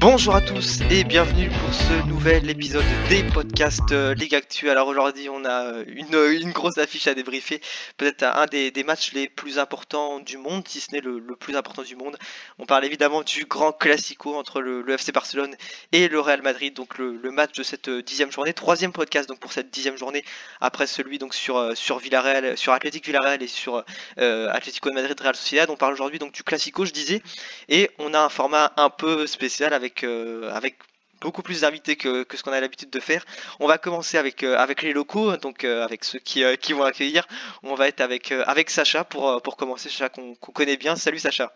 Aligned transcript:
Bonjour 0.00 0.34
à 0.34 0.40
tous 0.42 0.80
et 0.90 1.04
bienvenue 1.04 1.48
pour 1.48 1.72
ce 1.72 2.09
nouvel 2.20 2.50
épisode 2.50 2.84
des 3.08 3.22
podcasts 3.22 3.92
euh, 3.92 4.12
Ligue 4.12 4.34
Actu. 4.34 4.68
Alors 4.68 4.88
aujourd'hui 4.88 5.30
on 5.30 5.42
a 5.46 5.72
euh, 5.72 5.84
une, 5.86 6.14
une 6.38 6.52
grosse 6.52 6.76
affiche 6.76 7.06
à 7.06 7.14
débriefer, 7.14 7.62
peut-être 7.96 8.24
un 8.24 8.44
des, 8.44 8.84
matchs 8.84 9.14
les 9.14 9.26
plus 9.26 9.58
importants 9.58 10.20
du 10.20 10.36
monde, 10.36 10.68
si 10.68 10.80
ce 10.80 10.92
n'est 10.92 11.00
le, 11.00 11.22
plus 11.34 11.56
important 11.56 11.80
du 11.80 11.96
monde. 11.96 12.18
On 12.58 12.66
parle 12.66 12.84
évidemment 12.84 13.22
du 13.22 13.46
grand 13.46 13.72
classico 13.72 14.34
entre 14.34 14.60
le, 14.60 14.86
FC 14.90 15.12
Barcelone 15.12 15.56
et 15.92 16.08
le 16.08 16.20
Real 16.20 16.42
Madrid, 16.42 16.74
donc 16.74 16.98
le, 16.98 17.18
match 17.30 17.52
de 17.52 17.62
cette 17.62 17.88
euh, 17.88 18.02
dixième 18.02 18.30
journée, 18.30 18.52
troisième 18.52 18.92
podcast 18.92 19.26
donc 19.26 19.38
pour 19.38 19.54
cette 19.54 19.70
dixième 19.70 19.96
journée 19.96 20.22
après 20.60 20.86
celui 20.86 21.16
donc 21.16 21.32
sur 21.32 21.56
euh, 21.56 21.74
sur 21.74 22.00
Villarreal, 22.00 22.58
sur 22.58 22.74
Athletic 22.74 23.06
Villarreal 23.06 23.42
et 23.42 23.48
sur 23.48 23.82
euh, 24.18 24.50
Atlético 24.52 24.90
de 24.90 24.94
Madrid 24.94 25.18
Real 25.18 25.34
Sociedad. 25.34 25.70
On 25.70 25.76
parle 25.76 25.94
aujourd'hui 25.94 26.18
donc 26.18 26.32
du 26.32 26.42
classico, 26.42 26.84
je 26.84 26.92
disais, 26.92 27.22
et 27.70 27.90
on 27.98 28.12
a 28.12 28.20
un 28.20 28.28
format 28.28 28.74
un 28.76 28.90
peu 28.90 29.26
spécial 29.26 29.72
avec 29.72 30.04
euh, 30.04 30.52
avec 30.52 30.76
beaucoup 31.20 31.42
plus 31.42 31.60
d'invités 31.62 31.96
que, 31.96 32.24
ce 32.32 32.42
qu'on 32.42 32.52
a 32.52 32.60
l'habitude 32.60 32.90
de 32.90 33.00
faire. 33.00 33.24
On 33.60 33.66
va 33.66 33.78
commencer 33.78 34.18
avec 34.18 34.42
euh, 34.42 34.66
les 34.82 34.92
locaux, 34.92 35.36
donc 35.36 35.64
euh, 35.64 35.84
avec 35.84 36.04
ceux 36.04 36.18
qui, 36.18 36.42
euh, 36.42 36.56
qui 36.56 36.72
vont 36.72 36.84
accueillir. 36.84 37.26
On 37.62 37.74
va 37.74 37.88
être 37.88 38.00
avec 38.00 38.70
Sacha 38.70 39.04
pour 39.04 39.56
commencer, 39.56 39.88
Sacha 39.88 40.08
qu'on 40.08 40.34
connaît 40.34 40.76
bien. 40.76 40.96
Salut 40.96 41.18
Sacha. 41.18 41.52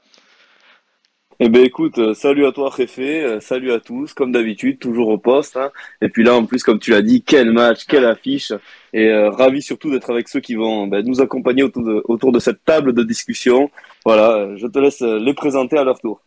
Eh 1.41 1.49
ben 1.49 1.65
écoute, 1.65 2.15
salut 2.15 2.47
à 2.47 2.53
toi 2.53 2.71
Réfé, 2.71 3.41
salut 3.41 3.73
à 3.73 3.81
tous, 3.81 4.15
comme 4.15 4.31
d'habitude, 4.31 4.79
toujours 4.79 5.09
au 5.09 5.19
poste. 5.19 5.57
hein. 5.57 5.73
Et 6.01 6.09
puis 6.09 6.23
là, 6.23 6.37
en 6.37 6.47
plus, 6.47 6.63
comme 6.63 6.79
tu 6.79 6.93
l'as 6.93 7.03
dit, 7.03 7.25
quel 7.25 7.51
match, 7.51 7.87
quelle 7.87 8.05
affiche. 8.05 8.53
Et 8.93 9.13
ravi 9.13 9.61
surtout 9.61 9.91
d'être 9.91 10.11
avec 10.11 10.29
ceux 10.29 10.39
qui 10.39 10.55
vont 10.55 10.87
ben, 10.87 11.05
nous 11.05 11.21
accompagner 11.21 11.65
autour 11.65 12.31
de, 12.31 12.39
cette 12.39 12.65
table 12.65 12.93
de 12.93 13.03
discussion. 13.03 13.69
Voilà, 14.05 14.55
je 14.55 14.69
te 14.69 14.79
laisse 14.79 15.01
les 15.01 15.35
présenter 15.35 15.77
à 15.77 15.83
leur 15.83 15.99
tour. 15.99 16.23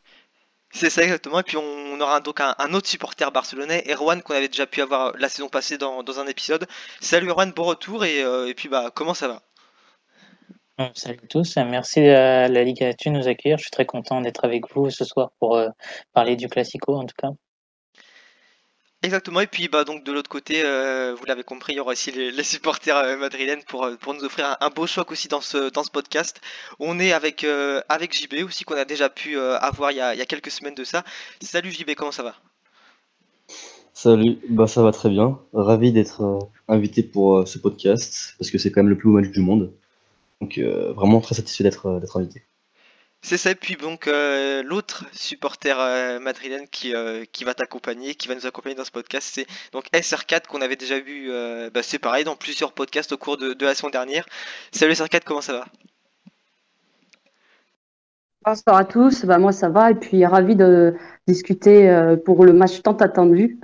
C'est 0.72 0.90
ça 0.90 1.04
exactement. 1.04 1.40
Et 1.40 1.44
puis 1.44 1.58
on 1.58 2.00
aura 2.00 2.20
donc 2.20 2.40
un, 2.42 2.74
autre 2.74 2.88
supporter 2.88 3.32
barcelonais, 3.32 3.84
Erwan, 3.90 4.22
qu'on 4.22 4.36
avait 4.36 4.48
déjà 4.50 4.68
pu 4.68 4.82
avoir 4.82 5.14
la 5.18 5.30
saison 5.30 5.50
passée 5.50 5.78
dans, 5.78 6.20
un 6.20 6.28
épisode. 6.28 6.68
Salut 7.00 7.30
Erwan, 7.30 7.52
bon 7.52 7.64
retour 7.64 8.06
et, 8.06 8.22
euh, 8.22 8.54
puis 8.56 8.70
bah 8.70 8.92
comment 8.94 9.14
ça 9.14 9.28
va? 9.28 9.42
Euh, 10.80 10.90
Salut 10.94 11.20
à 11.24 11.28
tous, 11.28 11.56
merci 11.58 12.02
à 12.02 12.48
la 12.48 12.64
Ligue 12.64 12.80
de 12.80 13.10
nous 13.10 13.28
accueillir. 13.28 13.58
Je 13.58 13.64
suis 13.64 13.72
très 13.72 13.86
content 13.86 14.22
d'être 14.22 14.46
avec 14.46 14.72
vous 14.74 14.90
ce 14.90 15.06
soir 15.06 15.32
pour 15.40 15.56
euh, 15.56 15.70
parler 16.14 16.36
du 16.36 16.48
Classico 16.48 16.96
en 16.96 17.06
tout 17.06 17.16
cas. 17.18 17.30
Exactement, 19.04 19.42
et 19.42 19.48
puis 19.48 19.68
bah 19.68 19.84
donc 19.84 20.04
de 20.04 20.12
l'autre 20.12 20.30
côté, 20.30 20.64
euh, 20.64 21.14
vous 21.14 21.24
l'avez 21.26 21.44
compris, 21.44 21.74
il 21.74 21.76
y 21.76 21.80
aura 21.80 21.92
aussi 21.92 22.12
les, 22.12 22.44
supporters 22.44 22.98
euh, 22.98 23.16
madrilènes 23.16 23.62
pour, 23.68 23.84
euh, 23.84 23.96
pour 23.96 24.16
nous 24.16 24.24
offrir 24.24 24.58
un, 24.60 24.70
beau 24.72 24.88
choc 24.88 25.12
aussi 25.12 25.28
dans 25.28 25.40
ce, 25.40 25.70
dans 25.70 25.84
ce 25.84 25.92
podcast. 25.92 26.42
On 26.80 27.00
est 27.00 27.12
avec, 27.14 27.44
euh, 27.44 27.80
avec 27.90 28.18
JB 28.18 28.44
aussi 28.44 28.64
qu'on 28.64 28.76
a 28.76 28.86
déjà 28.86 29.10
pu 29.10 29.38
avoir 29.40 29.92
il 29.92 29.98
y, 29.98 30.02
a, 30.02 30.16
il 30.16 30.18
y 30.18 30.22
a 30.22 30.26
quelques 30.26 30.50
semaines 30.50 30.74
de 30.74 30.84
ça. 30.84 31.04
Salut 31.42 31.72
JB, 31.72 31.94
comment 31.96 32.12
ça 32.12 32.24
va? 32.24 32.36
Salut, 33.94 34.40
bah 34.50 34.66
ça 34.66 34.82
va 34.82 34.92
très 34.92 35.10
bien. 35.10 35.40
Ravi 35.54 35.92
d'être 35.92 36.50
invité 36.68 37.04
pour 37.04 37.48
ce 37.48 37.60
podcast 37.60 38.34
parce 38.40 38.50
que 38.50 38.58
c'est 38.58 38.72
quand 38.72 38.82
même 38.82 38.90
le 38.90 38.98
plus 38.98 39.10
beau 39.10 39.20
match 39.20 39.30
du 39.30 39.42
monde. 39.42 39.74
Donc 40.42 40.60
vraiment 40.60 41.22
très 41.22 41.36
satisfait 41.36 41.64
d'être 41.64 42.18
invité. 42.18 42.42
C'est 43.22 43.38
ça, 43.38 43.52
et 43.52 43.56
puis 43.56 43.76
donc 43.76 44.08
euh, 44.08 44.64
l'autre 44.64 45.06
supporter 45.12 45.78
euh, 45.80 46.20
madrilène 46.20 46.68
qui, 46.68 46.96
euh, 46.96 47.26
qui 47.32 47.44
va 47.44 47.54
t'accompagner, 47.54 48.16
qui 48.16 48.28
va 48.28 48.36
nous 48.36 48.46
accompagner 48.46 48.76
dans 48.76 48.86
ce 48.86 48.92
podcast, 48.92 49.30
c'est 49.34 49.48
donc 49.74 49.86
SR4 49.92 50.48
qu'on 50.48 50.62
avait 50.62 50.76
déjà 50.76 51.00
vu, 51.00 51.30
bah, 51.74 51.84
c'est 51.84 52.00
pareil, 52.00 52.24
dans 52.24 52.36
plusieurs 52.36 52.72
podcasts 52.74 53.12
au 53.12 53.18
cours 53.18 53.38
de, 53.38 53.56
la 53.60 53.76
saison 53.76 53.90
dernière. 53.90 54.26
Salut 54.72 54.94
SR4, 54.94 55.24
comment 55.26 55.42
ça 55.42 55.54
va? 55.54 55.66
Bonsoir 58.46 58.78
à 58.78 58.86
tous, 58.86 59.26
bah, 59.26 59.40
moi 59.40 59.52
ça 59.52 59.68
va 59.68 59.92
et 59.92 59.96
puis 59.96 60.26
ravi 60.26 60.56
de 60.56 60.96
discuter 61.28 62.16
pour 62.24 62.46
le 62.46 62.54
match 62.54 62.82
tant 62.82 62.96
attendu. 62.96 63.60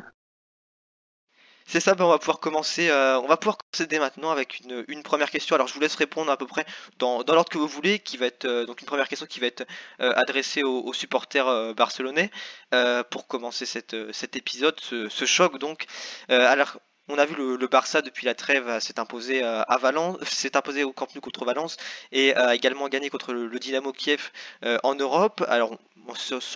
C'est 1.66 1.79
ça, 1.79 1.96
bah, 1.96 2.06
on 2.06 2.09
va 2.09 2.19
pouvoir 2.19 2.40
commencer. 2.40 2.90
euh, 2.90 3.19
on 3.19 3.28
va 3.28 3.38
pouvoir 3.38 3.57
commencer 3.57 4.00
maintenant 4.00 4.31
avec 4.31 4.62
une, 4.88 5.03
première 5.03 5.31
question. 5.31 5.56
Alors 5.56 5.68
je 5.68 5.74
vous 5.74 5.79
laisse 5.79 5.96
répondre 5.96 6.31
à 6.31 6.38
peu 6.38 6.46
près 6.47 6.66
dans, 7.00 7.24
l'ordre 7.28 7.50
que 7.50 7.57
vous 7.57 7.68
voulez, 7.68 8.00
qui 8.00 8.18
va 8.18 8.28
être 8.28 8.46
euh, 8.46 8.66
donc 8.66 8.81
une 8.81 8.88
première 8.88 9.07
question 9.07 9.25
qui 9.25 9.40
va 9.40 9.47
être 9.47 9.66
euh, 10.01 10.13
adressée 10.16 10.63
aux, 10.63 10.94
supporters 10.94 11.74
barcelonais 11.75 12.29
pour 13.09 13.28
commencer 13.28 13.66
cet 13.66 14.35
épisode, 14.35 14.79
ce, 14.79 15.09
ce 15.09 15.25
choc 15.25 15.57
donc. 15.57 15.85
On 17.09 17.17
a 17.17 17.25
vu 17.25 17.35
le, 17.35 17.67
Barça 17.67 18.01
depuis 18.01 18.25
la 18.25 18.35
trêve 18.35 18.67
euh, 18.67 18.79
s'est 18.79 18.99
imposé 18.99 19.43
euh, 19.43 19.61
à 19.63 19.77
Valence, 19.77 20.17
s'est 20.23 20.55
imposé 20.55 20.83
au 20.83 20.93
Camp 20.93 21.07
Nou 21.15 21.21
contre 21.21 21.45
Valence 21.45 21.77
et 22.11 22.35
a 22.35 22.55
également 22.55 22.87
gagné 22.89 23.09
contre 23.09 23.33
le, 23.33 23.59
Dynamo 23.59 23.91
Kiev 23.91 24.31
euh, 24.63 24.77
en 24.83 24.95
Europe. 24.95 25.43
Alors 25.47 25.77
en 26.07 26.15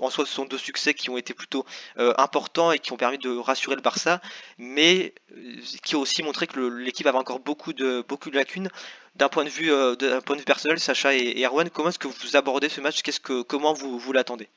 soi, 0.09 0.25
ce 0.25 0.25
sont 0.25 0.45
deux 0.45 0.57
succès 0.57 0.93
qui 0.93 1.09
ont 1.09 1.17
été 1.17 1.33
plutôt 1.33 1.65
euh, 1.97 2.13
importants 2.17 2.71
et 2.71 2.79
qui 2.79 2.91
ont 2.91 2.97
permis 2.97 3.17
de 3.17 3.35
rassurer 3.35 3.75
le 3.75 3.81
Barça, 3.81 4.21
mais 4.57 5.13
euh, 5.35 5.55
qui 5.83 5.95
ont 5.95 6.01
aussi 6.01 6.23
montré 6.23 6.47
que 6.47 6.59
l'équipe 6.59 7.07
avait 7.07 7.17
encore 7.17 7.39
beaucoup 7.39 7.73
de 7.73 8.03
beaucoup 8.07 8.29
de 8.29 8.35
lacunes. 8.35 8.69
D'un 9.15 9.29
point 9.29 9.45
de 9.45 9.49
vue 9.49 9.71
euh, 9.71 9.95
d'un 9.95 10.21
point 10.21 10.35
de 10.35 10.41
vue 10.41 10.45
personnel, 10.45 10.79
Sacha 10.79 11.15
et, 11.15 11.19
et 11.19 11.45
Erwan, 11.45 11.69
comment 11.69 11.89
est-ce 11.89 11.99
que 11.99 12.07
vous 12.07 12.35
abordez 12.35 12.69
ce 12.69 12.81
match? 12.81 13.01
Qu'est-ce 13.01 13.19
que 13.19 13.41
comment 13.41 13.73
vous 13.73 13.97
vous 13.97 14.13
l'attendez? 14.13 14.49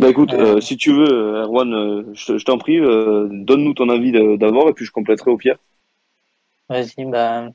Bah 0.00 0.08
écoute, 0.08 0.32
Euh, 0.32 0.62
si 0.62 0.78
tu 0.78 0.92
veux, 0.94 1.12
euh, 1.12 1.42
Erwan, 1.42 1.74
euh, 1.74 2.04
je 2.14 2.24
te- 2.24 2.38
je 2.38 2.44
t'en 2.46 2.56
prie, 2.56 2.78
euh, 2.78 3.28
donne-nous 3.30 3.74
ton 3.74 3.90
avis 3.90 4.12
d'abord 4.38 4.70
et 4.70 4.72
puis 4.72 4.86
je 4.86 4.92
compléterai 4.92 5.30
au 5.30 5.36
pire. 5.36 5.56
Vas-y, 6.70 7.04
bah 7.04 7.50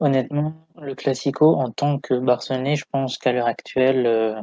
honnêtement, 0.00 0.54
le 0.80 0.94
Classico 0.94 1.54
en 1.54 1.70
tant 1.70 1.98
que 1.98 2.14
Barcelonais, 2.14 2.76
je 2.76 2.86
pense 2.90 3.18
qu'à 3.18 3.32
l'heure 3.32 3.46
actuelle, 3.46 4.06
euh, 4.06 4.40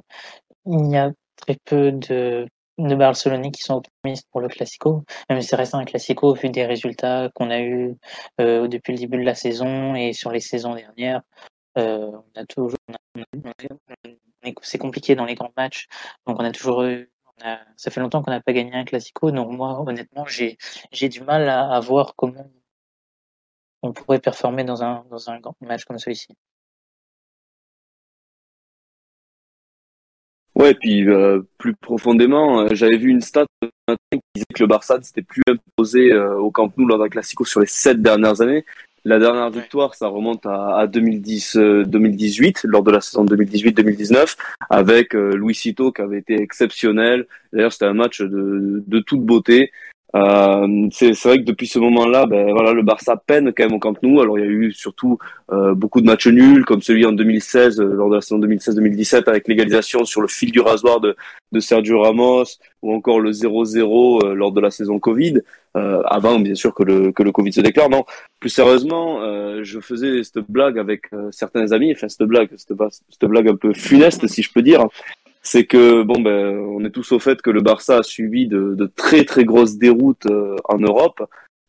il 0.67 0.91
y 0.91 0.97
a 0.97 1.11
très 1.37 1.57
peu 1.65 1.91
de, 1.91 2.45
de 2.77 2.95
Barcelonais 2.95 3.49
qui 3.49 3.63
sont 3.63 3.77
optimistes 3.77 4.27
pour 4.31 4.41
le 4.41 4.47
Classico, 4.47 5.03
même 5.27 5.41
si 5.41 5.47
ça 5.47 5.57
reste 5.57 5.73
un 5.73 5.85
Classico 5.85 6.27
au 6.27 6.35
vu 6.35 6.49
des 6.49 6.67
résultats 6.67 7.29
qu'on 7.33 7.49
a 7.49 7.61
eu 7.61 7.95
depuis 8.37 8.93
le 8.93 8.99
début 8.99 9.17
de 9.17 9.23
la 9.23 9.33
saison 9.33 9.95
et 9.95 10.13
sur 10.13 10.31
les 10.31 10.39
saisons 10.39 10.75
dernières. 10.75 11.21
On 11.75 12.23
a 12.35 12.45
toujours, 12.45 12.77
c'est 14.61 14.77
compliqué 14.77 15.15
dans 15.15 15.25
les 15.25 15.35
grands 15.35 15.53
matchs, 15.57 15.87
donc 16.27 16.39
on 16.39 16.45
a 16.45 16.51
toujours 16.51 16.83
eu, 16.83 17.09
a- 17.43 17.59
ça 17.77 17.91
fait 17.91 17.99
longtemps 18.01 18.21
qu'on 18.23 18.31
n'a 18.31 18.41
pas 18.41 18.53
gagné 18.53 18.73
un 18.73 18.85
Classico, 18.85 19.31
donc 19.31 19.51
moi 19.51 19.81
honnêtement 19.81 20.25
j'ai 20.25 20.57
j'ai 20.91 21.09
du 21.09 21.21
mal 21.21 21.49
à, 21.49 21.79
voir 21.79 22.15
comment 22.15 22.49
on 23.81 23.93
pourrait 23.93 24.19
performer 24.19 24.63
dans 24.63 24.83
un 24.83 25.05
dans 25.09 25.29
un 25.29 25.39
grand 25.39 25.55
match 25.61 25.85
comme 25.85 25.99
celui-ci. 25.99 26.27
Ouais, 30.55 30.73
puis 30.73 31.07
euh, 31.07 31.41
plus 31.57 31.73
profondément, 31.75 32.61
euh, 32.61 32.67
j'avais 32.71 32.97
vu 32.97 33.09
une 33.09 33.21
stat 33.21 33.45
qui 33.61 34.19
disait 34.35 34.45
que 34.53 34.63
le 34.63 34.67
Barça 34.67 34.97
ne 34.97 35.03
s'était 35.03 35.21
plus 35.21 35.41
imposé 35.47 36.11
euh, 36.11 36.37
au 36.37 36.51
Camp 36.51 36.75
Nou 36.77 36.85
lors 36.85 36.99
d'un 36.99 37.07
Classico 37.07 37.45
sur 37.45 37.61
les 37.61 37.67
sept 37.67 38.01
dernières 38.01 38.41
années. 38.41 38.65
La 39.05 39.17
dernière 39.19 39.49
victoire, 39.49 39.95
ça 39.95 40.07
remonte 40.07 40.45
à, 40.45 40.77
à 40.77 40.87
2010, 40.87 41.55
euh, 41.55 41.83
2018, 41.85 42.61
lors 42.65 42.83
de 42.83 42.91
la 42.91 43.01
saison 43.01 43.25
2018-2019, 43.25 44.35
avec 44.69 45.15
euh, 45.15 45.35
Luisito 45.35 45.91
qui 45.91 46.01
avait 46.01 46.19
été 46.19 46.41
exceptionnel. 46.41 47.25
D'ailleurs, 47.53 47.71
c'était 47.71 47.85
un 47.85 47.93
match 47.93 48.21
de, 48.21 48.83
de 48.85 48.99
toute 48.99 49.21
beauté. 49.21 49.71
Euh, 50.15 50.87
c'est 50.91 51.13
vrai 51.23 51.37
que 51.37 51.43
depuis 51.43 51.67
ce 51.67 51.77
moment-là, 51.79 52.25
ben 52.25 52.51
voilà, 52.51 52.73
le 52.73 52.81
Barça 52.81 53.15
peine 53.15 53.53
quand 53.53 53.63
même 53.63 53.73
au 53.73 53.79
Camp 53.79 54.01
Nou. 54.01 54.21
Alors 54.21 54.39
il 54.39 54.45
y 54.45 54.47
a 54.47 54.49
eu 54.49 54.71
surtout 54.71 55.19
euh, 55.51 55.75
beaucoup 55.75 56.01
de 56.01 56.05
matchs 56.05 56.27
nuls, 56.27 56.65
comme 56.65 56.81
celui 56.81 57.05
en 57.05 57.11
2016, 57.11 57.79
euh, 57.79 57.93
lors 57.93 58.09
de 58.09 58.15
la 58.15 58.21
saison 58.21 58.39
2016-2017, 58.39 59.29
avec 59.29 59.47
l'égalisation 59.47 60.05
sur 60.05 60.21
le 60.21 60.27
fil 60.27 60.51
du 60.51 60.61
rasoir 60.61 60.99
de, 60.99 61.15
de 61.51 61.59
Sergio 61.59 62.01
Ramos, 62.01 62.45
ou 62.81 62.93
encore 62.93 63.19
le 63.19 63.31
0-0 63.31 64.25
euh, 64.25 64.33
lors 64.33 64.51
de 64.51 64.61
la 64.61 64.71
saison 64.71 64.99
Covid, 64.99 65.41
euh, 65.77 66.01
avant 66.05 66.39
bien 66.39 66.55
sûr 66.55 66.73
que 66.73 66.83
le, 66.83 67.11
que 67.11 67.23
le 67.23 67.31
Covid 67.31 67.53
se 67.53 67.61
déclare. 67.61 67.89
Non, 67.89 68.05
plus 68.39 68.49
sérieusement, 68.49 69.21
euh, 69.21 69.63
je 69.63 69.79
faisais 69.79 70.23
cette 70.23 70.49
blague 70.49 70.79
avec 70.79 71.03
certains 71.31 71.71
amis, 71.71 71.91
enfin 71.91 72.09
cette 72.09 72.27
blague, 72.27 72.49
cette, 72.57 72.73
cette 73.09 73.29
blague 73.29 73.49
un 73.49 73.55
peu 73.55 73.73
funeste 73.73 74.27
si 74.27 74.41
je 74.41 74.51
peux 74.51 74.61
dire. 74.61 74.87
C'est 75.41 75.65
que 75.65 76.03
bon 76.03 76.19
ben 76.21 76.57
on 76.57 76.83
est 76.83 76.89
tous 76.89 77.11
au 77.11 77.19
fait 77.19 77.41
que 77.41 77.49
le 77.49 77.61
Barça 77.61 77.97
a 77.99 78.03
subi 78.03 78.47
de, 78.47 78.75
de 78.75 78.85
très 78.85 79.23
très 79.23 79.45
grosses 79.45 79.77
déroutes 79.77 80.25
euh, 80.27 80.55
en 80.65 80.77
Europe 80.79 81.21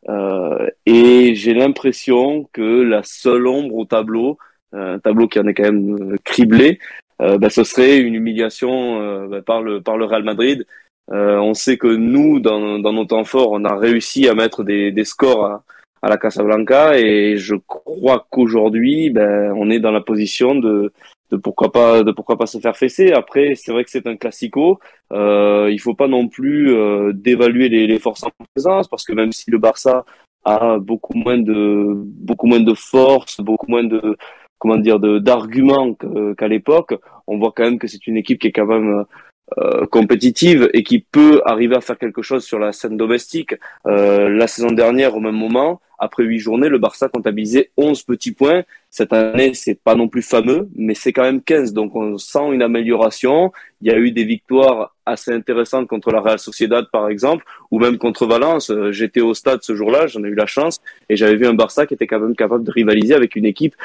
Euh, 0.09 0.67
et 0.87 1.35
j'ai 1.35 1.53
l'impression 1.53 2.49
que 2.53 2.81
la 2.81 3.03
seule 3.03 3.45
ombre 3.47 3.75
au 3.75 3.85
tableau, 3.85 4.37
un 4.73 4.97
tableau 4.99 5.27
qui 5.27 5.39
en 5.39 5.45
est 5.47 5.53
quand 5.53 5.71
même 5.71 6.17
criblé, 6.23 6.79
bah, 7.19 7.51
ce 7.51 7.63
serait 7.63 7.99
une 7.99 8.15
humiliation 8.15 9.27
bah, 9.27 9.43
par 9.43 9.61
le 9.61 9.79
par 9.79 9.97
le 9.97 10.05
Real 10.05 10.23
Madrid. 10.23 10.65
on 11.09 11.53
sait 11.53 11.77
que 11.77 11.87
nous, 12.13 12.39
dans, 12.39 12.79
dans 12.79 12.93
nos 12.93 13.05
temps 13.05 13.25
forts, 13.25 13.51
on 13.51 13.63
a 13.63 13.75
réussi 13.75 14.27
à 14.27 14.33
mettre 14.33 14.63
des, 14.63 14.91
des 14.91 15.05
scores 15.05 15.45
à, 15.45 15.63
à 16.01 16.09
la 16.09 16.17
Casablanca 16.17 16.97
et 16.97 17.37
je 17.37 17.55
crois 17.55 18.25
qu'aujourd'hui, 18.31 19.11
ben, 19.11 19.53
on 19.55 19.69
est 19.69 19.79
dans 19.79 19.91
la 19.91 20.01
position 20.01 20.55
de 20.55 20.91
de 21.31 21.37
pourquoi 21.37 21.71
pas 21.71 22.03
de 22.03 22.11
pourquoi 22.11 22.37
pas 22.37 22.45
se 22.45 22.59
faire 22.59 22.77
fesser. 22.77 23.11
Après, 23.11 23.53
c'est 23.55 23.71
vrai 23.71 23.83
que 23.83 23.89
c'est 23.91 24.07
un 24.07 24.17
classico. 24.17 24.79
Euh, 25.13 25.69
il 25.71 25.79
faut 25.79 25.95
pas 25.95 26.07
non 26.07 26.27
plus 26.27 26.73
euh, 26.73 27.13
d'évaluer 27.13 27.69
les, 27.69 27.87
les, 27.87 27.99
forces 27.99 28.23
en 28.23 28.31
présence 28.53 28.87
parce 28.87 29.05
que 29.05 29.13
même 29.13 29.31
si 29.31 29.49
le 29.51 29.57
Barça 29.57 30.05
a 30.45 30.79
beaucoup 30.79 31.15
moins 31.15 31.37
de 31.37 31.93
beaucoup 31.95 32.47
moins 32.47 32.59
de 32.59 32.73
force, 32.73 33.39
beaucoup 33.41 33.67
moins 33.69 33.83
de 33.83 34.17
comment 34.59 34.77
dire 34.77 34.99
de 34.99 35.19
d'arguments 35.19 35.95
qu'à 36.37 36.47
l'époque, 36.47 36.93
on 37.27 37.37
voit 37.37 37.51
quand 37.55 37.63
même 37.63 37.79
que 37.79 37.87
c'est 37.87 38.07
une 38.07 38.17
équipe 38.17 38.39
qui 38.39 38.47
est 38.47 38.51
quand 38.51 38.65
même 38.65 39.05
euh, 39.57 39.85
compétitive 39.85 40.69
et 40.73 40.81
qui 40.81 40.99
peut 40.99 41.41
arriver 41.45 41.75
à 41.75 41.81
faire 41.81 41.97
quelque 41.97 42.21
chose 42.21 42.45
sur 42.45 42.57
la 42.57 42.71
scène 42.71 42.95
domestique. 42.95 43.53
Euh, 43.85 44.29
la 44.29 44.47
saison 44.47 44.71
dernière, 44.71 45.13
au 45.13 45.19
même 45.19 45.35
moment, 45.35 45.81
après 46.01 46.23
huit 46.23 46.39
journées, 46.39 46.67
le 46.67 46.79
Barça 46.79 47.09
comptabilisait 47.09 47.69
11 47.77 48.01
petits 48.03 48.31
points. 48.31 48.63
Cette 48.89 49.13
année, 49.13 49.53
c'est 49.53 49.79
pas 49.79 49.93
non 49.93 50.07
plus 50.07 50.23
fameux, 50.23 50.67
mais 50.75 50.95
c'est 50.95 51.13
quand 51.13 51.21
même 51.21 51.43
15. 51.43 51.73
Donc, 51.73 51.95
on 51.95 52.17
sent 52.17 52.51
une 52.51 52.63
amélioration. 52.63 53.51
Il 53.81 53.91
y 53.91 53.93
a 53.93 53.99
eu 53.99 54.09
des 54.09 54.23
victoires 54.23 54.95
assez 55.05 55.31
intéressantes 55.31 55.87
contre 55.87 56.11
la 56.11 56.19
Real 56.19 56.39
Sociedad, 56.39 56.87
par 56.91 57.07
exemple, 57.07 57.45
ou 57.69 57.79
même 57.79 57.99
contre 57.99 58.25
Valence. 58.25 58.71
Euh, 58.71 58.91
j'étais 58.91 59.21
au 59.21 59.35
stade 59.35 59.59
ce 59.61 59.75
jour-là, 59.75 60.07
j'en 60.07 60.23
ai 60.23 60.27
eu 60.27 60.35
la 60.35 60.47
chance, 60.47 60.79
et 61.07 61.15
j'avais 61.15 61.35
vu 61.35 61.45
un 61.45 61.53
Barça 61.53 61.85
qui 61.85 61.93
était 61.93 62.07
quand 62.07 62.19
même 62.19 62.35
capable 62.35 62.63
de 62.63 62.71
rivaliser 62.71 63.13
avec 63.13 63.35
une 63.35 63.45
équipe 63.45 63.75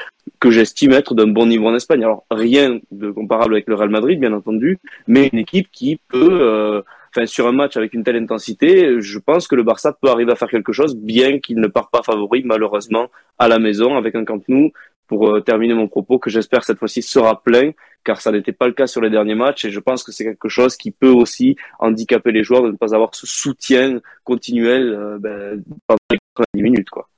que 0.40 0.50
j'estime 0.50 0.92
être 0.92 1.14
d'un 1.14 1.28
bon 1.28 1.46
niveau 1.46 1.66
en 1.66 1.74
Espagne. 1.74 2.02
Alors, 2.02 2.24
rien 2.30 2.80
de 2.92 3.10
comparable 3.10 3.54
avec 3.54 3.66
le 3.68 3.74
Real 3.74 3.90
Madrid, 3.90 4.18
bien 4.18 4.32
entendu, 4.32 4.78
mais 5.06 5.28
une 5.32 5.38
équipe 5.38 5.68
qui 5.70 6.00
peut, 6.08 6.38
euh, 6.40 6.80
enfin, 7.16 7.26
sur 7.26 7.46
un 7.46 7.52
match 7.52 7.76
avec 7.76 7.94
une 7.94 8.04
telle 8.04 8.16
intensité, 8.16 9.00
je 9.00 9.18
pense 9.18 9.48
que 9.48 9.54
le 9.54 9.62
Barça 9.62 9.92
peut 9.92 10.08
arriver 10.08 10.32
à 10.32 10.36
faire 10.36 10.48
quelque 10.48 10.72
chose, 10.72 10.96
bien 10.96 11.38
qu'il 11.38 11.58
ne 11.58 11.66
part 11.66 11.88
pas 11.90 12.02
favori, 12.02 12.42
malheureusement, 12.44 13.08
à 13.38 13.48
la 13.48 13.58
maison, 13.58 13.96
avec 13.96 14.14
un 14.14 14.24
Camp 14.24 14.42
Nou, 14.48 14.72
pour 15.06 15.28
euh, 15.28 15.40
terminer 15.40 15.74
mon 15.74 15.88
propos, 15.88 16.18
que 16.18 16.30
j'espère 16.30 16.64
cette 16.64 16.78
fois-ci 16.78 17.00
sera 17.00 17.42
plein, 17.42 17.70
car 18.04 18.20
ça 18.20 18.32
n'était 18.32 18.52
pas 18.52 18.66
le 18.66 18.72
cas 18.72 18.86
sur 18.86 19.00
les 19.00 19.10
derniers 19.10 19.34
matchs, 19.34 19.64
et 19.64 19.70
je 19.70 19.80
pense 19.80 20.04
que 20.04 20.12
c'est 20.12 20.24
quelque 20.24 20.48
chose 20.48 20.76
qui 20.76 20.90
peut 20.90 21.10
aussi 21.10 21.56
handicaper 21.78 22.32
les 22.32 22.42
joueurs 22.42 22.62
de 22.62 22.70
ne 22.70 22.76
pas 22.76 22.94
avoir 22.94 23.14
ce 23.14 23.26
soutien 23.26 24.00
continuel 24.24 24.92
euh, 24.92 25.18
ben, 25.18 25.62
pendant 25.86 25.98
les 26.10 26.18
90 26.36 26.62
minutes, 26.62 26.90
quoi. 26.90 27.08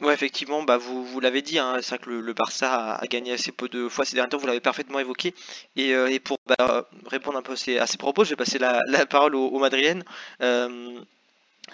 Ouais, 0.00 0.14
effectivement, 0.14 0.62
bah 0.62 0.76
vous, 0.76 1.18
l'avez 1.20 1.42
dit, 1.42 1.58
hein, 1.58 1.78
c'est 1.82 1.88
vrai 1.96 1.98
que 1.98 2.10
le, 2.10 2.32
Barça 2.32 2.94
a, 2.94 3.06
gagné 3.08 3.32
assez 3.32 3.50
peu 3.50 3.68
de 3.68 3.88
fois 3.88 4.04
ces 4.04 4.14
derniers 4.14 4.28
temps, 4.28 4.38
vous 4.38 4.46
l'avez 4.46 4.60
parfaitement 4.60 5.00
évoqué. 5.00 5.34
Et, 5.74 5.92
euh, 5.92 6.16
pour 6.22 6.38
bah, 6.46 6.88
répondre 7.06 7.36
un 7.36 7.42
peu 7.42 7.54
à 7.54 7.86
ces, 7.86 7.98
propos, 7.98 8.22
je 8.22 8.30
vais 8.30 8.36
passer 8.36 8.58
la, 8.60 8.80
parole 9.06 9.34
au, 9.34 9.48
au 9.48 9.58
Madrienne. 9.58 10.04
Euh, 10.40 11.00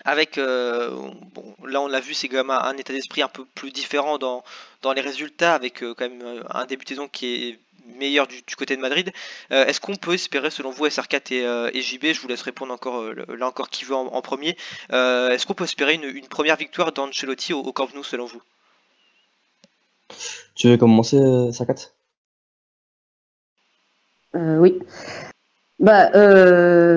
avec, 0.05 0.39
euh, 0.39 0.91
bon, 1.35 1.55
là 1.67 1.83
on 1.83 1.87
l'a 1.87 2.01
vu, 2.01 2.15
c'est 2.15 2.29
quand 2.29 2.39
même 2.39 2.51
un, 2.51 2.77
état 2.79 2.95
d'esprit 2.95 3.23
un 3.23 3.29
peu 3.29 3.45
plus 3.45 3.71
différent 3.71 4.17
dans, 4.19 4.43
dans 4.83 4.93
les 4.95 5.03
résultats, 5.03 5.55
avec 5.55 5.81
quand 5.81 6.01
même 6.01 6.45
un 6.51 6.65
début 6.65 6.85
de 6.85 6.89
saison 6.89 7.09
qui 7.09 7.27
est 7.35 7.59
meilleur 7.99 8.27
du, 8.27 8.43
côté 8.57 8.77
de 8.77 8.81
Madrid. 8.81 9.13
Euh, 9.53 9.67
est-ce 9.67 9.81
qu'on 9.81 9.97
peut 9.97 10.15
espérer, 10.15 10.51
selon 10.51 10.71
vous, 10.71 10.87
SR4 10.87 11.33
et, 11.33 11.45
euh, 11.45 11.71
JB, 11.73 12.07
je 12.13 12.21
vous 12.21 12.29
laisse 12.29 12.43
répondre 12.43 12.73
encore 12.73 13.01
euh, 13.01 13.15
là 13.37 13.47
encore 13.47 13.69
qui 13.69 13.85
veut 13.85 13.95
en, 13.95 14.23
premier, 14.23 14.57
est-ce 14.91 15.47
qu'on 15.47 15.55
peut 15.55 15.65
espérer 15.65 15.95
une, 15.95 16.27
première 16.29 16.57
victoire 16.57 16.93
d'Ancelotti 16.93 17.53
au, 17.53 17.61
au, 17.61 17.73
Camp 17.73 17.89
Nou, 17.95 18.03
selon 18.03 18.27
vous? 18.27 18.43
Tu 20.55 20.69
veux 20.69 20.77
commencer, 20.77 21.17
SR4 21.17 21.91
Oui. 24.35 24.79
Bah, 25.81 26.11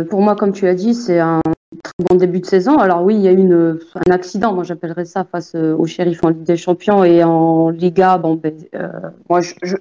pour 0.06 0.22
moi, 0.22 0.36
comme 0.36 0.54
tu 0.54 0.68
as 0.68 0.76
dit, 0.76 0.94
c'est 0.94 1.20
un 1.20 1.42
très 1.84 1.94
bon 2.10 2.16
début 2.16 2.40
de 2.40 2.46
saison. 2.46 2.78
Alors 2.78 3.04
oui, 3.04 3.16
il 3.16 3.22
y 3.22 3.28
a 3.28 3.32
eu 3.32 3.52
un 3.52 4.12
accident, 4.12 4.54
moi 4.54 4.64
j'appellerais 4.64 5.06
ça, 5.06 5.26
face 5.26 5.56
au 5.56 5.86
shérif 5.86 6.24
en 6.24 6.30
Ligue 6.30 6.44
des 6.44 6.58
Champions 6.58 7.04
et 7.04 7.24
en 7.24 7.70
Liga. 7.70 8.18
Bon, 8.18 8.36
ben, 8.36 8.56
moi, 9.30 9.42
je 9.42 9.76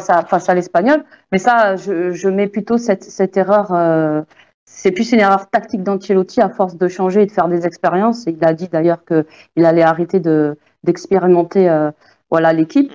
face 0.00 0.48
à, 0.48 0.54
l'espagnol. 0.54 1.04
Mais 1.30 1.38
ça, 1.38 1.76
je, 1.76 2.12
je, 2.12 2.28
mets 2.28 2.48
plutôt 2.48 2.78
cette, 2.78 3.04
cette 3.04 3.36
erreur. 3.36 3.72
Euh, 3.72 4.22
c'est 4.64 4.90
plus 4.90 5.12
une 5.12 5.20
erreur 5.20 5.50
tactique 5.50 5.82
d'Ancelotti 5.82 6.40
à 6.40 6.48
force 6.48 6.76
de 6.76 6.88
changer 6.88 7.22
et 7.22 7.26
de 7.26 7.32
faire 7.32 7.48
des 7.48 7.66
expériences. 7.66 8.24
Il 8.26 8.42
a 8.44 8.54
dit 8.54 8.68
d'ailleurs 8.68 9.04
qu'il 9.04 9.64
allait 9.64 9.82
arrêter 9.82 10.18
de, 10.18 10.56
d'expérimenter 10.84 11.68
euh, 11.68 11.90
voilà 12.30 12.52
l'équipe. 12.52 12.92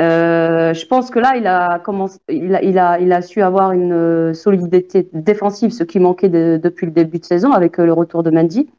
Euh, 0.00 0.72
je 0.72 0.86
pense 0.86 1.10
que 1.10 1.18
là, 1.18 1.36
il 1.36 1.46
a, 1.46 1.78
commencé, 1.78 2.18
il, 2.28 2.54
a, 2.54 2.62
il, 2.62 2.78
a, 2.78 2.98
il 3.00 3.12
a 3.12 3.20
su 3.20 3.42
avoir 3.42 3.72
une 3.72 4.32
solidité 4.32 5.08
défensive, 5.12 5.72
ce 5.72 5.84
qui 5.84 6.00
manquait 6.00 6.30
depuis 6.30 6.86
le 6.86 6.92
début 6.92 7.18
de 7.18 7.24
saison 7.24 7.52
avec 7.52 7.76
le 7.76 7.92
retour 7.92 8.22
de 8.22 8.30
Mendy. 8.30 8.70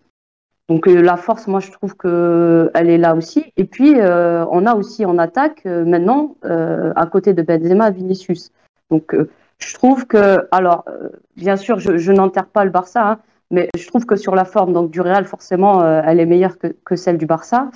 Donc 0.71 0.87
euh, 0.87 1.01
la 1.01 1.17
force, 1.17 1.47
moi, 1.47 1.59
je 1.59 1.69
trouve 1.69 1.97
que 1.97 2.71
elle 2.73 2.89
est 2.89 2.97
là 2.97 3.13
aussi. 3.13 3.51
Et 3.57 3.65
puis 3.65 3.99
euh, 3.99 4.45
on 4.51 4.65
a 4.65 4.73
aussi 4.73 5.03
en 5.05 5.17
attaque 5.17 5.63
euh, 5.65 5.83
maintenant 5.83 6.37
à 6.43 7.05
côté 7.07 7.33
de 7.33 7.41
Benzema 7.41 7.91
Vinicius. 7.91 8.53
Donc 8.89 9.13
je 9.57 9.73
trouve 9.73 10.07
que, 10.07 10.47
alors 10.51 10.85
bien 11.35 11.57
sûr, 11.57 11.79
je, 11.79 12.11
n'enterre 12.13 12.47
pas 12.47 12.63
le 12.63 12.71
Barça, 12.71 13.05
hein, 13.05 13.19
mais 13.51 13.67
je 13.77 13.85
trouve 13.87 14.05
que 14.05 14.15
sur 14.15 14.33
la 14.33 14.45
forme 14.45 14.71
donc 14.71 14.91
du 14.91 15.01
Real, 15.01 15.25
forcément, 15.25 15.85
elle 15.85 16.21
est 16.21 16.25
meilleure 16.25 16.55
que, 16.57 16.95
celle 16.95 17.17
du 17.17 17.25
Barça. 17.25 17.69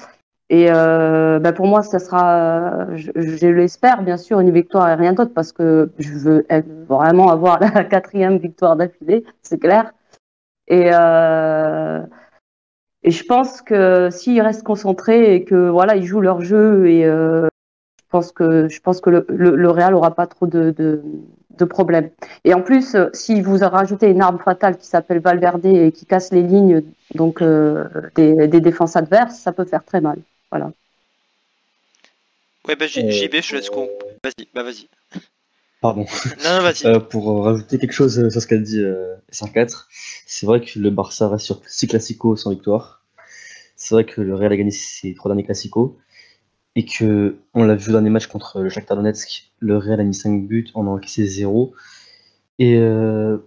Et 0.49 0.67
ben, 0.67 1.53
pour 1.53 1.67
moi, 1.67 1.83
ça 1.83 1.99
sera, 1.99 2.87
je, 2.95 3.47
l'espère, 3.47 4.03
bien 4.03 4.17
sûr, 4.17 4.39
une 4.39 4.51
victoire 4.51 4.89
et 4.89 4.95
rien 4.95 5.13
d'autre, 5.13 5.33
parce 5.33 5.51
que 5.51 5.91
je 5.99 6.13
veux 6.13 6.45
vraiment 6.87 7.29
avoir 7.29 7.59
la 7.75 7.83
quatrième 7.83 8.37
victoire 8.37 8.77
d'affilée, 8.77 9.25
c'est 9.41 9.59
clair. 9.59 9.93
Et 10.67 10.91
et 13.05 13.11
je 13.11 13.23
pense 13.23 13.61
que 13.61 14.09
s'ils 14.09 14.41
restent 14.41 14.63
concentrés 14.63 15.35
et 15.35 15.43
que 15.43 15.69
voilà, 15.69 15.95
ils 15.95 16.05
jouent 16.05 16.21
leur 16.21 16.41
jeu 16.41 16.89
et 16.89 17.05
euh, 17.05 17.47
je 17.99 18.05
pense 18.09 18.31
que 18.31 18.67
je 18.67 18.79
pense 18.79 18.99
que 18.99 19.11
le, 19.11 19.25
le, 19.29 19.69
Real 19.69 19.93
aura 19.93 20.15
pas 20.15 20.25
trop 20.25 20.47
de, 20.47 20.71
de, 20.71 21.03
de 21.51 21.65
problèmes. 21.65 22.09
Et 22.45 22.55
en 22.55 22.63
plus, 22.63 22.95
euh, 22.95 23.09
si 23.13 23.41
vous 23.41 23.59
rajoutez 23.59 24.07
une 24.07 24.23
arme 24.23 24.39
fatale 24.39 24.77
qui 24.77 24.87
s'appelle 24.87 25.19
Valverde 25.19 25.67
et 25.67 25.91
qui 25.91 26.07
casse 26.07 26.31
les 26.31 26.41
lignes 26.41 26.81
donc 27.13 27.43
euh, 27.43 27.85
des, 28.15 28.47
des, 28.47 28.59
défenses 28.59 28.95
adverses, 28.95 29.37
ça 29.37 29.53
peut 29.53 29.65
faire 29.65 29.83
très 29.83 30.01
mal. 30.01 30.17
Voilà. 30.49 30.71
Ouais, 32.67 32.75
bah, 32.75 32.87
JB, 32.87 33.03
je 33.03 33.55
laisse 33.55 33.69
qu'on. 33.69 33.87
Vas-y, 34.23 34.47
bah 34.51 34.63
vas-y. 34.63 34.87
Pardon. 35.85 36.05
Non, 36.43 36.61
vas-y. 36.63 36.99
pour 37.11 37.43
rajouter 37.43 37.77
quelque 37.77 37.91
chose 37.91 38.27
sur 38.29 38.41
ce 38.41 38.47
qu'a 38.47 38.57
dit 38.57 38.79
euh, 38.79 39.17
4 39.53 39.87
c'est 40.25 40.47
vrai 40.47 40.59
que 40.59 40.79
le 40.79 40.89
Barça 40.89 41.29
reste 41.29 41.45
sur 41.45 41.61
6 41.63 41.85
classicos 41.85 42.41
sans 42.41 42.49
victoire. 42.49 43.05
C'est 43.75 43.93
vrai 43.93 44.03
que 44.03 44.19
le 44.19 44.33
Real 44.33 44.51
a 44.51 44.57
gagné 44.57 44.71
ses 44.71 45.13
trois 45.13 45.29
derniers 45.29 45.43
classicos 45.43 45.95
et 46.75 46.85
que 46.85 47.37
on 47.53 47.63
l'a 47.63 47.75
vu 47.75 47.91
dans 47.91 48.01
les 48.01 48.09
matchs 48.09 48.25
contre 48.25 48.61
le 48.61 48.69
Shakhtar 48.69 48.97
Donetsk, 48.97 49.51
le 49.59 49.77
Real 49.77 49.99
a 49.99 50.03
mis 50.03 50.15
5 50.15 50.47
buts, 50.47 50.71
on 50.73 50.87
a 50.87 50.89
encaissé 50.89 51.23
0. 51.23 51.75
Et 52.57 52.77
euh, 52.77 53.37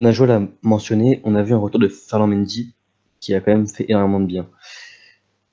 Najwa 0.00 0.26
l'a 0.26 0.42
mentionné, 0.62 1.20
on 1.22 1.36
a 1.36 1.44
vu 1.44 1.54
un 1.54 1.58
retour 1.58 1.78
de 1.78 1.86
Ferland 1.86 2.26
Mendy 2.26 2.74
qui 3.20 3.34
a 3.34 3.40
quand 3.40 3.52
même 3.52 3.68
fait 3.68 3.88
énormément 3.88 4.18
de 4.18 4.26
bien. 4.26 4.50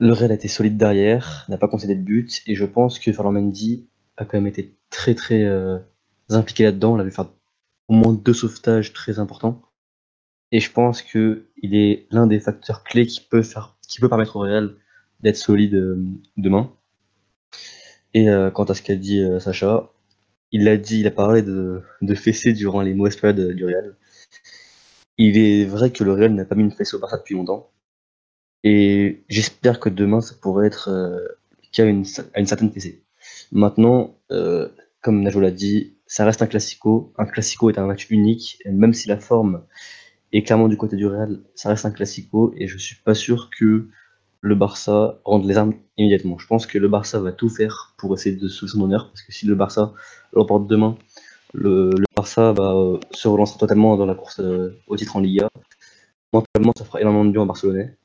Le 0.00 0.12
Real 0.12 0.32
a 0.32 0.34
été 0.34 0.48
solide 0.48 0.76
derrière, 0.76 1.46
n'a 1.48 1.56
pas 1.56 1.68
concédé 1.68 1.94
de 1.94 2.02
but, 2.02 2.42
et 2.48 2.56
je 2.56 2.64
pense 2.64 2.98
que 2.98 3.12
Ferland 3.12 3.34
Mendy 3.34 3.86
a 4.16 4.24
quand 4.24 4.38
même 4.38 4.48
été 4.48 4.74
très 4.90 5.14
très 5.14 5.44
euh, 5.44 5.78
impliqué 6.34 6.64
là-dedans. 6.64 6.94
On 6.94 6.96
l'a 6.96 7.04
vu 7.04 7.10
faire 7.10 7.28
au 7.88 7.94
moins 7.94 8.12
deux 8.12 8.34
sauvetages 8.34 8.92
très 8.92 9.18
importants. 9.18 9.62
Et 10.52 10.60
je 10.60 10.70
pense 10.70 11.02
que 11.02 11.46
il 11.62 11.74
est 11.76 12.06
l'un 12.10 12.26
des 12.26 12.40
facteurs 12.40 12.82
clés 12.84 13.06
qui 13.06 13.20
peut 13.20 13.42
faire 13.42 13.76
qui 13.90 14.00
peut 14.00 14.08
permettre 14.08 14.36
au 14.36 14.40
Real 14.40 14.76
d'être 15.20 15.36
solide 15.36 15.74
euh, 15.74 16.02
demain. 16.36 16.72
Et 18.14 18.30
euh, 18.30 18.50
quant 18.50 18.64
à 18.64 18.74
ce 18.74 18.82
qu'a 18.82 18.96
dit 18.96 19.20
euh, 19.20 19.40
Sacha, 19.40 19.90
il 20.52 20.68
a 20.68 20.76
dit, 20.76 21.00
il 21.00 21.06
a 21.06 21.10
parlé 21.10 21.42
de, 21.42 21.82
de 22.02 22.14
fessées 22.14 22.52
durant 22.52 22.82
les 22.82 22.94
mauvaises 22.94 23.16
périodes 23.16 23.54
du 23.54 23.64
Real. 23.64 23.96
Il 25.18 25.38
est 25.38 25.64
vrai 25.64 25.92
que 25.92 26.02
le 26.04 26.12
Real 26.12 26.32
n'a 26.34 26.44
pas 26.44 26.54
mis 26.54 26.64
une 26.64 26.72
fessée 26.72 26.96
au 26.96 26.98
Barça 27.00 27.18
depuis 27.18 27.34
longtemps. 27.34 27.70
Et 28.64 29.24
j'espère 29.28 29.80
que 29.80 29.88
demain, 29.88 30.20
ça 30.20 30.34
pourrait 30.40 30.66
être 30.66 30.90
qu'il 31.72 31.84
y 31.84 31.86
a 31.86 31.90
une, 31.90 32.04
une 32.36 32.46
certaine 32.46 32.72
fessée. 32.72 33.04
Maintenant, 33.52 34.18
comme 35.02 35.22
Najo 35.22 35.40
l'a 35.40 35.50
dit, 35.50 35.94
ça 36.10 36.24
reste 36.24 36.42
un 36.42 36.46
classico. 36.46 37.12
Un 37.16 37.24
classico 37.24 37.70
est 37.70 37.78
un 37.78 37.86
match 37.86 38.10
unique, 38.10 38.58
même 38.66 38.92
si 38.92 39.08
la 39.08 39.18
forme 39.18 39.62
et 40.32 40.42
clairement, 40.42 40.68
du 40.68 40.76
côté 40.76 40.96
du 40.96 41.06
Real, 41.06 41.40
ça 41.54 41.70
reste 41.70 41.84
un 41.86 41.90
classico 41.90 42.52
et 42.56 42.66
je 42.68 42.78
suis 42.78 42.96
pas 42.96 43.14
sûr 43.14 43.50
que 43.56 43.88
le 44.40 44.54
Barça 44.54 45.20
rende 45.24 45.44
les 45.44 45.56
armes 45.56 45.74
immédiatement. 45.96 46.38
Je 46.38 46.46
pense 46.46 46.66
que 46.66 46.78
le 46.78 46.88
Barça 46.88 47.20
va 47.20 47.32
tout 47.32 47.48
faire 47.48 47.94
pour 47.98 48.14
essayer 48.14 48.36
de 48.36 48.48
sauver 48.48 48.70
son 48.70 48.80
honneur 48.82 49.08
parce 49.08 49.22
que 49.22 49.32
si 49.32 49.46
le 49.46 49.54
Barça 49.54 49.92
l'emporte 50.32 50.66
demain, 50.66 50.96
le, 51.52 51.90
Barça 52.16 52.52
va 52.52 52.74
euh, 52.74 52.98
se 53.10 53.26
relancer 53.28 53.58
totalement 53.58 53.96
dans 53.96 54.06
la 54.06 54.14
course 54.14 54.40
euh, 54.40 54.78
au 54.86 54.96
titre 54.96 55.16
en 55.16 55.20
Liga. 55.20 55.48
Mentalement, 56.32 56.72
ça 56.76 56.84
fera 56.84 57.00
énormément 57.00 57.24
de 57.24 57.32
bien 57.32 57.42
en 57.42 57.46
Barcelonais. 57.46 57.96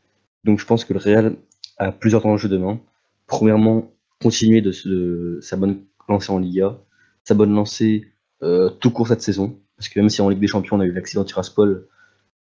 Donc 0.44 0.60
je 0.60 0.66
pense 0.66 0.84
que 0.84 0.94
le 0.94 1.00
Real 1.00 1.36
a 1.78 1.92
plusieurs 1.92 2.26
enjeux 2.26 2.50
demain. 2.50 2.80
Premièrement, 3.28 3.92
continuer 4.22 4.62
de, 4.62 4.72
de 4.86 5.40
sa 5.42 5.58
bonne 5.58 5.82
lancée 6.10 6.32
en 6.32 6.40
Liga, 6.40 6.80
sa 7.26 7.34
bonne 7.34 7.54
lancée 7.54 8.08
euh, 8.44 8.70
tout 8.70 8.92
court 8.92 9.08
cette 9.08 9.22
saison. 9.22 9.60
Parce 9.78 9.90
que 9.90 10.00
même 10.00 10.10
si 10.10 10.22
en 10.22 10.30
Ligue 10.30 10.40
des 10.40 10.48
Champions 10.48 10.78
on 10.78 10.80
a 10.80 10.86
eu 10.86 10.94
l'accident 10.94 11.24
de 11.24 11.28
Tiraspol, 11.28 11.88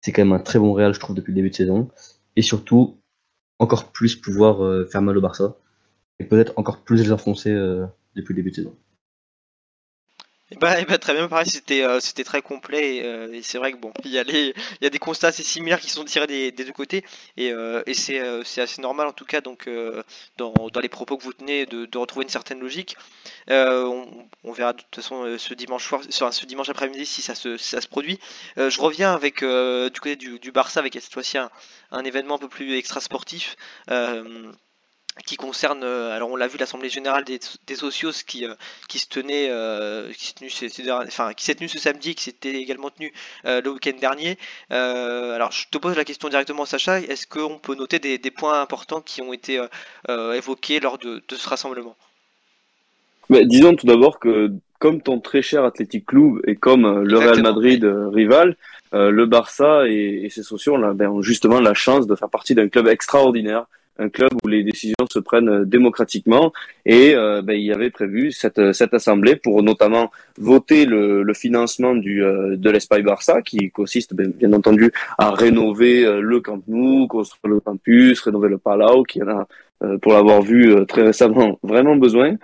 c'est 0.02 0.12
quand 0.12 0.22
même 0.22 0.32
un 0.32 0.40
très 0.40 0.58
bon 0.58 0.74
Real, 0.74 0.92
je 0.92 1.00
trouve, 1.00 1.16
depuis 1.16 1.30
le 1.30 1.36
début 1.36 1.50
de 1.50 1.54
saison. 1.54 1.88
Et 2.36 2.42
surtout, 2.42 2.98
encore 3.58 3.92
plus 3.92 4.16
pouvoir 4.16 4.62
euh, 4.64 4.84
faire 4.84 5.00
mal 5.00 5.16
au 5.16 5.20
Barça. 5.20 5.56
Et 6.18 6.24
peut-être 6.24 6.52
encore 6.56 6.82
plus 6.82 7.02
les 7.02 7.12
enfoncer 7.12 7.50
euh, 7.50 7.86
depuis 8.14 8.34
le 8.34 8.36
début 8.36 8.50
de 8.50 8.56
saison. 8.56 8.76
Bah, 10.60 10.84
très 10.98 11.14
bien, 11.14 11.28
pareil, 11.28 11.46
c'était 11.46 11.82
euh, 11.82 12.00
c'était 12.00 12.24
très 12.24 12.42
complet 12.42 12.96
et, 12.96 13.04
euh, 13.04 13.32
et 13.32 13.42
c'est 13.42 13.58
vrai 13.58 13.72
que 13.72 13.76
bon, 13.78 13.92
il 14.04 14.10
y 14.10 14.18
a 14.18 14.24
des 14.90 14.98
constats 14.98 15.28
assez 15.28 15.42
similaires 15.42 15.80
qui 15.80 15.90
sont 15.90 16.04
tirés 16.04 16.26
des, 16.26 16.52
deux 16.52 16.72
côtés 16.72 17.04
et, 17.36 17.52
euh, 17.52 17.82
c'est 17.92 18.20
c'est 18.44 18.60
assez 18.60 18.80
normal 18.82 19.06
en 19.06 19.12
tout 19.12 19.24
cas 19.24 19.40
donc 19.40 19.68
dans, 20.36 20.52
dans 20.72 20.80
les 20.80 20.88
propos 20.88 21.16
que 21.16 21.22
vous 21.22 21.32
tenez 21.32 21.66
de, 21.66 21.98
retrouver 21.98 22.24
une 22.24 22.30
certaine 22.30 22.60
logique. 22.60 22.96
On, 23.48 24.52
verra 24.52 24.72
de 24.72 24.78
toute 24.82 24.94
façon 24.94 25.36
ce 25.38 25.54
dimanche 25.54 25.88
soir, 26.10 26.32
ce 26.32 26.46
dimanche 26.46 26.68
après-midi 26.68 27.06
si 27.06 27.22
ça 27.22 27.34
se 27.34 27.56
ça 27.56 27.80
se 27.80 27.88
produit. 27.88 28.18
Je 28.56 28.80
reviens 28.80 29.12
avec 29.12 29.40
du 29.40 30.00
côté 30.00 30.16
du, 30.16 30.52
Barça 30.52 30.80
avec 30.80 30.94
cette 30.94 31.12
fois-ci 31.12 31.38
un, 31.38 32.04
événement 32.04 32.36
un 32.36 32.38
peu 32.38 32.48
plus 32.48 32.76
extra 32.76 33.00
sportif. 33.00 33.56
Qui 35.26 35.36
concerne, 35.36 35.82
euh, 35.84 36.16
alors 36.16 36.30
on 36.30 36.36
l'a 36.36 36.48
vu, 36.48 36.58
l'Assemblée 36.58 36.88
Générale 36.88 37.24
des, 37.24 37.38
des 37.66 37.74
Socios 37.74 38.24
qui, 38.26 38.46
euh, 38.46 38.54
qui 38.88 38.98
se 38.98 39.06
tenait, 39.06 39.48
euh, 39.50 40.10
qui 40.12 40.26
s'est 40.50 40.70
tenue 40.70 40.90
enfin, 40.90 41.32
ce 41.36 41.78
samedi, 41.78 42.14
qui 42.14 42.24
s'était 42.24 42.54
également 42.54 42.90
tenue 42.90 43.12
euh, 43.44 43.60
le 43.60 43.70
week-end 43.70 43.96
dernier. 44.00 44.38
Alors 44.70 45.52
je 45.52 45.66
te 45.70 45.78
pose 45.78 45.96
la 45.96 46.04
question 46.04 46.28
directement 46.28 46.64
Sacha, 46.64 47.00
est-ce 47.00 47.26
qu'on 47.26 47.58
peut 47.58 47.74
noter 47.74 47.98
des, 47.98 48.18
des 48.18 48.30
points 48.30 48.60
importants 48.60 49.00
qui 49.00 49.20
ont 49.22 49.32
été 49.32 49.60
évoqués 50.08 50.80
lors 50.80 50.98
de, 50.98 51.22
de 51.28 51.36
ce 51.36 51.48
rassemblement? 51.48 51.96
Mais 53.28 53.44
disons 53.46 53.74
tout 53.74 53.86
d'abord 53.86 54.18
que 54.18 54.50
comme 54.78 55.00
ton 55.00 55.20
très 55.20 55.42
cher 55.42 55.64
Athletic 55.64 56.06
Club 56.06 56.40
et 56.46 56.56
comme 56.56 57.02
le 57.02 57.16
Real 57.16 57.40
Madrid 57.40 57.84
euh, 57.84 58.08
rival, 58.08 58.56
euh, 58.94 59.10
le 59.10 59.26
Barça 59.26 59.86
et, 59.86 60.22
et 60.24 60.28
ses 60.28 60.42
socios 60.42 60.74
ont, 60.74 60.92
ben, 60.92 61.08
ont 61.08 61.22
justement 61.22 61.60
la 61.60 61.72
chance 61.72 62.08
de 62.08 62.16
faire 62.16 62.28
partie 62.28 62.56
d'un 62.56 62.68
club 62.68 62.88
extraordinaire, 62.88 63.66
un 63.98 64.08
club 64.08 64.30
où 64.42 64.48
les 64.48 64.62
décisions 64.64 65.06
se 65.10 65.18
prennent 65.18 65.48
euh, 65.48 65.64
démocratiquement 65.64 66.52
et 66.86 67.14
euh, 67.14 67.42
ben, 67.42 67.54
il 67.54 67.64
y 67.64 67.72
avait 67.72 67.90
prévu 67.90 68.32
cette, 68.32 68.72
cette 68.72 68.94
assemblée 68.94 69.36
pour 69.36 69.62
notamment 69.62 70.10
voter 70.38 70.86
le, 70.86 71.22
le 71.22 71.34
financement 71.34 71.94
du, 71.94 72.22
euh, 72.24 72.56
de 72.56 72.70
l'Espagne 72.70 73.04
Barça 73.04 73.42
qui 73.42 73.70
consiste 73.70 74.14
ben, 74.14 74.30
bien 74.30 74.52
entendu 74.52 74.92
à 75.18 75.30
rénover 75.30 76.04
euh, 76.04 76.20
le 76.20 76.40
Camp 76.40 76.62
Nou, 76.68 77.06
construire 77.06 77.54
le 77.54 77.60
campus, 77.60 78.20
rénover 78.20 78.48
le 78.48 78.58
Palau 78.58 79.02
qui 79.02 79.22
en 79.22 79.28
a 79.28 79.46
euh, 79.84 79.98
pour 79.98 80.12
l'avoir 80.12 80.42
vu 80.42 80.72
euh, 80.72 80.84
très 80.84 81.02
récemment 81.02 81.58
vraiment 81.62 81.96
besoin. 81.96 82.36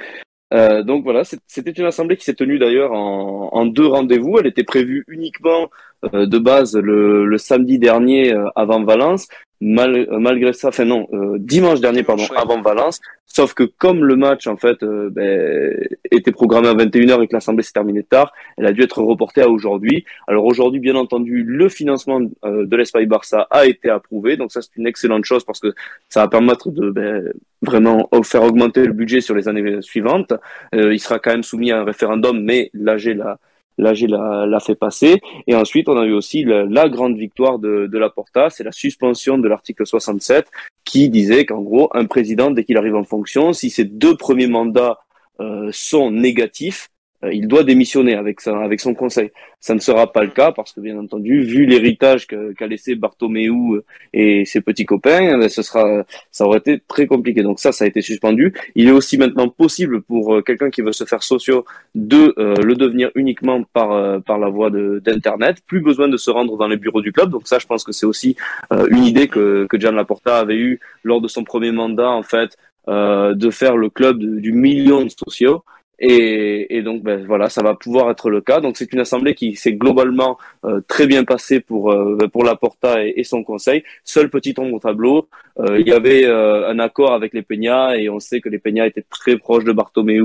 Euh, 0.55 0.83
donc 0.83 1.05
voilà, 1.05 1.25
c'était 1.47 1.71
une 1.73 1.85
assemblée 1.85 2.17
qui 2.17 2.25
s'est 2.25 2.35
tenue 2.35 2.59
d'ailleurs 2.59 2.93
en, 2.93 3.51
en 3.53 3.67
deux 3.67 3.87
rendez-vous. 3.87 4.39
Elle 4.39 4.47
était 4.47 4.65
prévue 4.65 5.05
uniquement 5.09 5.69
euh, 6.15 6.27
de 6.27 6.39
base 6.39 6.75
le, 6.75 7.27
le 7.27 7.39
samedi 7.39 7.79
dernier 7.79 8.33
euh, 8.33 8.47
avant 8.57 8.83
Valence. 8.83 9.29
Mal, 9.61 9.97
euh, 9.97 10.19
malgré 10.19 10.53
ça, 10.53 10.69
enfin 10.69 10.85
non, 10.85 11.09
euh, 11.13 11.37
dimanche 11.39 11.81
dernier 11.81 12.05
pardon, 12.05 12.23
ouais. 12.23 12.37
avant 12.37 12.61
Valence. 12.63 13.01
Sauf 13.31 13.53
que 13.55 13.65
comme 13.65 14.05
le 14.05 14.17
match 14.17 14.47
en 14.47 14.57
fait 14.57 14.83
euh, 14.83 15.11
ben, 15.11 15.77
était 16.11 16.33
programmé 16.33 16.69
à 16.69 16.75
21h 16.75 17.23
et 17.23 17.29
que 17.29 17.35
l'assemblée 17.35 17.63
s'est 17.63 17.73
terminée 17.73 18.03
tard, 18.03 18.33
elle 18.57 18.67
a 18.67 18.73
dû 18.73 18.83
être 18.83 19.03
reportée 19.03 19.43
à 19.43 19.49
aujourd'hui. 19.49 20.05
Alors 20.27 20.47
aujourd'hui, 20.47 20.81
bien 20.81 20.97
entendu, 20.97 21.45
le 21.45 21.69
financement 21.69 22.21
euh, 22.45 22.67
de 22.67 22.77
l'Espagne 22.77 23.07
Barça 23.07 23.47
a 23.51 23.67
été 23.67 23.91
approuvé. 23.91 24.39
Donc 24.39 24.51
ça, 24.51 24.63
c'est 24.63 24.75
une 24.77 24.87
excellente 24.87 25.27
chose 25.27 25.45
parce 25.45 25.61
que 25.61 25.75
ça 26.09 26.23
va 26.23 26.29
permettre 26.29 26.71
de 26.71 26.91
ben, 26.91 27.33
vraiment 27.61 28.09
faire 28.25 28.45
augmenter 28.45 28.87
le 28.87 28.93
budget 28.93 29.21
sur 29.21 29.35
les 29.35 29.47
années 29.47 29.83
suivantes. 29.83 30.33
Euh, 30.75 30.95
il 30.95 30.99
sera 30.99 31.19
quand 31.19 31.31
même 31.31 31.43
soumis 31.43 31.71
à 31.71 31.81
un 31.81 31.85
référendum, 31.85 32.43
mais 32.43 32.71
l'AG 32.73 33.15
l'a 33.15 33.39
l'AG 33.79 34.01
l'a 34.09 34.47
l'a 34.47 34.61
fait 34.61 34.75
passer. 34.75 35.21
Et 35.47 35.55
ensuite, 35.55 35.89
on 35.89 35.97
a 35.97 36.05
eu 36.05 36.13
aussi 36.13 36.45
la, 36.45 36.89
grande 36.89 37.17
victoire 37.17 37.59
de, 37.59 37.87
de 37.87 37.99
la 37.99 38.11
Porta, 38.11 38.51
c'est 38.51 38.65
la 38.65 38.73
suspension 38.73 39.39
de 39.39 39.49
l'article 39.49 39.87
67 39.87 40.47
qui 40.85 41.09
disait 41.11 41.45
qu'en 41.47 41.61
gros, 41.61 41.91
un 41.93 42.07
président, 42.07 42.51
dès 42.51 42.65
qu'il 42.65 42.77
arrive 42.77 42.97
en 42.97 43.05
fonction, 43.05 43.53
si 43.53 43.71
ses 43.71 43.85
deux 43.85 44.17
premiers 44.17 44.47
mandats 44.47 44.99
euh, 45.41 45.69
sont 45.73 46.11
négatifs, 46.11 46.89
il 47.33 47.49
doit 47.49 47.65
démissionner 47.65 48.15
avec, 48.15 48.41
sa, 48.41 48.57
avec 48.59 48.81
son 48.81 48.95
conseil. 48.95 49.31
Ça 49.61 49.75
ne 49.75 49.81
sera 49.81 50.13
pas 50.13 50.23
le 50.23 50.31
cas 50.31 50.53
parce 50.53 50.73
que, 50.73 50.81
bien 50.81 50.97
entendu, 50.97 51.43
vu 51.43 51.67
l'héritage 51.67 52.27
qu'a 52.27 52.67
laissé 52.67 52.95
Bartomeu 52.95 53.85
et 54.13 54.45
ses 54.45 54.61
petits 54.61 54.87
copains, 54.87 55.35
eh 55.35 55.37
ben, 55.37 55.49
ce 55.49 55.63
sera, 55.63 56.05
ça 56.31 56.45
aurait 56.45 56.59
été 56.59 56.81
très 56.87 57.07
compliqué. 57.07 57.43
Donc 57.43 57.59
ça, 57.59 57.73
ça 57.73 57.85
a 57.85 57.89
été 57.89 58.03
suspendu. 58.03 58.55
Il 58.77 58.87
est 58.87 58.93
aussi 58.93 59.19
maintenant 59.19 59.49
possible 59.49 60.03
pour 60.03 60.37
euh, 60.37 60.43
quelqu'un 60.43 60.71
qui 60.71 60.81
veut 60.81 60.93
se 60.93 61.05
faire 61.05 61.23
socio 61.25 61.65
de 61.97 62.35
euh, 62.39 62.55
le 62.63 62.77
devenir 62.77 63.11
uniquement 63.17 63.65
par 63.65 63.91
euh, 63.93 64.21
par 64.21 64.39
la 64.39 64.49
voie 64.49 64.71
d'internet. 64.71 65.59
Plus 65.67 65.81
besoin 65.81 66.09
de 66.09 66.17
se 66.17 66.31
rendre 66.31 66.57
dans 66.57 66.69
les 66.69 66.77
bureaux 66.77 67.03
du 67.03 67.13
club. 67.13 67.31
Donc 67.31 67.49
ça, 67.49 67.59
je 67.59 67.67
pense 67.67 67.83
que 67.83 67.93
c'est 67.93 68.07
aussi 68.07 68.37
euh, 68.73 68.87
une 68.91 69.05
idée 69.05 69.27
que 69.27 69.67
que 69.69 69.81
Gian 69.81 69.93
Laporta 69.93 70.39
avait 70.39 70.57
eue 70.57 70.79
lors 71.03 71.21
de 71.21 71.27
son 71.29 71.43
premier 71.43 71.73
mandat 71.73 72.11
en 72.11 72.23
fait 72.23 72.57
euh, 72.89 73.35
de 73.35 73.51
faire 73.51 73.77
le 73.77 73.91
club 73.91 74.19
du 74.19 74.53
million 74.53 75.05
de 75.05 75.11
sociaux. 75.11 75.65
Et, 76.01 76.77
et 76.77 76.83
donc 76.83 77.03
ben, 77.03 77.25
voilà, 77.27 77.49
ça 77.49 77.63
va 77.63 77.75
pouvoir 77.75 78.11
être 78.11 78.31
le 78.31 78.41
cas. 78.41 78.61
Donc 78.61 78.77
c'est 78.77 78.93
une 78.93 79.01
assemblée 79.01 79.35
qui 79.35 79.57
s'est 79.57 79.73
globalement 79.73 80.39
euh, 80.65 80.81
très 80.87 81.07
bien 81.07 81.25
passée 81.25 81.61
pour 81.61 81.93
euh, 81.93 82.17
pour 82.33 82.45
Laporta 82.45 83.05
et, 83.05 83.15
et 83.17 83.25
son 83.25 83.43
conseil. 83.43 83.83
Seul 84.05 84.31
petit 84.31 84.55
ombre 84.59 84.75
au 84.75 84.79
tableau, 84.79 85.29
euh, 85.59 85.81
il 85.81 85.89
y 85.89 85.93
avait 85.93 86.25
euh, 86.25 86.69
un 86.69 86.79
accord 86.79 87.13
avec 87.13 87.35
les 87.35 87.43
Peña 87.43 87.97
et 87.97 88.09
on 88.09 88.21
sait 88.21 88.41
que 88.41 88.49
les 88.49 88.59
Peña 88.59 88.87
étaient 88.87 89.05
très 89.11 89.37
proches 89.39 89.65
de 89.65 89.73
Bartomeu, 89.73 90.23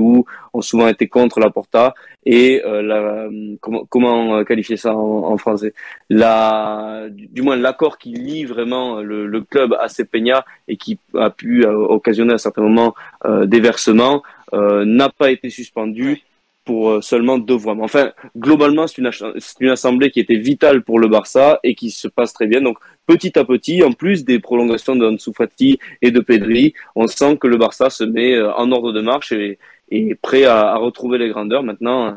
ont 0.54 0.62
souvent 0.62 0.88
été 0.88 1.08
contre 1.08 1.40
Laporta 1.40 1.96
et 2.26 2.62
euh, 2.66 2.82
la, 2.82 3.28
comment, 3.60 3.86
comment 3.90 4.44
qualifier 4.44 4.78
ça 4.78 4.96
en, 4.96 5.32
en 5.32 5.38
français? 5.38 5.74
La, 6.10 7.08
du, 7.10 7.42
moins 7.42 7.56
l'accord 7.56 7.98
qui 7.98 8.14
lie 8.14 8.46
vraiment 8.46 9.02
le, 9.02 9.26
le 9.26 9.42
club 9.42 9.76
à 9.80 9.88
ces 9.88 10.06
Peña 10.06 10.46
et 10.68 10.78
qui 10.78 11.00
a 11.18 11.32
pu 11.32 11.66
euh, 11.66 11.74
occasionner 11.74 12.34
à 12.34 12.38
certains 12.38 12.62
moments 12.62 12.94
euh, 13.26 13.46
des 13.48 13.60
versements 13.60 14.22
euh, 14.22 14.43
n'a 14.54 15.10
pas 15.10 15.32
été 15.32 15.50
suspendu 15.50 16.22
pour 16.66 16.90
euh, 16.90 17.02
seulement 17.02 17.38
deux 17.38 17.56
voix. 17.56 17.76
Mais 17.76 17.84
enfin, 17.84 18.12
globalement, 18.38 18.88
c'est 18.88 19.00
une, 19.00 19.12
une 19.60 19.70
assemblée 19.70 20.12
qui 20.12 20.20
était 20.20 20.38
vitale 20.38 20.84
pour 20.84 21.00
le 21.00 21.08
Barça 21.08 21.60
et 21.64 21.76
qui 21.76 21.92
se 21.92 22.08
passe 22.08 22.34
très 22.34 22.48
bien. 22.48 22.62
Donc, 22.62 22.78
petit 23.06 23.38
à 23.38 23.44
petit, 23.44 23.84
en 23.84 23.92
plus 23.92 24.24
des 24.24 24.40
prolongations 24.40 24.96
de 24.96 25.06
Ansu 25.06 25.32
Fati 25.36 25.78
et 26.02 26.12
de 26.12 26.20
Pedri, 26.22 26.74
on 26.96 27.08
sent 27.08 27.38
que 27.38 27.48
le 27.48 27.58
Barça 27.58 27.90
se 27.90 28.04
met 28.04 28.34
euh, 28.34 28.54
en 28.54 28.72
ordre 28.72 28.94
de 28.94 29.02
marche 29.02 29.32
et 29.32 29.60
est 29.92 30.16
prêt 30.16 30.46
à, 30.46 30.72
à 30.72 30.78
retrouver 30.78 31.18
les 31.18 31.30
grandeurs. 31.30 31.64
Maintenant, 31.64 32.16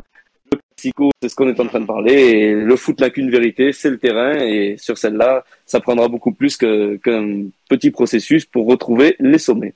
le 0.52 0.59
Classico, 0.76 1.11
c'est 1.21 1.28
ce 1.28 1.35
qu'on 1.35 1.49
est 1.49 1.59
en 1.59 1.66
train 1.66 1.81
de 1.81 1.87
parler. 1.87 2.14
Et 2.14 2.55
le 2.55 2.76
foot 2.76 3.00
n'a 3.00 3.11
qu'une 3.11 3.31
vérité, 3.31 3.73
c'est 3.73 3.90
le 3.90 3.99
terrain. 3.99 4.38
Et 4.38 4.76
sur 4.78 4.97
celle-là, 4.97 5.45
ça 5.66 5.81
prendra 5.81 6.07
beaucoup 6.07 6.33
plus 6.33 6.57
qu'un 6.57 7.49
petit 7.69 7.90
processus 7.90 8.45
pour 8.45 8.66
retrouver 8.66 9.16
les 9.19 9.38
sommets. 9.38 9.75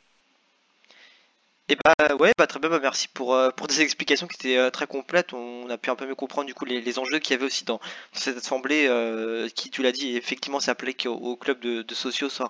Et 1.70 1.76
bah 1.84 2.16
ouais, 2.16 2.32
bah 2.36 2.48
très 2.48 2.58
bien, 2.58 2.68
bah 2.68 2.80
merci 2.82 3.06
pour, 3.06 3.32
euh, 3.32 3.50
pour 3.50 3.68
des 3.68 3.80
explications 3.80 4.26
qui 4.26 4.34
étaient 4.34 4.58
euh, 4.58 4.70
très 4.70 4.88
complètes. 4.88 5.32
On 5.32 5.70
a 5.70 5.78
pu 5.78 5.88
un 5.90 5.94
peu 5.94 6.04
mieux 6.04 6.16
comprendre 6.16 6.48
du 6.48 6.52
coup 6.52 6.64
les, 6.64 6.98
enjeux 6.98 7.20
qu'il 7.20 7.30
y 7.32 7.34
avait 7.36 7.46
aussi 7.46 7.64
dans, 7.64 7.78
cette 8.12 8.38
assemblée 8.38 8.88
euh, 8.88 9.48
qui, 9.54 9.70
tu 9.70 9.80
l'as 9.80 9.92
dit, 9.92 10.16
effectivement 10.16 10.58
s'applique 10.58 11.06
au, 11.08 11.36
club 11.36 11.60
de, 11.60 11.94
Socios 11.94 12.42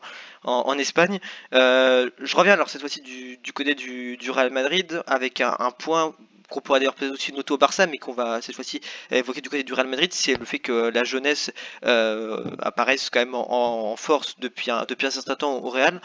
en, 0.44 0.78
Espagne. 0.78 1.20
Je 1.52 2.34
reviens 2.36 2.54
alors 2.54 2.70
cette 2.70 2.80
fois-ci 2.80 3.02
du, 3.02 3.52
côté 3.52 3.74
du, 3.74 4.30
Real 4.30 4.50
Madrid 4.50 5.02
avec 5.06 5.42
un, 5.42 5.70
point 5.78 6.14
qu'on 6.48 6.62
pourrait 6.62 6.80
d'ailleurs 6.80 6.94
peut-être 6.94 7.12
aussi 7.12 7.34
noter 7.34 7.52
au 7.52 7.58
Barça, 7.58 7.86
mais 7.86 7.98
qu'on 7.98 8.14
va 8.14 8.40
cette 8.40 8.54
fois-ci 8.54 8.80
évoquer 9.10 9.42
du 9.42 9.50
côté 9.50 9.64
du 9.64 9.74
Real 9.74 9.86
Madrid, 9.86 10.14
c'est 10.14 10.38
le 10.38 10.46
fait 10.46 10.60
que 10.60 10.88
la 10.88 11.04
jeunesse 11.04 11.52
apparaisse 11.82 13.10
quand 13.10 13.20
même 13.20 13.34
en, 13.34 13.96
force 13.96 14.36
depuis 14.38 14.70
un, 14.70 14.86
depuis 14.88 15.06
un 15.06 15.10
certain 15.10 15.36
temps 15.36 15.58
au 15.58 15.68
Real. 15.68 16.00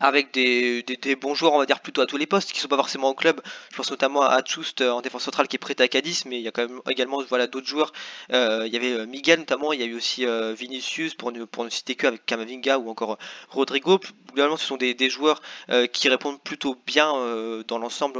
Avec 0.00 0.32
des, 0.32 1.16
bons 1.20 1.34
joueurs, 1.34 1.54
on 1.54 1.58
va 1.58 1.66
dire 1.66 1.80
plutôt 1.80 2.00
à 2.00 2.06
tous 2.06 2.16
les 2.16 2.26
postes, 2.26 2.52
qui 2.52 2.60
sont 2.60 2.68
pas 2.68 2.76
forcément 2.76 3.10
au 3.10 3.14
club. 3.14 3.40
Je 3.70 3.76
pense 3.76 3.90
notamment 3.90 4.22
à 4.22 4.42
Chust 4.42 4.80
en 4.80 5.00
défense 5.00 5.24
centrale 5.24 5.48
qui 5.48 5.56
est 5.56 5.58
prêt 5.58 5.80
à 5.80 5.88
Cadiz, 5.88 6.24
mais 6.26 6.38
il 6.38 6.42
y 6.42 6.48
a 6.48 6.52
quand 6.52 6.68
même 6.68 6.80
également 6.88 7.22
voilà 7.22 7.46
d'autres 7.46 7.66
joueurs. 7.66 7.92
Euh, 8.32 8.64
il 8.66 8.72
y 8.72 8.76
avait 8.76 9.06
Miguel 9.06 9.40
notamment, 9.40 9.72
il 9.72 9.80
y 9.80 9.82
a 9.82 9.86
eu 9.86 9.94
aussi 9.94 10.26
euh, 10.26 10.54
Vinicius 10.54 11.14
pour 11.14 11.32
ne, 11.32 11.44
pour 11.44 11.64
ne 11.64 11.70
citer 11.70 11.94
que 11.94 12.06
avec 12.06 12.26
Camavinga 12.26 12.78
ou 12.78 12.90
encore 12.90 13.18
Rodrigo. 13.50 14.00
Globalement, 14.34 14.56
ce 14.56 14.66
sont 14.66 14.76
des, 14.76 15.10
joueurs 15.10 15.42
euh, 15.70 15.86
qui 15.86 16.08
répondent 16.08 16.40
plutôt 16.40 16.76
bien 16.86 17.14
euh, 17.14 17.62
dans 17.68 17.78
l'ensemble 17.78 18.18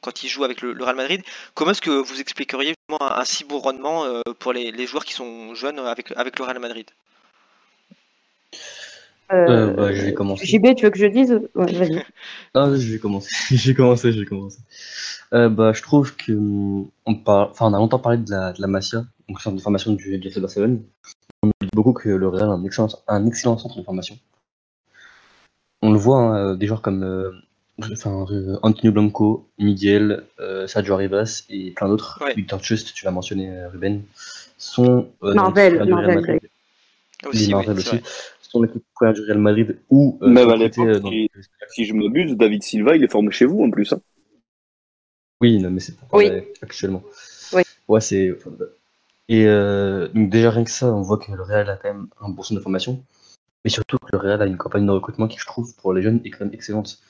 quand 0.00 0.22
ils 0.22 0.28
jouent 0.28 0.44
avec 0.44 0.62
le, 0.62 0.82
Real 0.82 0.96
Madrid. 0.96 1.22
Comment 1.54 1.72
est-ce 1.72 1.82
que 1.82 1.90
vous 1.90 2.20
expliqueriez 2.20 2.74
un, 3.00 3.24
si 3.24 3.44
bon 3.44 3.58
rendement 3.58 4.04
euh, 4.04 4.22
pour 4.38 4.52
les, 4.52 4.86
joueurs 4.86 5.04
qui 5.04 5.12
sont 5.12 5.54
jeunes 5.54 5.78
avec 5.78 6.38
le 6.38 6.44
Real 6.44 6.58
Madrid? 6.58 6.90
Euh, 9.32 9.46
euh, 9.48 9.72
bah, 9.74 9.92
je 9.92 10.02
vais 10.02 10.14
commencer. 10.14 10.46
JB, 10.46 10.74
tu 10.76 10.84
veux 10.84 10.90
que 10.90 10.98
je 10.98 11.06
dise 11.06 11.40
ouais, 11.54 11.72
Vas-y. 11.72 12.02
ah, 12.54 12.70
je 12.74 12.92
vais 12.92 12.98
commencer. 12.98 13.30
commencer, 13.74 14.12
je 14.12 14.20
vais 14.20 14.26
commencer. 14.26 14.58
Euh, 15.32 15.48
bah, 15.48 15.72
je 15.72 15.82
trouve 15.82 16.14
que 16.16 16.32
on 17.06 17.14
parle, 17.14 17.48
enfin, 17.50 17.66
on 17.66 17.74
a 17.74 17.78
longtemps 17.78 17.98
parlé 17.98 18.18
de 18.18 18.30
la, 18.30 18.52
de 18.52 18.60
la 18.60 18.66
Masia, 18.66 19.04
donc 19.28 19.40
centre 19.40 19.56
de 19.56 19.62
formation 19.62 19.92
du, 19.92 20.18
du 20.18 20.28
FC 20.28 20.40
Barcelone. 20.40 20.82
On 21.42 21.48
eu 21.48 21.68
beaucoup 21.72 21.92
que 21.92 22.08
le 22.08 22.28
Real 22.28 22.48
a 22.48 22.52
un 22.52 22.64
excellent, 22.64 22.88
un 23.08 23.26
excellent 23.26 23.58
centre 23.58 23.78
de 23.78 23.82
formation. 23.82 24.18
On 25.80 25.90
le 25.92 25.98
voit, 25.98 26.18
hein, 26.18 26.54
des 26.54 26.66
joueurs 26.66 26.82
comme 26.82 27.02
euh, 27.02 27.32
enfin, 27.92 28.26
euh, 28.30 28.58
Antonio 28.62 28.92
Blanco, 28.92 29.48
Miguel, 29.58 30.24
euh, 30.40 30.66
Sergio 30.66 30.94
Arribas 30.94 31.44
et 31.48 31.70
plein 31.72 31.88
d'autres. 31.88 32.18
Ouais. 32.22 32.34
Victor 32.34 32.62
Just, 32.62 32.94
tu 32.94 33.04
l'as 33.04 33.10
mentionné, 33.10 33.50
euh, 33.50 33.68
Ruben, 33.68 34.02
sont 34.58 35.08
euh, 35.22 35.34
Marvel, 35.34 35.84
Marvel. 35.88 36.40
Aussi, 37.26 37.50
Marvel 37.50 37.78
aussi. 37.78 38.00
Vrai. 38.58 38.66
Sont 38.66 38.72
l'équipe 38.72 38.84
première 38.94 39.14
du 39.14 39.22
Real 39.22 39.38
Madrid 39.38 39.78
ou 39.90 40.18
euh, 40.22 40.28
Même 40.28 40.48
à 40.50 40.56
l'époque, 40.56 40.86
euh, 40.86 40.98
dans- 41.00 41.10
si, 41.10 41.28
si 41.70 41.84
je 41.84 41.94
m'abuse, 41.94 42.36
David 42.36 42.62
Silva, 42.62 42.96
il 42.96 43.04
est 43.04 43.10
formé 43.10 43.30
chez 43.30 43.44
vous 43.46 43.62
en 43.62 43.70
plus. 43.70 43.92
hein. 43.92 44.00
Oui, 45.40 45.58
non, 45.58 45.70
mais 45.70 45.80
c'est 45.80 45.96
pas 45.96 46.06
Oui. 46.12 46.30
actuellement. 46.62 47.02
Oui. 47.52 47.62
Ouais, 47.88 48.00
c'est. 48.00 48.32
Et 49.28 49.46
euh, 49.46 50.08
donc 50.08 50.30
déjà 50.30 50.50
rien 50.50 50.64
que 50.64 50.70
ça, 50.70 50.92
on 50.92 51.00
voit 51.02 51.18
que 51.18 51.32
le 51.32 51.42
Real 51.42 51.68
a 51.70 51.76
quand 51.76 51.92
même 51.92 52.06
un 52.20 52.28
bon 52.28 52.42
centre 52.42 52.58
de 52.58 52.62
formation, 52.62 53.02
mais 53.64 53.70
surtout 53.70 53.98
que 53.98 54.06
le 54.12 54.18
Real 54.18 54.42
a 54.42 54.46
une 54.46 54.56
campagne 54.56 54.86
de 54.86 54.90
recrutement 54.90 55.28
qui, 55.28 55.38
je 55.38 55.46
trouve, 55.46 55.74
pour 55.76 55.92
les 55.92 56.02
jeunes, 56.02 56.20
est 56.24 56.30
quand 56.30 56.44
même 56.44 56.54
excellente. 56.54 57.00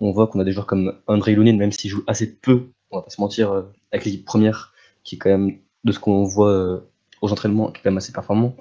On 0.00 0.12
voit 0.12 0.26
qu'on 0.28 0.40
a 0.40 0.44
des 0.44 0.52
joueurs 0.52 0.66
comme 0.66 0.94
André 1.06 1.34
Lunin, 1.34 1.56
même 1.56 1.72
s'il 1.72 1.90
joue 1.90 2.04
assez 2.06 2.32
peu, 2.36 2.66
on 2.90 2.98
va 2.98 3.02
pas 3.02 3.10
se 3.10 3.20
mentir, 3.20 3.52
euh, 3.52 3.62
avec 3.92 4.04
l'équipe 4.04 4.24
première, 4.24 4.72
qui 5.04 5.16
est 5.16 5.18
quand 5.18 5.30
même, 5.30 5.58
de 5.84 5.92
ce 5.92 5.98
qu'on 5.98 6.24
voit 6.24 6.50
euh, 6.50 6.80
aux 7.22 7.32
entraînements, 7.32 7.70
qui 7.70 7.80
est 7.80 7.82
quand 7.84 7.90
même 7.90 7.98
assez 7.98 8.12
performant. 8.12 8.56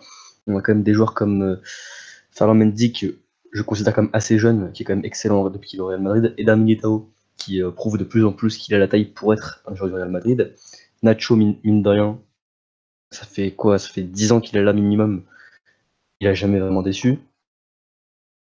On 0.48 0.58
a 0.58 0.62
quand 0.62 0.74
même 0.74 0.84
des 0.84 0.94
joueurs 0.94 1.14
comme 1.14 1.42
euh, 1.44 1.56
Ferland 2.38 2.56
Mendy, 2.56 2.94
que 2.94 3.18
je 3.52 3.62
considère 3.62 3.94
comme 3.94 4.10
assez 4.14 4.38
jeune, 4.38 4.72
qui 4.72 4.84
est 4.84 4.86
quand 4.86 4.96
même 4.96 5.06
excellent 5.06 5.50
depuis 5.50 5.70
qu'il 5.70 5.80
est 5.80 5.82
au 5.82 5.88
Real 5.88 6.02
Madrid, 6.02 6.34
et 6.38 6.44
Darmin 6.44 6.64
Militao, 6.64 7.10
qui 7.38 7.64
euh, 7.64 7.72
prouve 7.72 7.98
de 7.98 8.04
plus 8.04 8.26
en 8.26 8.32
plus 8.32 8.58
qu'il 8.58 8.76
a 8.76 8.78
la 8.78 8.88
taille 8.88 9.06
pour 9.06 9.34
être 9.34 9.64
un 9.68 9.76
joueur 9.76 9.90
du 9.90 9.96
Real 9.96 10.10
Madrid. 10.10 10.54
Nacho, 11.04 11.36
mine 11.36 11.84
de 11.84 11.90
rien, 11.90 12.20
ça 13.12 13.26
fait 13.26 13.52
quoi? 13.52 13.80
Ça 13.80 13.90
fait 13.90 14.04
10 14.04 14.32
ans 14.32 14.42
qu'il 14.42 14.58
est 14.58 14.64
là 14.64 14.74
minimum. 14.74 15.24
Il 16.20 16.28
a 16.28 16.34
jamais 16.34 16.60
vraiment 16.60 16.82
déçu. 16.82 17.20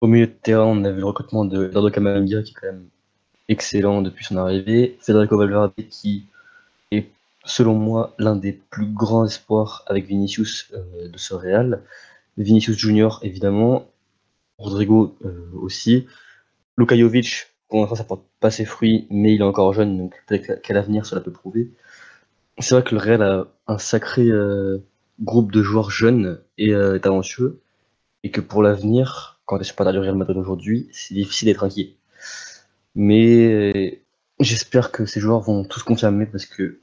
Au 0.00 0.06
milieu 0.06 0.26
de 0.26 0.32
terrain, 0.32 0.64
on 0.64 0.84
a 0.84 0.90
vu 0.90 1.00
le 1.00 1.06
recrutement 1.06 1.44
de 1.44 1.66
Eduardo 1.66 1.90
Camavinga 1.90 2.42
qui 2.42 2.52
est 2.52 2.54
quand 2.54 2.66
même 2.66 2.88
excellent 3.48 4.02
depuis 4.02 4.24
son 4.24 4.36
arrivée. 4.36 4.96
Federico 5.00 5.36
Valverde 5.36 5.72
qui 5.90 6.26
est, 6.92 7.08
selon 7.44 7.74
moi, 7.74 8.14
l'un 8.18 8.36
des 8.36 8.52
plus 8.52 8.86
grands 8.86 9.26
espoirs 9.26 9.84
avec 9.86 10.06
Vinicius 10.06 10.70
euh, 10.74 11.08
de 11.08 11.18
ce 11.18 11.34
Real. 11.34 11.82
Vinicius 12.38 12.78
Junior, 12.78 13.20
évidemment. 13.22 13.90
Rodrigo 14.58 15.16
euh, 15.24 15.50
aussi. 15.54 16.06
Luka 16.76 16.96
Jovic, 16.96 17.46
pour 17.68 17.80
l'instant, 17.80 17.96
ça 17.96 18.04
porte 18.04 18.24
pas 18.40 18.50
ses 18.50 18.64
fruits, 18.64 19.06
mais 19.10 19.34
il 19.34 19.40
est 19.40 19.44
encore 19.44 19.72
jeune, 19.72 19.98
donc 19.98 20.14
peut-être 20.26 20.62
qu'à 20.62 20.74
l'avenir, 20.74 21.06
cela 21.06 21.20
peut 21.20 21.32
prouver. 21.32 21.70
C'est 22.58 22.74
vrai 22.74 22.82
que 22.82 22.94
le 22.94 23.00
Real 23.00 23.22
a 23.22 23.48
un 23.66 23.78
sacré 23.78 24.28
euh, 24.28 24.78
groupe 25.20 25.52
de 25.52 25.62
joueurs 25.62 25.90
jeunes 25.90 26.40
et 26.56 26.70
euh, 26.72 26.98
talentueux, 26.98 27.60
et 28.24 28.30
que 28.30 28.40
pour 28.40 28.62
l'avenir, 28.62 29.40
quand 29.44 29.56
tu 29.58 29.62
es 29.62 29.64
supporter 29.64 29.92
du 29.92 29.98
Real 29.98 30.16
Madrid 30.16 30.36
aujourd'hui, 30.36 30.88
c'est 30.92 31.14
difficile 31.14 31.46
d'être 31.46 31.64
inquiet. 31.64 31.96
Mais 32.94 33.46
euh, 33.46 33.90
j'espère 34.40 34.90
que 34.90 35.06
ces 35.06 35.20
joueurs 35.20 35.40
vont 35.40 35.64
tous 35.64 35.82
confirmer 35.82 36.26
parce 36.26 36.46
que 36.46 36.80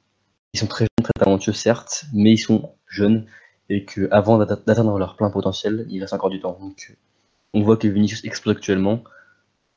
ils 0.54 0.60
sont 0.60 0.68
très 0.68 0.86
jeunes, 0.86 1.04
très 1.04 1.14
talentueux, 1.20 1.54
certes, 1.54 2.06
mais 2.14 2.32
ils 2.32 2.38
sont 2.38 2.72
jeunes 2.88 3.26
et 3.70 3.86
que 3.86 4.08
avant 4.12 4.38
d'atte- 4.38 4.66
d'atteindre 4.66 4.98
leur 4.98 5.16
plein 5.16 5.30
potentiel, 5.30 5.86
il 5.90 6.02
reste 6.02 6.14
encore 6.14 6.30
du 6.30 6.40
temps. 6.40 6.58
Donc, 6.60 6.96
on 7.54 7.62
voit 7.62 7.78
que 7.78 7.88
Vinicius 7.88 8.24
explose 8.24 8.56
actuellement. 8.56 9.04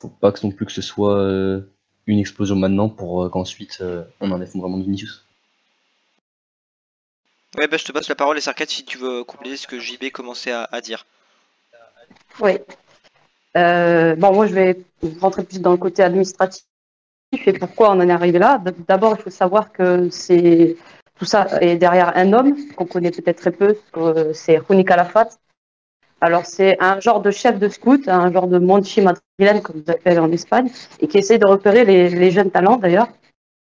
Faut 0.00 0.08
pas 0.08 0.32
que 0.32 0.44
non 0.44 0.52
plus 0.52 0.66
que 0.66 0.72
ce 0.72 0.82
soit 0.82 1.18
euh, 1.18 1.60
une 2.06 2.18
explosion 2.18 2.56
maintenant 2.56 2.88
pour 2.88 3.24
euh, 3.24 3.28
qu'ensuite 3.28 3.78
euh, 3.80 4.04
on 4.20 4.30
en 4.30 4.40
effondrement 4.40 4.78
de 4.78 4.84
Vinicius. 4.84 5.24
Ouais, 7.56 7.66
bah, 7.66 7.76
je 7.78 7.84
te 7.84 7.92
passe 7.92 8.08
la 8.08 8.14
parole, 8.14 8.36
et 8.36 8.40
Sarkat, 8.40 8.66
si 8.68 8.84
tu 8.84 8.98
veux 8.98 9.24
compléter 9.24 9.56
ce 9.56 9.66
que 9.66 9.80
JB 9.80 10.10
commençait 10.12 10.52
à, 10.52 10.64
à 10.70 10.80
dire. 10.80 11.06
Oui. 12.40 12.58
Euh, 13.56 14.14
bon, 14.16 14.32
moi, 14.34 14.46
je 14.46 14.54
vais 14.54 14.84
rentrer 15.20 15.44
plus 15.44 15.60
dans 15.60 15.72
le 15.72 15.78
côté 15.78 16.02
administratif 16.02 16.64
et 17.32 17.52
pourquoi 17.52 17.90
on 17.90 18.00
en 18.00 18.08
est 18.08 18.12
arrivé 18.12 18.38
là. 18.38 18.62
D'abord, 18.86 19.16
il 19.18 19.22
faut 19.22 19.30
savoir 19.30 19.72
que 19.72 20.08
c'est 20.10 20.76
tout 21.18 21.24
ça 21.24 21.46
est 21.60 21.76
derrière 21.76 22.16
un 22.16 22.32
homme 22.32 22.54
qu'on 22.76 22.86
connaît 22.86 23.10
peut-être 23.10 23.38
très 23.38 23.50
peu, 23.50 23.76
euh, 23.96 24.32
c'est 24.32 24.60
Juni 24.68 24.84
Calafat. 24.84 25.28
Alors, 26.20 26.46
c'est 26.46 26.76
un 26.80 26.98
genre 27.00 27.20
de 27.20 27.30
chef 27.30 27.58
de 27.58 27.68
scout, 27.68 28.08
un 28.08 28.32
genre 28.32 28.48
de 28.48 28.58
Monchi 28.58 29.00
madrilène, 29.00 29.62
comme 29.62 29.82
vous 29.84 29.90
appelez 29.92 30.18
en 30.18 30.30
Espagne, 30.32 30.68
et 31.00 31.06
qui 31.08 31.18
essaie 31.18 31.38
de 31.38 31.46
repérer 31.46 31.84
les, 31.84 32.30
jeunes 32.30 32.50
talents 32.50 32.76
d'ailleurs. 32.76 33.08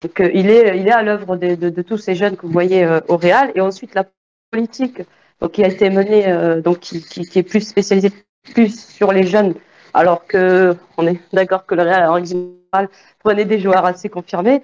Donc, 0.02 0.20
euh, 0.20 0.32
il 0.34 0.50
est, 0.50 0.80
il 0.80 0.88
est 0.88 0.92
à 0.92 1.04
l'œuvre 1.04 1.36
de, 1.36 1.56
de- 1.56 1.70
de 1.70 1.82
tous 1.82 1.98
ces 1.98 2.16
jeunes 2.16 2.38
que 2.38 2.46
vous 2.46 2.52
voyez 2.54 2.84
euh, 2.86 3.02
au 3.08 3.18
Real. 3.18 3.52
Et 3.56 3.62
ensuite, 3.62 3.94
la 3.94 4.06
politique 4.52 5.02
donc, 5.42 5.52
qui 5.52 5.64
a 5.64 5.68
été 5.68 5.90
menée, 5.90 6.62
donc 6.62 6.80
qui, 6.80 7.02
qui, 7.02 7.22
qui 7.26 7.40
est 7.40 7.44
plus 7.44 7.62
spécialisée 7.62 8.12
plus 8.54 8.80
sur 8.80 9.12
les 9.12 9.24
jeunes, 9.24 9.54
alors 9.94 10.26
que 10.26 10.76
on 10.98 11.08
est 11.08 11.20
d'accord 11.34 11.66
que 11.66 11.76
le 11.76 11.84
Real 11.84 12.10
en 12.10 12.14
règle 12.14 12.28
générale 12.28 12.90
prenait 13.20 13.46
des 13.46 13.60
joueurs 13.60 13.86
assez 13.86 14.10
confirmés. 14.10 14.62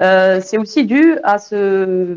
Euh, 0.00 0.40
c'est 0.42 0.58
aussi 0.58 0.84
dû 0.84 1.18
à 1.24 1.38
ce 1.38 2.16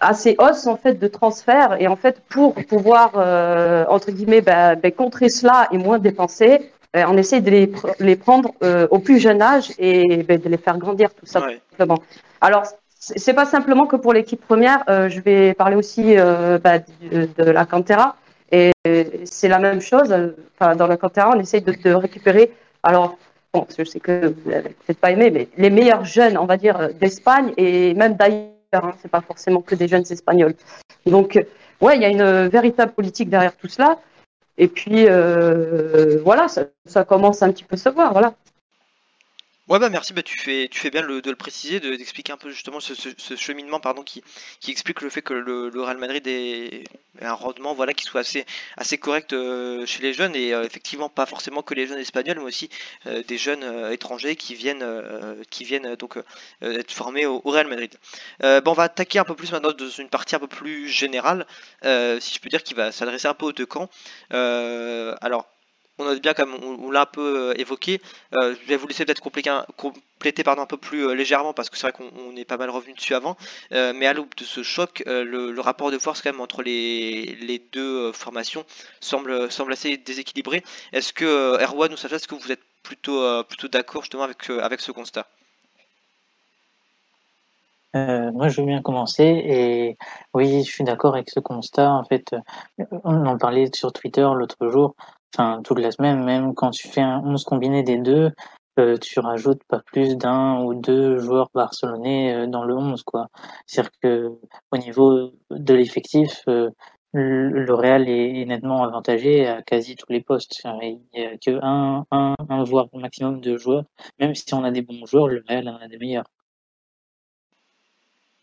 à 0.00 0.14
ces 0.14 0.36
hausses 0.38 0.66
en 0.66 0.76
fait 0.76 0.94
de 0.94 1.06
transfert 1.06 1.76
et 1.80 1.86
en 1.86 1.96
fait 1.96 2.20
pour 2.30 2.54
pouvoir 2.66 3.12
euh, 3.16 3.84
entre 3.88 4.10
guillemets 4.10 4.40
bah, 4.40 4.74
bah, 4.74 4.90
contrer 4.90 5.28
cela 5.28 5.68
et 5.70 5.76
moins 5.78 5.98
dépenser, 5.98 6.72
euh, 6.96 7.04
on 7.08 7.16
essaie 7.18 7.40
de 7.42 7.50
les, 7.50 7.66
pr- 7.66 7.94
les 8.00 8.16
prendre 8.16 8.52
euh, 8.62 8.88
au 8.90 8.98
plus 8.98 9.18
jeune 9.18 9.42
âge 9.42 9.72
et 9.78 10.22
bah, 10.22 10.38
de 10.38 10.48
les 10.48 10.56
faire 10.56 10.78
grandir 10.78 11.12
tout 11.14 11.26
ça 11.26 11.40
Ouais. 11.44 11.60
simplement. 11.70 11.98
Alors, 12.40 12.62
c'est 12.98 13.34
pas 13.34 13.44
simplement 13.44 13.86
que 13.86 13.96
pour 13.96 14.12
l'équipe 14.14 14.40
première. 14.40 14.82
je 14.88 15.20
vais 15.20 15.54
parler 15.54 15.76
aussi 15.76 16.16
bah, 16.64 16.78
de, 16.78 17.28
de 17.36 17.50
la 17.50 17.64
Cantera. 17.66 18.16
Et 18.50 18.72
c'est 19.24 19.48
la 19.48 19.58
même 19.58 19.80
chose. 19.80 20.12
Enfin, 20.58 20.74
dans 20.74 20.86
la 20.88 20.96
Cantera, 20.96 21.30
on 21.36 21.38
essaye 21.38 21.60
de, 21.60 21.72
de 21.72 21.92
récupérer. 21.94 22.52
Alors, 22.82 23.16
bon, 23.56 23.66
je 23.76 23.84
sais 23.84 24.00
que 24.00 24.26
vous 24.26 24.50
n'avez 24.50 24.70
peut-être 24.70 25.00
pas 25.00 25.10
aimé, 25.10 25.30
mais 25.30 25.48
les 25.56 25.70
meilleurs 25.70 26.04
jeunes, 26.04 26.36
on 26.36 26.44
va 26.44 26.56
dire, 26.56 26.78
euh, 26.78 26.88
d'Espagne 26.92 27.52
et 27.56 27.94
même 27.94 28.16
d'ailleurs. 28.16 28.52
Hein, 28.72 28.94
c'est 29.00 29.10
pas 29.10 29.22
forcément 29.22 29.62
que 29.62 29.74
des 29.74 29.88
jeunes 29.88 30.04
espagnols. 30.10 30.54
Donc, 31.06 31.36
euh, 31.36 31.44
ouais, 31.80 31.96
il 31.96 32.02
y 32.02 32.04
a 32.04 32.08
une 32.08 32.20
euh, 32.20 32.48
véritable 32.48 32.92
politique 32.92 33.30
derrière 33.30 33.56
tout 33.56 33.68
cela. 33.68 33.98
Et 34.58 34.68
puis, 34.68 35.04
voilà, 36.24 36.48
ça, 36.48 36.64
ça 36.86 37.04
commence 37.04 37.42
un 37.42 37.52
petit 37.52 37.64
peu 37.64 37.74
à 37.74 37.78
se 37.78 37.88
voir. 37.90 38.12
Voilà. 38.12 38.34
Ouais 39.68 39.80
bah 39.80 39.88
merci, 39.88 40.12
bah 40.12 40.22
tu 40.22 40.38
fais, 40.38 40.68
tu 40.70 40.78
fais 40.78 40.90
bien 40.90 41.02
le- 41.02 41.20
de 41.20 41.28
le 41.30 41.34
préciser, 41.36 41.80
de- 41.80 41.96
d'expliquer 41.96 42.32
un 42.32 42.36
peu 42.36 42.50
justement 42.52 42.78
ce, 42.78 42.94
ce- 42.94 43.34
cheminement 43.36 43.80
pardon 43.80 44.04
qui, 44.04 44.22
qui 44.60 44.70
explique 44.70 45.00
le 45.00 45.10
fait 45.10 45.22
que 45.22 45.34
le, 45.34 45.70
Real 45.82 45.98
Madrid 45.98 46.24
ait 46.28 46.84
un 47.20 47.32
rendement 47.32 47.74
voilà 47.74 47.92
qui 47.92 48.04
soit 48.04 48.20
assez, 48.20 48.44
assez 48.76 48.96
correct 48.96 49.32
euh, 49.32 49.84
chez 49.84 50.02
les 50.04 50.12
jeunes 50.12 50.36
et 50.36 50.54
euh, 50.54 50.62
effectivement 50.62 51.08
pas 51.08 51.26
forcément 51.26 51.62
que 51.62 51.74
les 51.74 51.88
jeunes 51.88 51.98
espagnols 51.98 52.38
mais 52.38 52.44
aussi 52.44 52.70
euh, 53.06 53.24
des 53.24 53.38
jeunes 53.38 53.64
étrangers 53.92 54.36
qui 54.36 54.54
viennent, 54.54 54.82
euh, 54.84 55.42
qui 55.50 55.64
viennent 55.64 55.96
donc 55.96 56.16
être 56.62 56.92
formés 56.92 57.26
au, 57.26 57.40
Real 57.44 57.66
Madrid. 57.66 57.92
Euh, 58.44 58.60
bah, 58.60 58.70
on 58.70 58.74
va 58.74 58.84
attaquer 58.84 59.18
un 59.18 59.24
peu 59.24 59.34
plus 59.34 59.50
maintenant 59.50 59.72
dans 59.72 59.88
une 59.88 60.08
partie 60.08 60.36
un 60.36 60.38
peu 60.38 60.46
plus 60.48 60.88
générale, 60.88 61.44
euh, 61.84 62.20
si 62.20 62.32
je 62.34 62.40
peux 62.40 62.48
dire, 62.50 62.62
qui 62.62 62.74
va 62.74 62.92
s'adresser 62.92 63.26
un 63.26 63.34
peu 63.34 63.46
aux 63.46 63.52
deux 63.52 63.66
camps. 63.66 63.90
Alors 64.30 65.46
on 65.98 66.06
a 66.06 66.14
bien 66.16 66.34
comme 66.34 66.54
on, 66.62 66.90
l'a 66.90 67.02
un 67.02 67.06
peu 67.06 67.50
euh, 67.50 67.60
évoqué. 67.60 68.00
Euh, 68.34 68.54
je 68.60 68.68
vais 68.68 68.76
vous 68.76 68.86
laisser 68.86 69.04
peut-être 69.04 69.20
compléter, 69.20 69.50
un- 69.50 70.66
peu 70.66 70.76
plus 70.76 71.06
euh, 71.06 71.14
légèrement 71.14 71.52
parce 71.52 71.70
que 71.70 71.76
c'est 71.76 71.88
vrai 71.88 71.92
qu'on 71.92 72.10
on 72.18 72.36
est 72.36 72.44
pas 72.44 72.56
mal 72.56 72.70
revenu 72.70 72.94
dessus 72.94 73.14
avant. 73.14 73.36
Mais 73.70 74.06
à 74.06 74.12
l'aube 74.12 74.34
de 74.36 74.44
ce 74.44 74.62
choc, 74.62 75.02
le, 75.06 75.60
rapport 75.60 75.90
de 75.90 75.98
force 75.98 76.22
quand 76.22 76.32
même 76.32 76.40
entre 76.40 76.62
les, 76.62 77.62
deux 77.72 78.12
formations 78.12 78.64
semble, 79.00 79.48
assez 79.70 79.96
déséquilibré. 79.96 80.62
Est-ce 80.92 81.12
que 81.12 81.62
Erwan 81.62 81.92
ou 81.92 81.96
Sacha, 81.96 82.16
est-ce 82.16 82.28
que 82.28 82.34
vous 82.34 82.52
êtes 82.52 82.62
plutôt, 82.82 83.22
d'accord 83.68 84.02
justement 84.02 84.24
avec, 84.24 84.80
ce 84.80 84.92
constat? 84.92 85.26
Moi, 87.94 88.48
je 88.48 88.60
veux 88.60 88.66
bien 88.66 88.82
commencer. 88.82 89.24
Et 89.24 89.96
oui, 90.34 90.62
je 90.64 90.70
suis 90.70 90.84
d'accord 90.84 91.14
avec 91.14 91.30
ce 91.30 91.40
constat. 91.40 91.90
En 91.90 92.04
fait, 92.04 92.34
on 93.04 93.26
en 93.26 93.38
parlait 93.38 93.70
sur 93.74 93.92
Twitter 93.92 94.28
l'autre 94.34 94.68
jour, 94.68 94.94
enfin 95.34 95.60
toute 95.62 95.78
la 95.78 95.90
semaine, 95.90 96.24
même 96.24 96.54
quand 96.54 96.70
tu 96.70 96.88
fais 96.88 97.00
un 97.00 97.20
11 97.24 97.44
combiné 97.44 97.82
des 97.82 97.98
deux, 97.98 98.30
euh, 98.78 98.98
tu 98.98 99.20
rajoutes 99.20 99.62
pas 99.68 99.80
plus 99.80 100.16
d'un 100.16 100.62
ou 100.62 100.74
deux 100.74 101.18
joueurs 101.18 101.48
barcelonais 101.54 102.34
euh, 102.34 102.46
dans 102.46 102.64
le 102.64 102.76
11, 102.76 103.02
quoi. 103.04 103.28
C'est-à-dire 103.66 103.90
que 104.02 104.32
au 104.70 104.76
niveau 104.76 105.32
de 105.50 105.74
l'effectif, 105.74 106.42
euh, 106.48 106.70
le 107.12 107.72
Real 107.74 108.08
est, 108.08 108.42
est 108.42 108.44
nettement 108.44 108.84
avantagé 108.84 109.46
à 109.46 109.62
quasi 109.62 109.96
tous 109.96 110.12
les 110.12 110.20
postes. 110.20 110.60
Il 110.82 111.00
n'y 111.14 111.24
a 111.24 111.38
que 111.38 111.58
un, 111.62 112.04
un, 112.10 112.34
un 112.50 112.64
voire 112.64 112.88
maximum 112.92 113.40
de 113.40 113.56
joueurs. 113.56 113.84
Même 114.18 114.34
si 114.34 114.52
on 114.52 114.64
a 114.64 114.70
des 114.70 114.82
bons 114.82 115.06
joueurs, 115.06 115.28
le 115.28 115.42
Real 115.48 115.68
en 115.68 115.76
a 115.76 115.88
des 115.88 115.96
meilleurs. 115.98 116.26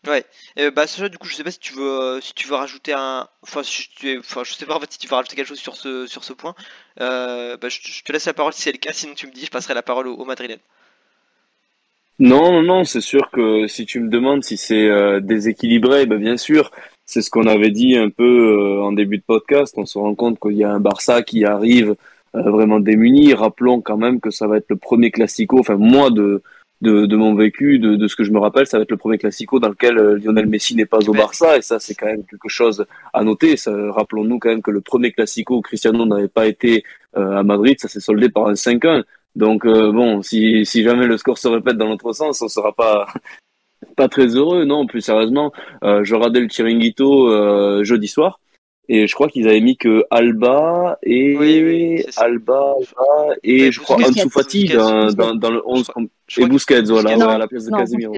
Ouais, 0.06 0.24
euh, 0.58 0.70
bah 0.70 0.86
Sacha, 0.86 1.08
du 1.08 1.16
coup, 1.16 1.28
je 1.28 1.34
sais 1.34 1.44
pas 1.44 1.50
si 1.50 1.58
tu 1.58 1.72
veux, 1.74 2.00
euh, 2.00 2.20
si 2.20 2.34
tu 2.34 2.46
veux 2.46 2.56
rajouter 2.56 2.92
un, 2.92 3.26
enfin, 3.42 3.62
si 3.62 3.88
tu 3.96 4.18
enfin, 4.18 4.42
je 4.44 4.52
sais 4.52 4.66
pas 4.66 4.76
en 4.76 4.80
fait 4.80 4.92
si 4.92 4.98
tu 4.98 5.08
veux 5.08 5.14
rajouter 5.14 5.34
quelque 5.36 5.48
chose 5.48 5.58
sur 5.58 5.76
ce, 5.76 6.06
sur 6.06 6.24
ce 6.24 6.34
point. 6.34 6.54
Euh, 7.00 7.56
bah, 7.56 7.68
je, 7.70 8.02
te 8.02 8.12
laisse 8.12 8.26
la 8.26 8.34
parole 8.34 8.52
si 8.52 8.62
c'est 8.62 8.72
le 8.72 8.78
cas, 8.78 8.92
sinon 8.92 9.14
tu 9.14 9.26
me 9.26 9.32
dis, 9.32 9.46
je 9.46 9.50
passerai 9.50 9.72
la 9.72 9.82
parole 9.82 10.08
au, 10.08 10.14
au 10.16 10.24
Madrilène. 10.26 10.58
Non, 12.18 12.52
non, 12.52 12.62
non, 12.62 12.84
c'est 12.84 13.00
sûr 13.00 13.30
que 13.30 13.66
si 13.66 13.86
tu 13.86 14.00
me 14.00 14.08
demandes 14.08 14.44
si 14.44 14.56
c'est 14.56 14.88
euh, 14.88 15.20
déséquilibré, 15.20 16.06
ben 16.06 16.18
bien 16.18 16.36
sûr, 16.36 16.70
c'est 17.06 17.22
ce 17.22 17.30
qu'on 17.30 17.46
avait 17.46 17.70
dit 17.70 17.96
un 17.96 18.10
peu 18.10 18.80
en 18.82 18.92
début 18.92 19.18
de 19.18 19.24
podcast. 19.26 19.74
On 19.78 19.86
se 19.86 19.98
rend 19.98 20.14
compte 20.14 20.38
qu'il 20.38 20.56
y 20.56 20.64
a 20.64 20.70
un 20.70 20.80
Barça 20.80 21.22
qui 21.22 21.44
arrive 21.44 21.96
vraiment 22.34 22.78
démuni. 22.80 23.32
Rappelons 23.32 23.80
quand 23.80 23.96
même 23.96 24.20
que 24.20 24.30
ça 24.30 24.46
va 24.46 24.58
être 24.58 24.68
le 24.68 24.76
premier 24.76 25.10
classico. 25.10 25.58
Enfin, 25.58 25.76
moi 25.76 26.10
de 26.10 26.42
de, 26.84 27.06
de 27.06 27.16
mon 27.16 27.34
vécu, 27.34 27.78
de, 27.80 27.96
de, 27.96 28.06
ce 28.06 28.14
que 28.14 28.22
je 28.22 28.30
me 28.30 28.38
rappelle, 28.38 28.66
ça 28.66 28.78
va 28.78 28.82
être 28.82 28.90
le 28.90 28.96
premier 28.96 29.18
classico 29.18 29.58
dans 29.58 29.68
lequel 29.68 29.96
Lionel 29.96 30.46
Messi 30.46 30.76
n'est 30.76 30.86
pas 30.86 31.00
au 31.08 31.12
Barça, 31.12 31.56
et 31.56 31.62
ça 31.62 31.80
c'est 31.80 31.94
quand 31.94 32.06
même 32.06 32.24
quelque 32.24 32.48
chose 32.48 32.86
à 33.12 33.24
noter. 33.24 33.56
Rappelons-nous 33.66 34.38
quand 34.38 34.50
même 34.50 34.62
que 34.62 34.70
le 34.70 34.80
premier 34.80 35.10
classico 35.10 35.56
où 35.56 35.60
Cristiano 35.60 36.06
n'avait 36.06 36.28
pas 36.28 36.46
été 36.46 36.84
à 37.14 37.42
Madrid, 37.42 37.76
ça 37.80 37.88
s'est 37.88 38.00
soldé 38.00 38.28
par 38.28 38.46
un 38.46 38.54
5-1. 38.54 39.02
Donc 39.34 39.66
bon, 39.66 40.22
si, 40.22 40.64
si 40.64 40.82
jamais 40.84 41.06
le 41.06 41.16
score 41.16 41.38
se 41.38 41.48
répète 41.48 41.76
dans 41.76 41.88
l'autre 41.88 42.12
sens, 42.12 42.40
on 42.42 42.48
sera 42.48 42.72
pas 42.72 43.06
pas 43.96 44.08
très 44.08 44.26
heureux, 44.26 44.64
non. 44.64 44.86
Plus 44.86 45.00
sérieusement, 45.00 45.52
euh, 45.82 46.04
je 46.04 46.14
regardais 46.14 46.40
le 46.40 46.48
Chiringuito 46.48 47.30
euh, 47.30 47.84
jeudi 47.84 48.08
soir 48.08 48.40
et 48.88 49.06
je 49.06 49.14
crois 49.14 49.28
qu'ils 49.28 49.48
avaient 49.48 49.60
mis 49.60 49.76
que 49.76 50.04
Alba 50.10 50.98
et 51.02 51.36
Oui, 51.36 52.04
Alba, 52.16 52.74
Alba 52.96 53.34
et 53.42 53.72
je 53.72 53.80
crois 53.80 53.96
Busquets. 53.96 54.20
Ansu 54.20 54.30
Fati 54.30 54.64
dans, 54.66 55.06
dans, 55.12 55.34
dans 55.34 55.50
le 55.50 55.62
11 55.66 55.90
Je 56.28 56.40
et 56.42 56.46
Busquets, 56.46 56.82
voilà, 56.82 57.16
ouais, 57.16 57.22
à 57.24 57.38
la 57.38 57.48
place 57.48 57.64
de 57.64 57.70
non, 57.70 57.78
Casemiro. 57.78 58.16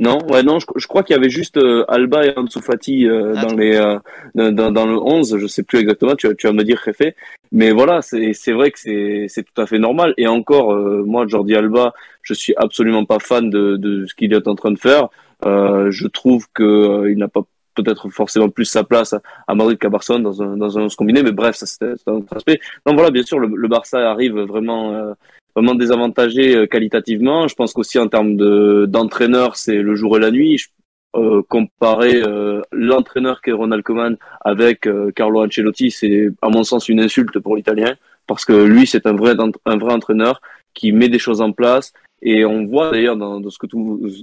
Non, 0.00 0.18
ouais, 0.30 0.44
non, 0.44 0.60
je, 0.60 0.66
je 0.76 0.86
crois 0.86 1.02
qu'il 1.02 1.16
y 1.16 1.18
avait 1.18 1.28
juste 1.28 1.56
euh, 1.56 1.84
Alba 1.88 2.24
et 2.24 2.32
Ansu 2.38 2.60
Fati 2.60 3.08
euh, 3.08 3.34
Attends. 3.34 3.48
dans 3.48 3.54
les 3.56 3.74
euh, 3.74 3.98
dans, 4.34 4.70
dans, 4.70 4.86
le 4.86 4.96
11, 4.96 5.38
je 5.38 5.46
sais 5.48 5.64
plus 5.64 5.80
exactement, 5.80 6.14
tu, 6.14 6.28
vas- 6.28 6.34
tu 6.34 6.46
vas 6.46 6.52
me 6.52 6.62
dire 6.62 6.78
Réfé, 6.78 7.16
mais 7.50 7.72
voilà, 7.72 8.00
c'est 8.00 8.32
c'est 8.32 8.52
vrai 8.52 8.70
que 8.70 8.78
c'est 8.78 9.26
c'est 9.28 9.42
tout 9.42 9.60
à 9.60 9.66
fait 9.66 9.80
normal 9.80 10.14
et 10.16 10.28
encore 10.28 10.72
euh, 10.72 11.02
moi 11.04 11.26
Jordi 11.26 11.56
Alba, 11.56 11.94
je 12.22 12.32
suis 12.32 12.54
absolument 12.56 13.04
pas 13.06 13.18
fan 13.18 13.50
de 13.50 13.76
de 13.76 14.06
ce 14.06 14.14
qu'il 14.14 14.32
est 14.32 14.46
en 14.46 14.54
train 14.54 14.70
de 14.70 14.78
faire. 14.78 15.08
Euh, 15.44 15.90
je 15.90 16.06
trouve 16.06 16.46
que 16.54 16.62
euh, 16.62 17.10
il 17.10 17.18
n'a 17.18 17.28
pas 17.28 17.42
peut-être 17.82 18.08
forcément 18.10 18.48
plus 18.48 18.64
sa 18.64 18.84
place 18.84 19.14
à, 19.46 19.54
Madrid 19.54 19.78
qu'à 19.78 19.88
Barcelone 19.88 20.22
dans 20.22 20.42
un 20.42 20.56
dans 20.56 20.78
un 20.78 20.82
11 20.82 20.96
combiné, 20.96 21.22
mais 21.22 21.32
bref, 21.32 21.56
ça 21.56 21.66
c'est 21.66 21.96
c'est 21.96 22.08
un 22.10 22.14
autre 22.14 22.36
aspect. 22.36 22.60
Non, 22.86 22.94
voilà, 22.94 23.10
bien 23.10 23.22
sûr, 23.22 23.38
le, 23.38 23.68
Barça 23.68 24.10
arrive 24.10 24.38
vraiment 24.38 24.92
euh, 24.94 25.12
vraiment 25.54 25.74
désavantagé 25.74 26.56
euh, 26.56 26.66
qualitativement. 26.66 27.48
Je 27.48 27.54
pense 27.54 27.72
qu'aussi 27.72 27.98
en 27.98 28.08
termes 28.08 28.36
de 28.36 28.86
d'entraîneur, 28.88 29.56
c'est 29.56 29.76
le 29.76 29.94
jour 29.94 30.16
et 30.16 30.20
la 30.20 30.30
nuit. 30.30 30.58
Je- 30.58 30.68
euh, 31.16 31.42
comparer 31.48 32.20
euh, 32.22 32.60
l'entraîneur 32.70 33.40
qu'est 33.40 33.52
Ronald 33.52 33.82
Koeman 33.82 34.18
avec 34.42 34.86
Carlo 35.16 35.42
Ancelotti, 35.42 35.90
c'est 35.90 36.28
à 36.42 36.50
mon 36.50 36.64
sens 36.64 36.90
une 36.90 37.00
insulte 37.00 37.38
pour 37.38 37.56
l'Italien 37.56 37.94
parce 38.26 38.44
que 38.44 38.52
lui 38.52 38.86
c'est 38.86 39.06
un 39.06 39.14
vrai 39.14 39.34
un 39.64 39.78
vrai 39.78 39.94
entraîneur 39.94 40.42
qui 40.74 40.92
met 40.92 41.08
des 41.08 41.18
choses 41.18 41.40
en 41.40 41.52
place 41.52 41.94
et 42.22 42.44
on 42.44 42.66
voit 42.66 42.90
d'ailleurs 42.90 43.16
dans, 43.16 43.40
dans 43.40 43.50
ce 43.50 43.58
que 43.58 43.66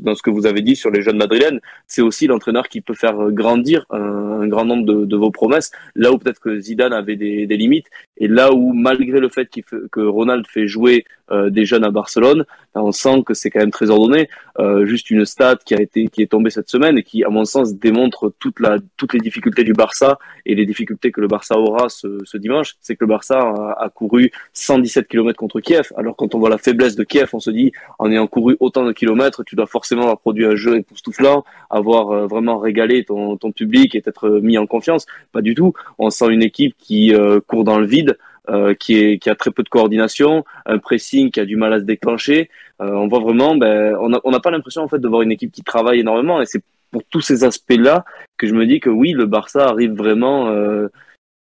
dans 0.01 0.15
ce 0.15 0.21
que 0.21 0.29
vous 0.29 0.45
avez 0.45 0.61
dit 0.61 0.75
sur 0.75 0.89
les 0.91 1.01
jeunes 1.01 1.17
madrilènes, 1.17 1.59
c'est 1.87 2.01
aussi 2.01 2.27
l'entraîneur 2.27 2.67
qui 2.67 2.81
peut 2.81 2.93
faire 2.93 3.31
grandir 3.31 3.85
un, 3.89 4.47
grand 4.47 4.65
nombre 4.65 4.85
de, 4.85 5.05
de 5.05 5.15
vos 5.15 5.31
promesses. 5.31 5.71
Là 5.95 6.11
où 6.11 6.17
peut-être 6.17 6.39
que 6.41 6.59
Zidane 6.59 6.93
avait 6.93 7.15
des, 7.15 7.47
des 7.47 7.57
limites 7.57 7.87
et 8.17 8.27
là 8.27 8.53
où 8.53 8.73
malgré 8.73 9.19
le 9.19 9.29
fait 9.29 9.49
qu'il 9.49 9.63
fait- 9.63 9.89
que 9.91 10.01
Ronald 10.01 10.45
fait 10.47 10.67
jouer 10.67 11.05
euh, 11.31 11.49
des 11.49 11.65
jeunes 11.65 11.83
à 11.83 11.91
Barcelone, 11.91 12.45
ben, 12.73 12.81
on 12.81 12.91
sent 12.91 13.23
que 13.25 13.33
c'est 13.33 13.49
quand 13.49 13.59
même 13.59 13.71
très 13.71 13.89
ordonné. 13.89 14.29
Euh, 14.59 14.85
juste 14.85 15.09
une 15.11 15.25
stat 15.25 15.57
qui 15.65 15.73
a 15.73 15.81
été 15.81 16.07
qui 16.07 16.21
est 16.21 16.27
tombée 16.27 16.49
cette 16.49 16.69
semaine 16.69 16.97
et 16.97 17.03
qui, 17.03 17.23
à 17.23 17.29
mon 17.29 17.45
sens, 17.45 17.75
démontre 17.75 18.33
toute 18.39 18.59
la 18.59 18.77
toutes 18.97 19.13
les 19.13 19.19
difficultés 19.19 19.63
du 19.63 19.73
Barça 19.73 20.19
et 20.45 20.55
les 20.55 20.65
difficultés 20.65 21.11
que 21.11 21.21
le 21.21 21.27
Barça 21.27 21.57
aura 21.57 21.89
ce, 21.89 22.19
ce 22.23 22.37
dimanche, 22.37 22.75
c'est 22.81 22.95
que 22.95 23.03
le 23.03 23.09
Barça 23.09 23.39
a, 23.39 23.85
a 23.85 23.89
couru 23.89 24.31
117 24.53 25.07
km 25.07 25.37
contre 25.37 25.59
Kiev. 25.59 25.91
Alors 25.97 26.15
quand 26.15 26.35
on 26.35 26.39
voit 26.39 26.49
la 26.49 26.57
faiblesse 26.57 26.95
de 26.95 27.03
Kiev, 27.03 27.29
on 27.33 27.39
se 27.39 27.49
dit 27.49 27.71
en 27.99 28.11
ayant 28.11 28.27
couru 28.27 28.55
autant 28.59 28.85
de 28.85 28.91
kilomètres, 28.91 29.43
tu 29.43 29.55
dois 29.55 29.67
forcément 29.67 30.03
avoir 30.03 30.19
produit 30.19 30.45
un 30.45 30.55
jeu 30.55 30.77
époustouflant, 30.77 31.43
avoir 31.69 32.11
euh, 32.11 32.27
vraiment 32.27 32.57
régalé 32.57 33.03
ton, 33.03 33.37
ton 33.37 33.51
public 33.51 33.95
et 33.95 34.03
être 34.05 34.29
mis 34.29 34.57
en 34.57 34.67
confiance. 34.67 35.05
Pas 35.31 35.41
du 35.41 35.55
tout. 35.55 35.73
On 35.97 36.09
sent 36.09 36.29
une 36.29 36.43
équipe 36.43 36.75
qui 36.77 37.13
euh, 37.13 37.39
court 37.39 37.63
dans 37.63 37.79
le 37.79 37.85
vide, 37.85 38.17
euh, 38.49 38.73
qui, 38.73 38.97
est, 38.97 39.19
qui 39.19 39.29
a 39.29 39.35
très 39.35 39.51
peu 39.51 39.63
de 39.63 39.69
coordination, 39.69 40.45
un 40.65 40.77
pressing 40.77 41.31
qui 41.31 41.39
a 41.39 41.45
du 41.45 41.55
mal 41.55 41.73
à 41.73 41.79
se 41.79 41.85
déclencher. 41.85 42.49
Euh, 42.81 42.91
on 42.91 43.07
voit 43.07 43.19
vraiment, 43.19 43.55
ben, 43.55 43.95
on 43.99 44.09
n'a 44.09 44.19
on 44.23 44.31
pas 44.39 44.51
l'impression 44.51 44.83
en 44.83 44.87
fait 44.87 44.99
de 44.99 45.07
voir 45.07 45.21
une 45.21 45.31
équipe 45.31 45.51
qui 45.51 45.63
travaille 45.63 45.99
énormément. 45.99 46.41
Et 46.41 46.45
c'est 46.45 46.63
pour 46.91 47.03
tous 47.03 47.21
ces 47.21 47.43
aspects-là 47.43 48.05
que 48.37 48.47
je 48.47 48.53
me 48.53 48.65
dis 48.65 48.79
que 48.79 48.89
oui, 48.89 49.11
le 49.11 49.25
Barça 49.25 49.67
arrive 49.67 49.93
vraiment 49.93 50.49
euh, 50.49 50.87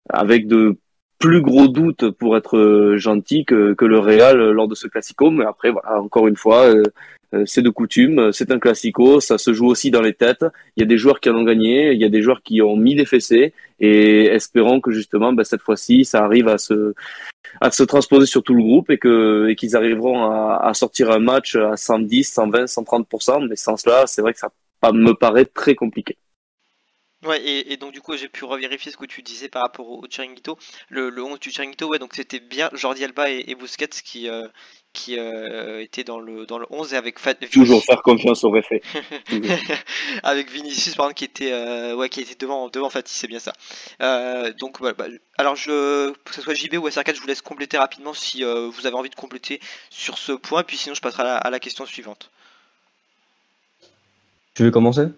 avec 0.08 0.46
de 0.46 0.76
plus 1.18 1.40
gros 1.40 1.68
doutes 1.68 2.10
pour 2.10 2.36
être 2.36 2.58
euh, 2.58 2.98
gentil 2.98 3.44
que, 3.44 3.72
que 3.74 3.84
le 3.84 3.98
Real 3.98 4.50
lors 4.50 4.68
de 4.68 4.74
ce 4.74 4.88
classico. 4.88 5.30
Mais 5.30 5.44
après, 5.44 5.70
voilà, 5.70 6.00
encore 6.00 6.26
une 6.28 6.36
fois, 6.36 6.64
euh, 6.64 6.82
c'est 7.46 7.62
de 7.62 7.70
coutume, 7.70 8.18
euh, 8.18 8.32
c'est 8.32 8.50
un 8.50 8.58
classico, 8.58 9.20
ça 9.20 9.38
se 9.38 9.52
joue 9.52 9.66
aussi 9.66 9.90
dans 9.90 10.02
les 10.02 10.14
têtes. 10.14 10.44
Il 10.76 10.80
y 10.80 10.82
a 10.82 10.86
des 10.86 10.98
joueurs 10.98 11.20
qui 11.20 11.30
en 11.30 11.36
ont 11.36 11.44
gagné, 11.44 11.92
il 11.92 12.00
y 12.00 12.04
a 12.04 12.08
des 12.08 12.22
joueurs 12.22 12.42
qui 12.42 12.62
ont 12.62 12.76
mis 12.76 12.94
des 12.94 13.06
fessées, 13.06 13.52
et 13.80 14.26
espérons 14.26 14.80
que 14.80 14.90
justement, 14.90 15.32
ben, 15.32 15.44
cette 15.44 15.62
fois-ci, 15.62 16.04
ça 16.04 16.24
arrive 16.24 16.48
à 16.48 16.58
se 16.58 17.82
transposer 17.84 18.26
sur 18.26 18.42
tout 18.42 18.54
le 18.54 18.62
groupe 18.62 18.90
et 18.90 18.98
que 18.98 19.52
qu'ils 19.54 19.76
arriveront 19.76 20.24
à, 20.30 20.72
sortir 20.74 21.10
un 21.10 21.18
match 21.18 21.56
à 21.56 21.76
110, 21.76 22.24
120, 22.24 22.66
130 22.66 23.06
Mais 23.48 23.56
sans 23.56 23.76
cela, 23.76 24.06
c'est 24.06 24.22
vrai 24.22 24.32
que 24.32 24.38
ça 24.38 24.50
me 24.92 25.12
paraît 25.12 25.46
très 25.46 25.74
compliqué. 25.74 26.16
Ouais, 27.24 27.40
et, 27.42 27.72
et 27.72 27.76
donc 27.78 27.92
du 27.92 28.02
coup 28.02 28.16
j'ai 28.18 28.28
pu 28.28 28.44
revérifier 28.44 28.92
ce 28.92 28.98
que 28.98 29.06
tu 29.06 29.22
disais 29.22 29.48
par 29.48 29.62
rapport 29.62 29.88
au, 29.88 30.04
au 30.04 30.06
Chiringuito. 30.06 30.58
Le, 30.90 31.08
le 31.08 31.22
11 31.22 31.40
du 31.40 31.50
Chiringuito, 31.50 31.88
ouais, 31.88 31.98
donc 31.98 32.14
c'était 32.14 32.40
bien 32.40 32.68
Jordi 32.74 33.02
Alba 33.02 33.30
et, 33.30 33.44
et 33.46 33.54
Busquets 33.54 33.88
qui, 34.04 34.28
euh, 34.28 34.46
qui 34.94 35.18
euh, 35.18 35.82
étaient 35.82 36.04
dans 36.04 36.18
le, 36.18 36.46
dans 36.46 36.58
le 36.58 36.66
11 36.70 36.94
et 36.94 36.96
avec 36.96 37.18
Fat, 37.18 37.34
Toujours 37.34 37.84
faire 37.84 38.00
confiance 38.02 38.44
au 38.44 38.50
réfé. 38.50 38.80
Toujours. 39.26 39.58
avec 40.22 40.50
Vinicius 40.50 40.94
pardon, 40.94 41.12
qui 41.12 41.24
était 41.24 41.52
euh, 41.52 41.94
ouais 41.94 42.08
qui 42.08 42.20
était 42.22 42.36
devant 42.36 42.68
devant 42.70 42.88
Fati 42.88 43.12
c'est 43.12 43.26
bien 43.26 43.40
ça 43.40 43.52
Euh, 44.00 44.52
donc 44.54 44.78
voilà 44.78 44.94
bah, 44.94 45.06
alors 45.36 45.56
je 45.56 46.12
que 46.24 46.34
ce 46.34 46.40
soit 46.40 46.54
JB 46.54 46.74
ou 46.76 46.88
SR4 46.88 47.14
je 47.16 47.20
vous 47.20 47.26
laisse 47.26 47.42
compléter 47.42 47.76
rapidement 47.76 48.14
si 48.14 48.42
euh, 48.44 48.70
vous 48.72 48.86
avez 48.86 48.96
envie 48.96 49.10
de 49.10 49.14
compléter 49.14 49.60
sur 49.90 50.16
ce 50.16 50.32
point 50.32 50.62
puis 50.62 50.76
sinon 50.78 50.94
je 50.94 51.00
passerai 51.02 51.24
à 51.24 51.26
la, 51.26 51.36
à 51.36 51.50
la 51.50 51.60
question 51.60 51.84
suivante 51.84 52.30
Tu 54.54 54.62
veux 54.64 54.70
commencer? 54.70 55.08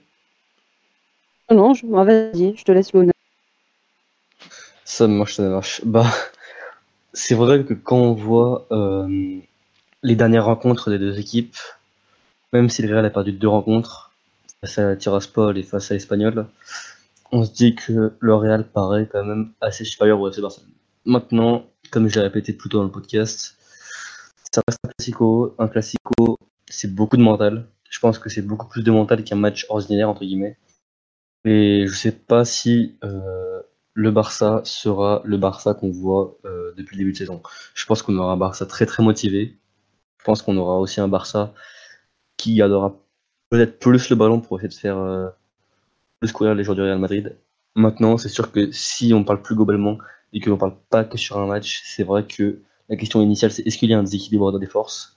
Non, 1.50 1.74
je... 1.74 1.86
ah, 1.94 2.04
vas-y, 2.04 2.56
je 2.56 2.64
te 2.64 2.72
laisse 2.72 2.92
l'honneur. 2.92 3.12
Ça 4.84 5.06
marche, 5.06 5.34
ça 5.34 5.42
marche. 5.48 5.80
Bah, 5.84 6.06
c'est 7.12 7.34
vrai 7.34 7.64
que 7.64 7.74
quand 7.74 7.96
on 7.98 8.12
voit 8.14 8.66
euh, 8.72 9.38
les 10.06 10.14
dernières 10.14 10.44
rencontres 10.44 10.88
des 10.88 11.00
deux 11.00 11.18
équipes, 11.18 11.56
même 12.52 12.70
si 12.70 12.80
le 12.80 12.94
Real 12.94 13.04
a 13.04 13.10
perdu 13.10 13.32
deux 13.32 13.48
rencontres, 13.48 14.12
face 14.60 14.78
à 14.78 14.94
Tiraspol 14.94 15.58
et 15.58 15.64
face 15.64 15.90
à 15.90 15.96
Espanyol, 15.96 16.46
on 17.32 17.44
se 17.44 17.50
dit 17.52 17.74
que 17.74 18.12
le 18.16 18.34
Real 18.36 18.68
paraît 18.68 19.08
quand 19.10 19.24
même 19.24 19.52
assez 19.60 19.84
supérieur 19.84 20.20
au 20.20 20.28
FC 20.28 20.40
Barcelone. 20.40 20.70
Maintenant, 21.06 21.66
comme 21.90 22.06
je 22.06 22.14
l'ai 22.14 22.20
répété 22.20 22.52
plus 22.52 22.68
tôt 22.68 22.78
dans 22.78 22.84
le 22.84 22.90
podcast, 22.92 23.56
ça 24.52 24.62
reste 24.68 24.78
un 24.84 24.90
classico. 24.90 25.56
Un 25.58 25.66
classico, 25.66 26.38
c'est 26.68 26.94
beaucoup 26.94 27.16
de 27.16 27.22
mental. 27.22 27.66
Je 27.90 27.98
pense 27.98 28.20
que 28.20 28.28
c'est 28.28 28.42
beaucoup 28.42 28.68
plus 28.68 28.84
de 28.84 28.92
mental 28.92 29.24
qu'un 29.24 29.34
match 29.34 29.66
ordinaire, 29.70 30.08
entre 30.08 30.20
guillemets. 30.20 30.56
Et 31.44 31.86
je 31.88 31.94
sais 31.96 32.12
pas 32.12 32.44
si 32.44 32.96
euh, 33.02 33.60
le 33.92 34.12
Barça 34.12 34.60
sera 34.62 35.20
le 35.24 35.36
Barça 35.36 35.74
qu'on 35.74 35.90
voit 35.90 36.38
euh, 36.44 36.72
depuis 36.76 36.94
le 36.94 37.00
début 37.00 37.12
de 37.12 37.18
saison. 37.18 37.42
Je 37.74 37.84
pense 37.86 38.02
qu'on 38.02 38.16
aura 38.18 38.32
un 38.32 38.36
Barça 38.36 38.66
très 38.66 38.86
très 38.86 39.02
motivé. 39.02 39.58
Pense 40.26 40.42
qu'on 40.42 40.56
aura 40.56 40.80
aussi 40.80 41.00
un 41.00 41.06
Barça 41.06 41.54
qui 42.36 42.60
adora 42.60 42.96
peut-être 43.48 43.78
plus 43.78 44.10
le 44.10 44.16
ballon 44.16 44.40
pour 44.40 44.58
essayer 44.58 44.68
de 44.68 44.74
faire 44.74 44.98
euh, 44.98 45.28
plus 46.18 46.32
courir 46.32 46.56
les 46.56 46.64
joueurs 46.64 46.74
du 46.74 46.82
Real 46.82 46.98
Madrid. 46.98 47.36
Maintenant, 47.76 48.18
c'est 48.18 48.28
sûr 48.28 48.50
que 48.50 48.72
si 48.72 49.14
on 49.14 49.22
parle 49.22 49.40
plus 49.40 49.54
globalement 49.54 49.98
et 50.32 50.40
que 50.40 50.50
l'on 50.50 50.56
parle 50.56 50.74
pas 50.90 51.04
que 51.04 51.16
sur 51.16 51.38
un 51.38 51.46
match, 51.46 51.80
c'est 51.84 52.02
vrai 52.02 52.24
que 52.24 52.58
la 52.88 52.96
question 52.96 53.22
initiale 53.22 53.52
c'est 53.52 53.64
est-ce 53.68 53.78
qu'il 53.78 53.88
y 53.88 53.94
a 53.94 54.00
un 54.00 54.02
déséquilibre 54.02 54.50
dans 54.50 54.58
des 54.58 54.66
forces? 54.66 55.16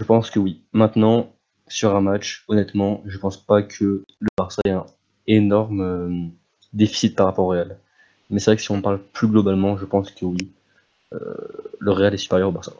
Je 0.00 0.04
pense 0.04 0.28
que 0.28 0.40
oui. 0.40 0.60
Maintenant, 0.72 1.32
sur 1.68 1.94
un 1.94 2.00
match, 2.00 2.44
honnêtement, 2.48 3.04
je 3.06 3.18
pense 3.18 3.36
pas 3.36 3.62
que 3.62 4.02
le 4.18 4.28
Barça 4.36 4.60
ait 4.64 4.70
un 4.70 4.86
énorme 5.28 5.80
euh, 5.82 6.28
déficit 6.72 7.14
par 7.14 7.26
rapport 7.26 7.44
au 7.44 7.50
Real. 7.50 7.78
Mais 8.30 8.40
c'est 8.40 8.50
vrai 8.50 8.56
que 8.56 8.62
si 8.62 8.72
on 8.72 8.82
parle 8.82 9.00
plus 9.12 9.28
globalement, 9.28 9.76
je 9.76 9.84
pense 9.84 10.10
que 10.10 10.24
oui, 10.24 10.50
euh, 11.12 11.18
le 11.78 11.92
Real 11.92 12.12
est 12.12 12.18
supérieur 12.18 12.48
au 12.48 12.52
Barça. 12.52 12.72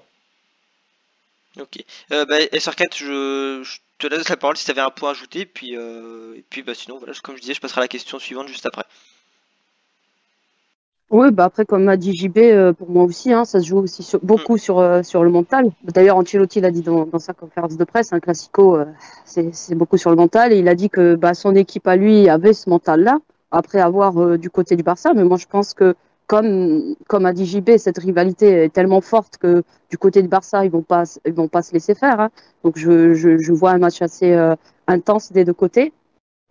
Ok 1.61 1.85
euh, 2.13 2.25
bah, 2.27 2.39
SR4 2.53 2.97
je, 2.99 3.63
je 3.65 3.79
te 3.99 4.07
laisse 4.07 4.29
la 4.29 4.37
parole 4.37 4.57
si 4.57 4.65
tu 4.65 4.71
avais 4.71 4.81
un 4.81 4.91
point 4.91 5.11
à 5.11 5.13
ajouter 5.13 5.47
puis 5.47 5.77
euh, 5.77 6.35
et 6.37 6.43
puis 6.49 6.63
bah 6.63 6.75
sinon 6.75 6.99
voilà 6.99 7.13
comme 7.23 7.37
je 7.37 7.41
disais 7.41 7.55
je 7.55 7.61
passerai 7.61 7.81
à 7.81 7.85
la 7.85 7.89
question 7.89 8.19
suivante 8.19 8.49
juste 8.49 8.67
après 8.67 8.85
Oui, 11.11 11.31
bah 11.31 11.45
après, 11.45 11.65
comme 11.65 11.85
m'a 11.85 11.97
dit 11.97 12.13
JB, 12.17 12.39
euh, 12.39 12.73
pour 12.73 12.91
moi 12.91 13.05
aussi, 13.05 13.33
hein, 13.33 13.45
ça 13.45 13.61
se 13.61 13.67
joue 13.67 13.79
aussi 13.79 14.03
sur- 14.03 14.19
beaucoup 14.25 14.59
sur, 14.59 14.81
euh, 14.81 15.05
sur 15.05 15.23
le 15.23 15.31
mental. 15.31 15.71
D'ailleurs, 15.85 16.17
Ancelotti 16.17 16.61
l'a 16.61 16.73
dit 16.73 16.83
dans, 16.83 17.07
dans 17.07 17.21
sa 17.21 17.33
conférence 17.33 17.77
de 17.77 17.85
presse, 17.85 18.13
un 18.13 18.19
classico, 18.19 18.77
euh, 18.77 18.85
c'est 19.25 19.77
beaucoup 19.77 19.99
sur 19.99 20.11
le 20.11 20.17
mental. 20.17 20.53
Et 20.53 20.59
il 20.59 20.67
a 20.69 20.75
dit 20.75 20.91
que 20.91 21.15
bah, 21.15 21.35
son 21.35 21.55
équipe 21.55 21.87
à 21.87 21.95
lui 21.95 22.29
avait 22.29 22.53
ce 22.53 22.69
mental-là, 22.69 23.19
après 23.53 23.81
avoir 23.81 24.37
du 24.37 24.51
côté 24.51 24.75
du 24.75 24.83
Barça. 24.83 25.15
Mais 25.15 25.23
moi, 25.23 25.37
je 25.39 25.47
pense 25.47 25.75
que, 25.75 25.95
comme, 26.27 26.95
comme 27.09 27.27
a 27.27 27.33
dit 27.33 27.47
JB, 27.47 27.77
cette 27.79 27.99
rivalité 27.99 28.65
est 28.65 28.73
tellement 28.73 29.01
forte 29.01 29.37
que 29.39 29.63
du 29.91 29.99
côté 29.99 30.23
du 30.23 30.29
Barça, 30.29 30.65
ils 30.65 30.71
vont 30.71 30.83
pas, 30.83 31.05
vont 31.35 31.49
pas 31.49 31.63
se 31.63 31.73
laisser 31.73 31.95
faire. 31.95 32.21
hein. 32.21 32.31
Donc, 32.65 32.79
je, 32.79 33.15
je, 33.15 33.39
je 33.39 33.53
vois 33.53 33.71
un 33.71 33.79
match 33.79 34.03
assez 34.03 34.33
euh, 34.33 34.55
intense 34.87 35.33
des 35.33 35.45
deux 35.45 35.53
côtés. 35.53 35.93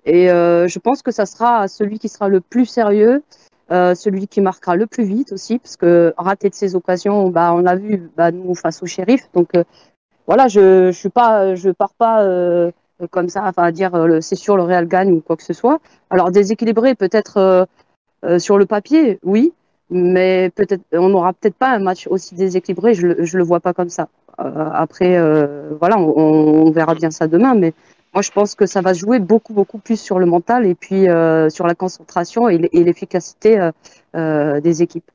Et 0.06 0.28
je 0.28 0.80
pense 0.80 1.02
que 1.02 1.12
ça 1.12 1.26
sera 1.26 1.68
celui 1.68 1.98
qui 1.98 2.10
sera 2.10 2.30
le 2.30 2.40
plus 2.40 2.68
sérieux, 2.68 3.24
celui 3.72 4.28
qui 4.28 4.40
marquera 4.40 4.76
le 4.76 4.86
plus 4.86 5.04
vite 5.04 5.32
aussi, 5.32 5.58
parce 5.58 5.78
que 5.78 6.14
rater 6.16 6.50
de 6.50 6.54
ces 6.54 6.76
occasions, 6.76 7.30
bah, 7.30 7.54
on 7.56 7.62
l'a 7.62 7.76
vu 7.76 8.12
bah, 8.16 8.32
nous 8.32 8.54
face 8.54 8.84
au 8.84 8.86
shérif. 8.86 9.28
Donc 9.34 9.50
voilà, 10.28 10.48
je 10.48 10.92
je 10.92 10.96
suis 10.98 11.10
pas, 11.10 11.56
je 11.56 11.72
pars 11.72 11.96
pas 11.96 12.24
comme 13.10 13.30
ça, 13.30 13.46
enfin 13.46 13.72
dire 13.72 13.94
c'est 14.22 14.36
sûr 14.36 14.58
le 14.58 14.62
Real 14.64 14.88
gagne 14.88 15.12
ou 15.12 15.22
quoi 15.22 15.36
que 15.38 15.44
ce 15.44 15.54
soit. 15.54 15.80
Alors 16.12 16.30
déséquilibré 16.30 16.94
peut-être 16.94 17.68
sur 18.38 18.60
le 18.60 18.68
papier, 18.68 19.18
oui, 19.24 19.54
mais 19.90 20.50
peut-être 20.56 20.82
on 20.94 21.10
n'aura 21.10 21.34
peut-être 21.34 21.56
pas 21.56 21.70
un 21.70 21.80
match 21.80 22.08
aussi 22.08 22.36
déséquilibré. 22.36 22.94
Je 22.94 23.08
le, 23.08 23.26
je 23.26 23.38
le 23.38 23.44
vois 23.44 23.60
pas 23.60 23.74
comme 23.74 23.90
ça. 23.90 24.08
Euh, 24.40 24.70
après, 24.74 25.18
euh, 25.18 25.70
voilà, 25.80 25.98
on, 25.98 26.72
verra 26.72 26.96
bien 26.96 27.12
ça 27.12 27.28
demain, 27.28 27.56
mais 27.56 27.74
moi 28.14 28.22
je 28.22 28.32
pense 28.32 28.56
que 28.56 28.66
ça 28.66 28.82
va 28.82 28.94
jouer 28.94 29.20
beaucoup 29.20 29.54
beaucoup 29.54 29.78
plus 29.78 30.00
sur 30.00 30.20
le 30.20 30.26
mental 30.26 30.66
et 30.66 30.76
puis 30.76 31.10
euh, 31.10 31.50
sur 31.50 31.68
la 31.68 31.76
concentration 31.76 32.50
et 32.50 32.58
l'efficacité 32.74 33.70
des 34.14 34.82
équipes. 34.82 35.10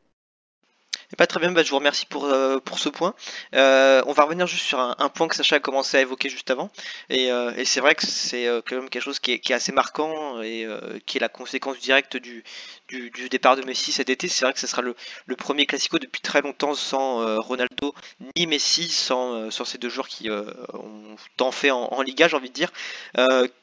Pas 1.18 1.26
très 1.26 1.40
bien, 1.40 1.50
bah, 1.50 1.64
je 1.64 1.70
vous 1.70 1.78
remercie 1.78 2.06
pour, 2.06 2.28
pour 2.64 2.78
ce 2.78 2.88
point. 2.88 3.14
On 3.52 4.12
va 4.12 4.22
revenir 4.22 4.46
juste 4.46 4.64
sur 4.64 4.78
un, 4.78 5.08
point 5.08 5.26
que 5.26 5.34
Sacha 5.34 5.56
a 5.56 5.60
commencé 5.60 5.96
à 5.96 6.00
évoquer 6.02 6.28
juste 6.28 6.50
avant. 6.50 6.70
Et, 7.08 7.30
c'est 7.64 7.80
vrai 7.80 7.94
que 7.94 8.06
c'est 8.06 8.46
quand 8.66 8.76
même 8.76 8.88
quelque 8.88 9.02
chose 9.02 9.18
qui 9.18 9.32
est 9.32 9.50
assez 9.50 9.72
marquant 9.72 10.40
et 10.40 10.68
qui 11.06 11.18
est 11.18 11.20
la 11.20 11.28
conséquence 11.28 11.78
directe 11.80 12.16
du, 12.16 12.44
du, 12.90 13.28
départ 13.28 13.56
de 13.56 13.62
Messi 13.62 13.92
cet 13.92 14.10
été. 14.10 14.28
C'est 14.28 14.44
vrai 14.44 14.52
que 14.52 14.60
ce 14.60 14.66
sera 14.66 14.82
le, 14.82 14.94
premier 15.36 15.66
classico 15.66 15.98
depuis 15.98 16.20
très 16.20 16.42
longtemps 16.42 16.74
sans 16.74 17.38
Ronaldo 17.40 17.94
ni 18.36 18.46
Messi, 18.46 18.88
sans, 18.88 19.50
sans 19.50 19.64
ces 19.64 19.78
deux 19.78 19.88
joueurs 19.88 20.08
qui 20.08 20.28
ont 20.30 21.16
tant 21.36 21.50
fait 21.50 21.70
en, 21.70 22.02
Liga, 22.02 22.28
j'ai 22.28 22.36
envie 22.36 22.50
de 22.50 22.54
dire. 22.54 22.72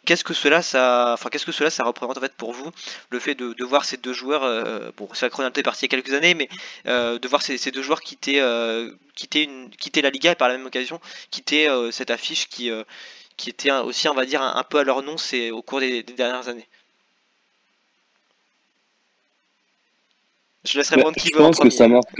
qu'est-ce 0.05 0.23
que 0.23 0.33
cela 0.33 0.59
enfin 1.13 1.29
qu'est-ce 1.29 1.45
que 1.45 1.51
cela 1.51 1.69
ça 1.69 1.83
représente 1.83 2.17
en 2.17 2.21
fait 2.21 2.33
pour 2.33 2.53
vous, 2.53 2.71
le 3.09 3.19
fait 3.19 3.35
de, 3.35 3.63
voir 3.63 3.85
ces 3.85 3.97
deux 3.97 4.13
joueurs. 4.13 4.41
bon, 4.97 5.07
c'est 5.13 5.21
vrai 5.21 5.29
que 5.29 5.35
Ronaldo 5.35 5.59
est 5.59 5.63
parti 5.63 5.85
il 5.85 5.91
y 5.91 5.95
a 5.95 6.01
quelques 6.01 6.13
années, 6.13 6.33
mais 6.33 6.49
de 6.85 7.27
voir 7.27 7.41
ces, 7.41 7.71
deux 7.71 7.81
joueurs 7.81 8.01
quitter, 8.01 8.41
euh, 8.41 8.91
quitter, 9.15 10.01
la 10.01 10.09
Liga 10.09 10.31
et 10.31 10.35
par 10.35 10.47
la 10.47 10.57
même 10.57 10.65
occasion 10.65 10.99
quitter 11.31 11.67
euh, 11.69 11.91
cette 11.91 12.11
affiche 12.11 12.47
qui, 12.49 12.69
euh, 12.71 12.83
qui 13.37 13.49
était 13.49 13.71
aussi, 13.71 14.07
on 14.07 14.13
va 14.13 14.25
dire, 14.25 14.41
un, 14.41 14.63
peu 14.63 14.79
à 14.79 14.83
leur 14.83 15.03
nom 15.03 15.17
c'est 15.17 15.51
au 15.51 15.61
cours 15.61 15.79
des, 15.79 16.03
dernières 16.03 16.47
années? 16.47 16.67
Je 20.67 20.77
laisserai 20.77 20.97
répondre 20.97 21.15
qui 21.15 21.29
veut. 21.31 21.39
Je 21.39 21.43
pense 21.43 21.59
que 21.59 21.69
ça 21.69 21.87
marque. 21.87 22.19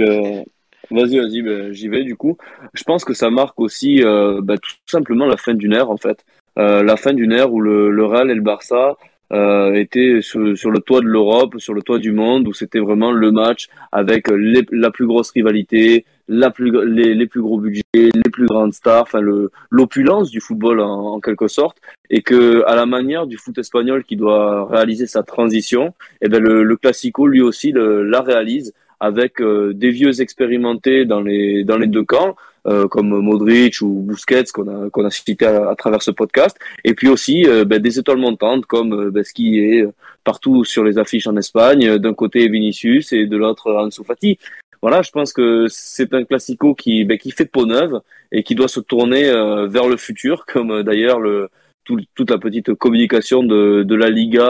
Vas-y, 0.89 1.17
vas-y, 1.17 1.41
ben, 1.41 1.73
j'y 1.73 1.89
vais 1.89 2.03
du 2.03 2.15
coup. 2.15 2.38
Je 2.73 2.83
pense 2.83 3.03
que 3.03 3.13
ça 3.13 3.29
marque 3.29 3.60
aussi 3.60 4.01
bah, 4.01 4.57
tout 4.57 4.71
simplement 4.86 5.25
la 5.25 5.38
fin 5.38 5.53
d'une 5.53 5.73
ère 5.73 5.89
en 5.89 5.97
fait. 5.97 6.25
la 6.55 6.97
fin 6.97 7.13
d'une 7.13 7.33
ère 7.33 7.51
où 7.51 7.60
le, 7.60 7.89
le 7.89 8.05
Real 8.05 8.31
et 8.31 8.36
le 8.36 8.41
Barça 8.41 8.95
euh, 9.33 9.73
était 9.73 10.21
sur, 10.21 10.57
sur, 10.57 10.71
le 10.71 10.79
toit 10.79 11.01
de 11.01 11.05
l'Europe, 11.05 11.55
sur 11.59 11.73
le 11.73 11.81
toit 11.81 11.99
du 11.99 12.11
monde, 12.11 12.47
où 12.47 12.53
c'était 12.53 12.79
vraiment 12.79 13.11
le 13.11 13.31
match 13.31 13.67
avec 13.91 14.29
les, 14.29 14.65
la 14.71 14.91
plus 14.91 15.05
grosse 15.05 15.31
rivalité, 15.31 16.05
la 16.27 16.49
plus, 16.49 16.71
les, 16.85 17.27
plus 17.27 17.41
gros 17.41 17.59
budgets, 17.59 17.83
les 17.93 18.31
plus 18.31 18.45
grandes 18.45 18.73
stars, 18.73 19.03
enfin 19.03 19.21
l'opulence 19.69 20.29
du 20.29 20.41
football 20.41 20.79
en, 20.81 21.13
en, 21.13 21.19
quelque 21.19 21.47
sorte, 21.47 21.77
et 22.09 22.21
que 22.21 22.63
à 22.67 22.75
la 22.75 22.85
manière 22.85 23.27
du 23.27 23.37
foot 23.37 23.57
espagnol 23.57 24.03
qui 24.03 24.15
doit 24.15 24.65
réaliser 24.65 25.07
sa 25.07 25.23
transition, 25.23 25.87
et 26.21 26.25
eh 26.25 26.29
ben 26.29 26.41
le, 26.41 26.63
le 26.63 26.77
Classico 26.77 27.27
lui 27.27 27.41
aussi 27.41 27.71
le, 27.71 28.03
la 28.03 28.21
réalise 28.21 28.73
avec 28.99 29.41
euh, 29.41 29.73
des 29.73 29.91
vieux 29.91 30.21
expérimentés 30.21 31.05
dans 31.05 31.21
les 31.21 31.63
dans 31.63 31.77
les 31.77 31.87
deux 31.87 32.03
camps, 32.03 32.35
euh, 32.67 32.88
comme 32.88 33.10
Modric 33.10 33.82
ou 33.82 34.03
Busquets 34.08 34.45
qu'on 34.53 34.67
a 34.67 34.89
qu'on 34.89 35.06
a 35.06 35.10
cité 35.10 35.45
à, 35.45 35.75
travers 35.75 36.01
ce 36.01 36.12
podcast, 36.12 36.58
et 36.84 36.93
puis 36.93 37.08
aussi 37.08 37.45
euh, 37.47 37.65
ben, 37.65 37.80
des 37.80 37.99
étoiles 37.99 38.17
montantes 38.17 38.65
comme 38.65 39.10
ben, 39.10 39.23
ce 39.23 39.34
qui 39.34 39.60
est 39.60 39.86
partout 40.23 40.65
sur 40.65 40.84
les 40.84 40.97
affiches 40.97 41.27
en 41.27 41.38
Espagne, 41.38 41.97
d'un 41.97 42.13
côté 42.13 42.49
Vinicius 42.49 43.13
et 43.13 43.25
de 43.25 43.38
l'autre 43.38 43.71
Ansu 43.73 44.03
Fati. 44.03 44.38
Voilà, 44.82 45.01
je 45.01 45.12
pense 45.12 45.34
que 45.34 45.65
c'est 45.69 46.13
un 46.13 46.23
classico 46.23 46.75
qui 46.75 47.06
ben, 47.06 47.17
qui 47.17 47.32
fait 47.32 47.45
peau 47.45 47.65
neuve 47.65 48.01
et 48.32 48.43
qui 48.43 48.53
doit 48.53 48.67
se 48.67 48.80
tourner 48.80 49.23
vers 49.67 49.88
le 49.88 49.97
futur, 49.97 50.45
comme 50.53 50.84
d'ailleurs 50.84 51.19
le 51.19 51.49
toute 51.86 52.30
la 52.30 52.38
petite 52.38 52.73
communication 52.73 53.43
de, 53.43 53.84
de 53.84 53.95
la 53.95 54.10
Liga 54.10 54.49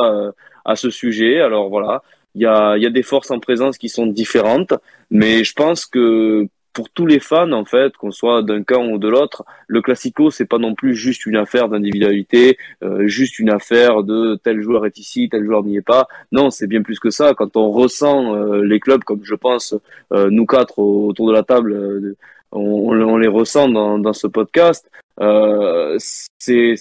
à 0.66 0.76
ce 0.76 0.90
sujet. 0.90 1.40
Alors 1.40 1.70
voilà, 1.70 2.02
il 2.34 2.42
y 2.42 2.46
a, 2.46 2.78
y 2.78 2.86
a 2.86 2.90
des 2.90 3.04
forces 3.04 3.32
en 3.32 3.40
présence 3.40 3.78
qui 3.78 3.90
sont 3.90 4.08
différentes, 4.08 4.74
mais 5.10 5.44
je 5.44 5.54
pense 5.54 5.86
que 5.86 6.48
pour 6.78 6.92
tous 6.92 7.08
les 7.08 7.20
fans, 7.20 7.54
en 7.54 7.66
fait, 7.66 7.98
qu'on 7.98 8.12
soit 8.12 8.44
d'un 8.44 8.62
camp 8.62 8.86
ou 8.86 9.00
de 9.00 9.08
l'autre, 9.08 9.44
le 9.66 9.82
classico, 9.82 10.30
c'est 10.30 10.46
pas 10.46 10.60
non 10.60 10.76
plus 10.76 10.94
juste 10.94 11.26
une 11.26 11.36
affaire 11.36 11.70
d'individualité, 11.70 12.60
euh, 12.84 13.08
juste 13.08 13.40
une 13.40 13.50
affaire 13.50 14.04
de 14.04 14.40
tel 14.44 14.62
joueur 14.62 14.86
est 14.86 15.00
ici, 15.00 15.28
tel 15.28 15.44
joueur 15.44 15.64
n'y 15.64 15.78
est 15.78 15.82
pas. 15.82 16.08
Non, 16.32 16.52
c'est 16.52 16.68
bien 16.68 16.84
plus 16.84 17.00
que 17.00 17.10
ça. 17.10 17.34
Quand 17.34 17.58
on 17.58 17.72
ressent 17.72 18.36
euh, 18.36 18.62
les 18.62 18.80
clubs, 18.80 19.04
comme 19.04 19.22
je 19.24 19.34
pense 19.34 19.74
euh, 20.14 20.30
nous 20.30 20.46
quatre 20.46 20.78
autour 20.78 21.28
de 21.30 21.34
la 21.34 21.42
table, 21.42 22.16
on, 22.52 22.62
on, 22.62 23.18
les 23.18 23.28
ressent 23.28 23.70
dans, 23.70 23.98
dans 23.98 24.14
ce 24.14 24.28
podcast. 24.28 24.88
Euh, 25.20 25.98
c'est 26.38 26.76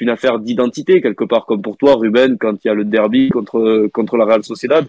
une 0.00 0.08
affaire 0.08 0.38
d'identité 0.38 1.02
quelque 1.02 1.24
part, 1.24 1.44
comme 1.44 1.60
pour 1.60 1.76
toi, 1.76 1.96
Ruben, 1.96 2.38
quand 2.38 2.64
il 2.64 2.68
y 2.68 2.70
a 2.70 2.74
le 2.74 2.84
derby 2.84 3.28
contre 3.28 3.88
contre 3.92 4.16
la 4.16 4.24
Real 4.24 4.42
Sociedad. 4.44 4.86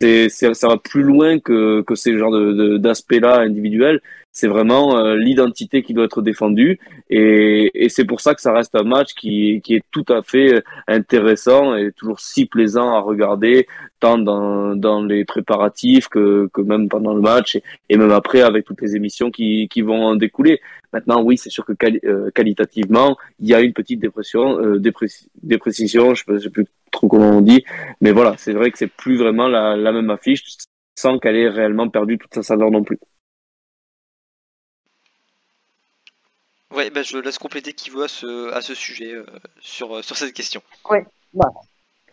C'est 0.00 0.28
ça 0.28 0.68
va 0.68 0.76
plus 0.76 1.02
loin 1.02 1.38
que 1.38 1.82
que 1.82 1.94
ces 1.94 2.18
genres 2.18 2.30
de 2.32 2.76
d'aspects-là 2.76 3.40
individuels 3.40 4.00
c'est 4.36 4.48
vraiment 4.48 4.98
euh, 4.98 5.16
l'identité 5.16 5.82
qui 5.82 5.94
doit 5.94 6.04
être 6.04 6.20
défendue 6.20 6.78
et, 7.08 7.70
et 7.72 7.88
c'est 7.88 8.04
pour 8.04 8.20
ça 8.20 8.34
que 8.34 8.42
ça 8.42 8.52
reste 8.52 8.74
un 8.74 8.82
match 8.82 9.14
qui, 9.14 9.62
qui 9.64 9.76
est 9.76 9.82
tout 9.90 10.04
à 10.10 10.20
fait 10.22 10.62
intéressant 10.86 11.74
et 11.74 11.90
toujours 11.92 12.20
si 12.20 12.44
plaisant 12.44 12.94
à 12.94 13.00
regarder 13.00 13.66
tant 13.98 14.18
dans, 14.18 14.76
dans 14.76 15.02
les 15.02 15.24
préparatifs 15.24 16.08
que, 16.08 16.50
que 16.52 16.60
même 16.60 16.90
pendant 16.90 17.14
le 17.14 17.22
match 17.22 17.58
et, 17.88 17.96
même 17.96 18.10
après 18.10 18.42
avec 18.42 18.66
toutes 18.66 18.82
les 18.82 18.94
émissions 18.94 19.30
qui, 19.30 19.68
qui 19.68 19.80
vont 19.80 20.04
en 20.04 20.16
découler. 20.16 20.60
Maintenant, 20.92 21.22
oui, 21.22 21.38
c'est 21.38 21.50
sûr 21.50 21.64
que 21.64 21.72
euh, 22.04 22.30
qualitativement, 22.34 23.16
il 23.40 23.48
y 23.48 23.54
a 23.54 23.60
une 23.60 23.72
petite 23.72 24.00
dépression, 24.00 24.60
euh, 24.60 24.78
déprécision, 25.42 26.14
je 26.14 26.24
sais 26.38 26.50
plus 26.50 26.66
trop 26.96 27.08
comment 27.08 27.30
on 27.30 27.40
dit, 27.40 27.64
mais 28.00 28.12
voilà, 28.12 28.34
c'est 28.38 28.52
vrai 28.52 28.70
que 28.72 28.78
c'est 28.78 28.88
plus 28.88 29.16
vraiment 29.16 29.46
la, 29.48 29.76
la 29.76 29.92
même 29.92 30.10
affiche 30.10 30.42
sans 30.96 31.18
qu'elle 31.18 31.36
ait 31.36 31.48
réellement 31.48 31.88
perdu 31.88 32.18
toute 32.18 32.34
sa 32.34 32.42
saveur 32.42 32.70
non 32.70 32.82
plus. 32.82 32.98
Ouais, 36.74 36.90
bah, 36.90 37.02
je 37.02 37.18
laisse 37.18 37.38
compléter 37.38 37.72
qui 37.72 37.90
veut 37.90 38.04
à 38.04 38.08
ce, 38.08 38.52
à 38.52 38.60
ce 38.60 38.74
sujet, 38.74 39.14
euh, 39.14 39.24
sur, 39.60 39.96
euh, 39.96 40.02
sur 40.02 40.16
cette 40.16 40.32
question. 40.32 40.60
Ouais, 40.90 41.06
bah, 41.32 41.48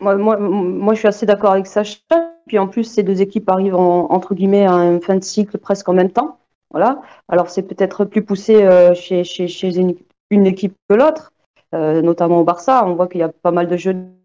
moi, 0.00 0.16
moi, 0.16 0.36
moi, 0.38 0.94
je 0.94 1.00
suis 1.00 1.08
assez 1.08 1.26
d'accord 1.26 1.52
avec 1.52 1.66
Sacha. 1.66 1.98
Puis 2.46 2.58
en 2.58 2.68
plus, 2.68 2.84
ces 2.84 3.02
deux 3.02 3.22
équipes 3.22 3.48
arrivent 3.50 3.74
en, 3.74 4.10
entre 4.10 4.34
guillemets 4.34 4.66
à 4.66 4.72
une 4.72 5.00
fin 5.00 5.16
de 5.16 5.24
cycle 5.24 5.58
presque 5.58 5.88
en 5.88 5.94
même 5.94 6.10
temps. 6.10 6.38
Voilà. 6.70 7.00
Alors 7.28 7.48
c'est 7.48 7.62
peut-être 7.62 8.04
plus 8.04 8.22
poussé 8.22 8.64
euh, 8.64 8.94
chez, 8.94 9.24
chez, 9.24 9.48
chez 9.48 9.76
une, 9.76 9.94
une, 10.30 10.46
équipe 10.46 10.74
que 10.88 10.94
l'autre, 10.94 11.32
notamment 11.72 12.40
au 12.40 12.44
Barça. 12.44 12.84
On 12.86 12.94
voit 12.94 13.08
qu'il 13.08 13.20
y 13.20 13.22
a 13.22 13.28
pas 13.28 13.50
mal 13.50 13.66
de 13.66 13.76
jeunesse. 13.76 14.23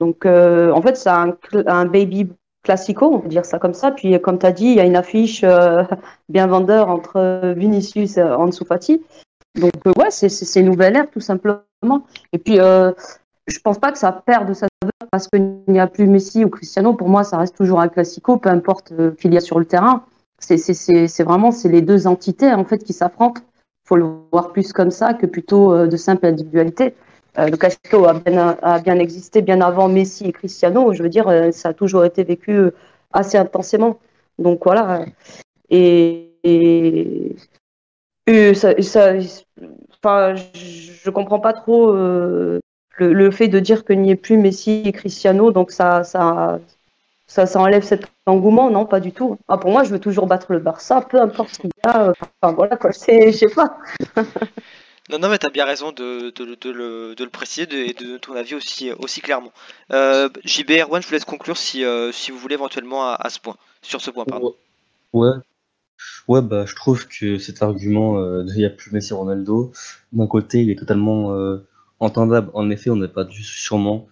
Donc 0.00 0.26
en 0.26 0.82
fait, 0.82 0.96
c'est 0.96 1.10
un, 1.10 1.36
un 1.66 1.84
baby 1.86 2.28
classico, 2.62 3.06
on 3.06 3.20
peut 3.20 3.28
dire 3.28 3.44
ça 3.44 3.58
comme 3.58 3.74
ça. 3.74 3.90
Puis, 3.90 4.20
comme 4.20 4.38
tu 4.38 4.46
as 4.46 4.52
dit, 4.52 4.66
il 4.66 4.74
y 4.74 4.80
a 4.80 4.84
une 4.84 4.96
affiche 4.96 5.42
euh, 5.44 5.84
bien 6.28 6.46
vendeur 6.46 6.88
entre 6.88 7.52
Vinicius 7.56 8.16
et 8.16 8.22
Ansu 8.22 8.64
Fati. 8.64 9.02
Donc, 9.54 9.72
euh, 9.86 9.92
ouais, 9.98 10.10
c'est 10.10 10.60
une 10.60 10.66
nouvelle 10.66 10.96
ère, 10.96 11.10
tout 11.10 11.20
simplement. 11.20 11.62
Et 12.32 12.38
puis, 12.38 12.58
euh, 12.58 12.92
je 13.46 13.58
pense 13.58 13.78
pas 13.78 13.92
que 13.92 13.98
ça 13.98 14.12
perde 14.12 14.54
sa 14.54 14.66
saveur 14.80 15.10
parce 15.10 15.28
qu'il 15.28 15.58
n'y 15.68 15.80
a 15.80 15.86
plus 15.86 16.06
Messi 16.06 16.44
ou 16.44 16.48
Cristiano. 16.48 16.94
Pour 16.94 17.08
moi, 17.08 17.24
ça 17.24 17.36
reste 17.36 17.56
toujours 17.56 17.80
un 17.80 17.88
classico, 17.88 18.38
peu 18.38 18.48
importe 18.48 18.92
euh, 18.92 19.10
qu'il 19.12 19.34
y 19.34 19.36
a 19.36 19.40
sur 19.40 19.58
le 19.58 19.66
terrain. 19.66 20.04
C'est 20.38 21.22
vraiment 21.22 21.50
les 21.64 21.82
deux 21.82 22.08
entités 22.08 22.52
en 22.52 22.64
fait 22.64 22.78
qui 22.78 22.92
s'affrontent. 22.92 23.42
Il 23.84 23.88
faut 23.88 23.96
le 23.96 24.06
voir 24.32 24.52
plus 24.52 24.72
comme 24.72 24.90
ça 24.90 25.14
que 25.14 25.26
plutôt 25.26 25.86
de 25.86 25.96
simple 25.96 26.26
individualité. 26.26 26.96
Euh, 27.38 27.48
le 27.48 27.56
Classico 27.56 28.06
a 28.06 28.14
bien, 28.14 28.98
existé 28.98 29.40
bien 29.42 29.60
avant 29.60 29.88
Messi 29.88 30.26
et 30.26 30.32
Cristiano. 30.32 30.92
Je 30.92 31.02
veux 31.02 31.08
dire, 31.08 31.28
euh, 31.28 31.50
ça 31.50 31.70
a 31.70 31.72
toujours 31.72 32.04
été 32.04 32.24
vécu 32.24 32.52
euh, 32.52 32.74
assez 33.12 33.38
intensément. 33.38 33.98
Donc 34.38 34.64
voilà. 34.64 35.06
Et, 35.70 36.28
ça, 38.54 38.74
enfin, 40.04 40.34
je 40.34 41.10
comprends 41.10 41.40
pas 41.40 41.52
trop 41.54 41.92
le, 41.92 43.30
fait 43.30 43.48
de 43.48 43.60
dire 43.60 43.84
qu'il 43.84 44.00
n'y 44.00 44.10
ait 44.10 44.16
plus 44.16 44.36
Messi 44.36 44.82
et 44.84 44.92
Cristiano. 44.92 45.52
Donc 45.52 45.70
ça, 45.70 46.04
ça, 46.04 46.60
ça, 47.26 47.46
ça, 47.46 47.60
enlève 47.60 47.82
cet 47.82 48.04
engouement, 48.26 48.70
non, 48.70 48.84
pas 48.84 49.00
du 49.00 49.12
tout. 49.12 49.38
Ah, 49.48 49.56
pour 49.56 49.70
moi, 49.70 49.84
je 49.84 49.90
veux 49.90 49.98
toujours 49.98 50.26
battre 50.26 50.52
le 50.52 50.58
Barça, 50.58 51.00
peu 51.00 51.20
importe 51.20 51.50
ce 51.54 51.58
qu'il 51.60 51.70
y 51.84 51.88
a. 51.88 52.12
Enfin 52.42 52.52
voilà, 52.54 52.76
quoi. 52.76 52.90
Je 52.90 53.32
sais 53.32 53.48
pas. 53.54 53.78
Non, 55.12 55.18
non, 55.18 55.28
mais 55.28 55.36
t'as 55.36 55.50
bien 55.50 55.66
raison 55.66 55.92
de, 55.92 56.30
de, 56.30 56.56
de, 56.58 56.70
le, 56.70 57.14
de 57.14 57.24
préciser 57.26 57.90
et 57.90 57.92
de, 57.92 58.16
ton 58.16 58.34
avis 58.34 58.54
aussi, 58.54 59.20
clairement. 59.20 59.52
Euh, 59.92 60.30
JB, 60.42 60.70
Erwan, 60.70 61.02
je 61.02 61.06
vous 61.06 61.12
laisse 61.12 61.26
conclure 61.26 61.58
si, 61.58 61.84
euh, 61.84 62.12
si 62.12 62.30
vous 62.30 62.38
voulez 62.38 62.54
éventuellement 62.54 63.12
à, 63.12 63.28
ce 63.28 63.38
point, 63.38 63.56
sur 63.82 64.00
ce 64.00 64.10
point, 64.10 64.24
pardon. 64.24 64.54
Ouais. 65.12 65.32
Ouais, 66.28 66.40
bah, 66.40 66.64
je 66.64 66.74
trouve 66.74 67.06
que 67.08 67.36
cet 67.36 67.62
argument 67.62 68.18
euh, 68.18 68.44
il 68.48 68.56
n'y 68.56 68.64
a 68.64 68.70
plus 68.70 68.90
Messi 68.90 69.12
Ronaldo, 69.12 69.72
d'un 70.12 70.26
côté, 70.26 70.62
il 70.62 70.70
est 70.70 70.78
totalement 70.78 71.34
euh, 71.34 71.58
entendable. 72.00 72.50
En 72.54 72.70
effet, 72.70 72.88
on 72.88 72.96
n'a 72.96 73.06
pas 73.06 73.24
dû 73.24 73.42
sûrement 73.42 74.08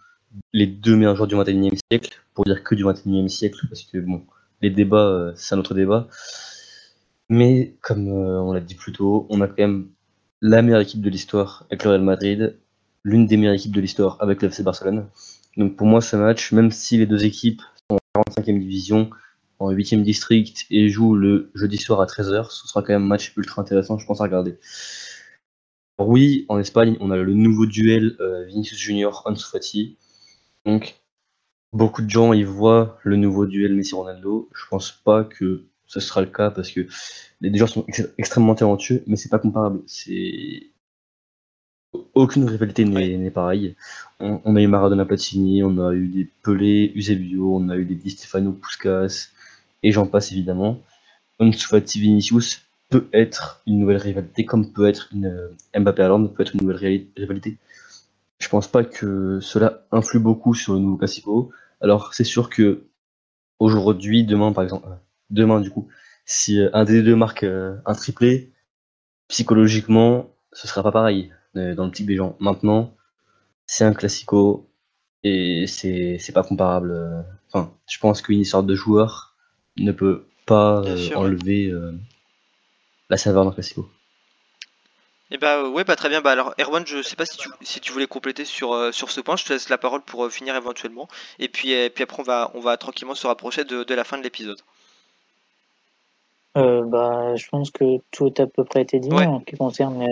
les 0.53 0.67
deux 0.67 0.97
meilleurs 0.97 1.17
joueurs 1.17 1.29
du 1.29 1.35
21e 1.35 1.79
siècle, 1.91 2.21
pour 2.35 2.45
dire 2.45 2.63
que 2.63 2.75
du 2.75 2.85
21e 2.85 3.29
siècle, 3.29 3.67
parce 3.71 3.85
que 3.85 3.97
bon, 3.97 4.23
les 4.61 4.69
débats, 4.69 5.33
c'est 5.35 5.55
un 5.55 5.59
autre 5.59 5.73
débat. 5.73 6.09
Mais 7.31 7.75
comme 7.81 8.07
on 8.09 8.53
l'a 8.53 8.61
dit 8.61 8.75
plus 8.75 8.93
tôt, 8.93 9.27
on 9.31 9.41
a 9.41 9.49
quand 9.49 9.57
même 9.59 9.89
la 10.42 10.62
meilleure 10.62 10.81
équipe 10.81 11.00
de 11.00 11.11
l'histoire 11.11 11.66
avec 11.70 11.85
le 11.85 11.90
Real 11.90 12.03
Madrid, 12.03 12.59
l'une 13.05 13.26
des 13.26 13.37
meilleures 13.37 13.55
équipes 13.55 13.74
de 13.74 13.81
l'histoire 13.81 14.16
avec 14.20 14.42
le 14.42 14.48
FC 14.48 14.62
Barcelone. 14.62 15.09
Donc 15.57 15.76
pour 15.76 15.87
moi, 15.87 16.00
ce 16.00 16.16
match, 16.16 16.53
même 16.53 16.70
si 16.70 16.96
les 16.96 17.07
deux 17.07 17.24
équipes 17.24 17.62
sont 17.90 17.98
en 18.14 18.22
45e 18.22 18.59
division, 18.59 19.11
en 19.59 19.72
8e 19.72 20.03
district 20.03 20.66
et 20.70 20.88
jouent 20.88 21.14
le 21.14 21.50
jeudi 21.55 21.76
soir 21.76 22.00
à 22.00 22.07
13h, 22.07 22.50
ce 22.50 22.66
sera 22.66 22.83
quand 22.83 22.92
même 22.94 23.03
un 23.03 23.07
match 23.07 23.33
ultra 23.37 23.61
intéressant, 23.61 23.98
je 23.98 24.07
pense, 24.07 24.20
à 24.20 24.24
regarder. 24.24 24.59
oui, 25.98 26.46
en 26.48 26.59
Espagne, 26.59 26.96
on 27.00 27.11
a 27.11 27.16
le 27.16 27.35
nouveau 27.35 27.66
duel 27.66 28.16
euh, 28.20 28.44
Vinicius 28.44 28.79
Junior 28.79 29.22
Ansu 29.26 29.44
Fati. 29.44 29.98
Donc 30.64 31.00
beaucoup 31.72 32.03
de 32.03 32.09
gens 32.11 32.33
y 32.33 32.42
voient 32.42 32.98
le 33.05 33.16
nouveau 33.16 33.46
duel 33.46 33.74
Messi-Ronaldo. 33.74 34.48
Je 34.55 34.64
pense 34.68 34.92
pas 34.92 35.24
que 35.24 35.66
ce 35.90 35.98
sera 35.98 36.20
le 36.20 36.29
cas 36.29 36.50
parce 36.53 36.70
que 36.70 36.87
les 37.40 37.50
deux 37.50 37.59
joueurs 37.59 37.68
sont 37.68 37.85
extrêmement 38.16 38.55
talentueux, 38.55 39.03
mais 39.09 39.16
c'est 39.16 39.29
pas 39.29 39.40
comparable. 39.40 39.81
C'est 39.87 40.68
aucune 42.14 42.44
rivalité 42.44 42.85
n'est 42.85 43.31
pareille. 43.33 43.74
On, 44.20 44.55
a 44.55 44.61
eu 44.61 44.68
Maradona 44.68 45.05
Platini, 45.05 45.64
on 45.64 45.85
a 45.85 45.92
eu 45.92 46.07
des 46.07 46.29
Pelé, 46.44 46.92
Eusebio, 46.94 47.57
on 47.57 47.68
a 47.70 47.76
eu 47.76 47.85
des 47.85 47.96
Di 47.96 48.11
Stefano, 48.11 48.53
Puskas, 48.53 49.31
et 49.83 49.90
j'en 49.90 50.07
passe 50.07 50.31
évidemment. 50.31 50.81
Fati 51.40 51.98
Vinicius 51.98 52.62
peut 52.88 53.09
être 53.12 53.61
une 53.66 53.81
nouvelle 53.81 53.96
rivalité, 53.96 54.44
comme 54.44 54.72
peut 54.72 54.87
être 54.87 55.09
une 55.12 55.50
Mbappé 55.76 56.03
Haaland 56.03 56.29
peut 56.29 56.44
être 56.44 56.55
une 56.55 56.61
nouvelle 56.61 57.09
rivalité. 57.16 57.59
Je 58.38 58.48
pense 58.48 58.68
pas 58.68 58.85
que 58.85 59.40
cela 59.40 59.83
influe 59.90 60.20
beaucoup 60.20 60.55
sur 60.55 60.74
le 60.74 60.79
nouveau 60.79 60.98
Classico. 60.98 61.50
Alors 61.81 62.14
c'est 62.14 62.22
sûr 62.22 62.48
que 62.48 62.85
aujourd'hui, 63.59 64.22
demain 64.22 64.53
par 64.53 64.62
exemple, 64.62 64.87
demain 65.31 65.61
du 65.61 65.71
coup, 65.71 65.88
si 66.25 66.61
euh, 66.61 66.71
un 66.73 66.85
des 66.85 67.03
deux 67.03 67.16
marque 67.16 67.45
un 67.45 67.95
triplé, 67.95 68.53
psychologiquement, 69.29 70.35
ce 70.53 70.66
sera 70.69 70.83
pas 70.83 70.93
pareil 70.93 71.33
dans 71.55 71.87
le 71.87 71.90
type 71.90 72.07
des 72.07 72.16
gens. 72.16 72.37
Maintenant, 72.38 72.95
c'est 73.66 73.85
un 73.85 73.93
classico 73.93 74.71
et 75.25 75.66
c'est 75.66 76.33
pas 76.33 76.43
comparable. 76.43 77.25
Enfin, 77.49 77.73
je 77.88 77.99
pense 77.99 78.23
qu'une 78.23 78.40
histoire 78.40 78.62
de 78.62 78.75
joueur 78.75 79.31
ne 79.77 79.93
peut 79.93 80.27
pas 80.47 80.83
euh, 80.85 81.14
enlever 81.14 81.66
euh, 81.66 81.93
la 83.09 83.16
saveur 83.16 83.45
d'un 83.45 83.53
classico. 83.53 83.88
Et 85.33 85.35
eh 85.35 85.38
bah 85.38 85.69
ouais 85.69 85.85
bah 85.85 85.95
très 85.95 86.09
bien 86.09 86.21
bah 86.21 86.33
alors 86.33 86.55
Erwan 86.59 86.85
je 86.85 87.03
sais 87.03 87.14
pas 87.14 87.25
si 87.25 87.37
tu, 87.37 87.49
si 87.62 87.79
tu 87.79 87.93
voulais 87.93 88.09
compléter 88.09 88.45
sur, 88.45 88.73
euh, 88.73 88.90
sur 88.90 89.12
ce 89.12 89.21
point 89.21 89.37
je 89.37 89.45
te 89.45 89.53
laisse 89.53 89.69
la 89.69 89.79
parole 89.79 90.03
pour 90.03 90.29
finir 90.29 90.57
éventuellement 90.57 91.07
et 91.38 91.47
puis, 91.49 91.71
et 91.71 91.88
puis 91.88 92.03
après 92.03 92.19
on 92.19 92.25
va, 92.25 92.51
on 92.55 92.61
va 92.61 92.77
tranquillement 92.77 93.14
se 93.14 93.29
rapprocher 93.29 93.62
de, 93.62 93.85
de 93.85 93.95
la 93.95 94.03
fin 94.03 94.19
de 94.19 94.25
l'épisode. 94.25 94.61
Bah, 96.55 97.37
je 97.37 97.49
pense 97.49 97.71
que 97.71 97.99
tout 98.11 98.33
a 98.39 98.43
à 98.43 98.47
peu 98.47 98.65
près 98.65 98.83
été 98.83 98.99
dit 99.01 99.13
en 99.13 99.41
ce 99.41 99.45
qui 99.45 99.57
concerne 99.57 100.05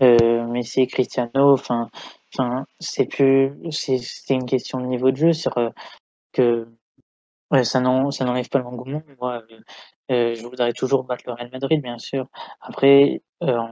Messi 0.00 0.82
et 0.82 0.86
Cristiano. 0.86 1.52
Enfin, 1.52 1.90
enfin, 2.34 2.66
c'est 2.80 3.06
plus, 3.06 3.52
c'est 3.70 4.00
une 4.30 4.46
question 4.46 4.80
de 4.80 4.86
niveau 4.86 5.10
de 5.10 5.16
jeu 5.16 5.32
sur 5.32 5.54
que 6.32 6.66
Ouais, 7.52 7.64
ça 7.64 7.80
n'enlève 7.80 8.48
pas 8.48 8.60
l'engouement. 8.60 9.02
Moi, 9.20 9.44
euh, 9.50 9.60
euh, 10.10 10.34
je 10.34 10.42
voudrais 10.42 10.72
toujours 10.72 11.04
battre 11.04 11.24
le 11.26 11.34
Real 11.34 11.50
Madrid, 11.52 11.82
bien 11.82 11.98
sûr. 11.98 12.26
Après, 12.62 13.20
euh, 13.42 13.68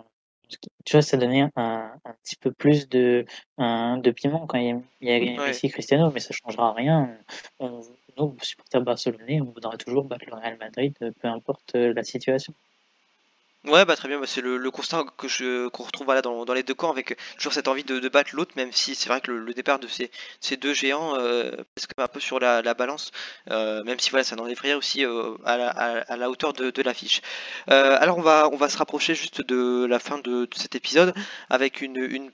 tu 0.85 0.92
vois, 0.92 1.03
ça 1.03 1.16
donnait 1.16 1.49
un, 1.57 1.90
un 2.05 2.12
petit 2.23 2.37
peu 2.37 2.53
plus 2.53 2.90
de, 2.90 3.25
un, 3.57 3.96
de 3.96 4.11
piment 4.11 4.46
quand 4.46 4.59
il 4.59 4.66
y 4.66 4.70
a, 4.70 4.81
il 5.01 5.33
y 5.33 5.38
a 5.38 5.46
Messi 5.46 5.70
Cristiano, 5.70 6.11
mais 6.12 6.20
ça 6.20 6.35
changera 6.35 6.75
rien. 6.75 7.16
On, 7.59 7.81
nous, 8.20 8.37
supporters 8.42 8.83
barcelonais, 8.83 9.40
on 9.40 9.46
voudra 9.52 9.76
toujours 9.76 10.04
battre 10.04 10.24
le 10.26 10.35
Real 10.35 10.59
Madrid, 10.59 10.94
peu 10.98 11.28
importe 11.28 11.74
la 11.74 12.04
situation. 12.04 12.54
Ouais, 13.66 13.85
bah 13.85 13.94
très 13.94 14.09
bien, 14.09 14.18
bah, 14.18 14.26
c'est 14.26 14.40
le, 14.40 14.70
constat 14.70 15.04
que 15.18 15.28
je 15.28 15.68
qu'on 15.68 15.83
retrouve 15.83 16.06
dans, 16.22 16.46
dans 16.46 16.54
les 16.54 16.62
deux 16.62 16.72
camps 16.72 16.90
avec 16.90 17.18
toujours 17.37 17.52
cette 17.52 17.68
envie 17.68 17.85
de, 17.85 18.09
battre 18.09 18.35
l'autre, 18.35 18.52
même 18.56 18.72
si 18.72 18.94
c'est 18.94 19.11
vrai 19.11 19.20
que 19.20 19.30
le, 19.30 19.52
départ 19.52 19.78
de 19.78 19.87
ces, 19.87 20.11
ces 20.40 20.56
deux 20.56 20.72
géants 20.72 21.14
euh, 21.18 21.52
est 21.76 22.00
un 22.00 22.09
peu 22.09 22.20
sur 22.20 22.40
la, 22.40 22.62
la 22.62 22.72
balance, 22.72 23.11
euh, 23.50 23.85
même 23.85 23.98
si 23.98 24.09
voilà, 24.09 24.24
ça 24.24 24.35
n'enlève 24.35 24.59
rien 24.59 24.78
aussi 24.78 25.04
euh, 25.04 25.37
à, 25.44 26.16
la, 26.16 26.30
hauteur 26.30 26.54
de, 26.54 26.70
de 26.70 26.83
l'affiche. 26.83 27.20
Euh, 27.70 27.98
alors 28.00 28.16
on 28.16 28.22
va, 28.22 28.48
on 28.50 28.56
va 28.56 28.70
se 28.70 28.78
rapprocher 28.78 29.14
juste 29.14 29.42
de 29.42 29.85
la 29.85 29.98
fin 29.98 30.18
de, 30.18 30.46
de 30.46 30.54
cet 30.54 30.74
épisode 30.74 31.12
avec 31.50 31.83
une, 31.83 31.98
une 31.98 32.30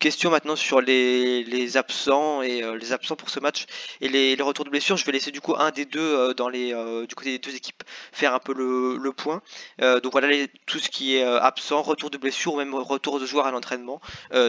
question 0.00 0.30
maintenant 0.30 0.56
sur 0.56 0.80
les, 0.80 1.44
les 1.44 1.76
absents 1.76 2.42
et 2.42 2.64
euh, 2.64 2.76
les 2.76 2.92
absents 2.92 3.16
pour 3.16 3.30
ce 3.30 3.38
match 3.38 3.66
et 4.00 4.08
les, 4.08 4.34
les, 4.34 4.42
retours 4.42 4.64
de 4.64 4.70
blessure. 4.70 4.96
Je 4.96 5.04
vais 5.04 5.12
laisser 5.12 5.30
du 5.30 5.40
coup 5.40 5.54
un 5.56 5.70
des 5.70 5.84
deux 5.84 6.00
euh, 6.00 6.34
dans 6.34 6.48
les 6.48 6.72
euh, 6.74 7.06
du 7.06 7.14
côté 7.14 7.30
des 7.32 7.38
deux 7.38 7.54
équipes 7.54 7.84
faire 8.10 8.34
un 8.34 8.38
peu 8.40 8.54
le, 8.54 9.12
point. 9.12 9.42
donc 9.78 10.12
voilà 10.12 10.28
tout 10.66 10.78
ce 10.78 10.88
qui 10.88 11.16
est 11.16 11.22
absent, 11.22 11.82
retour 11.82 12.10
de 12.10 12.16
blessure 12.16 12.54
ou 12.54 12.56
même 12.56 12.74
retour 12.74 13.20
de 13.20 13.26
joueurs 13.26 13.46
à 13.46 13.50
l'entraînement. 13.50 14.00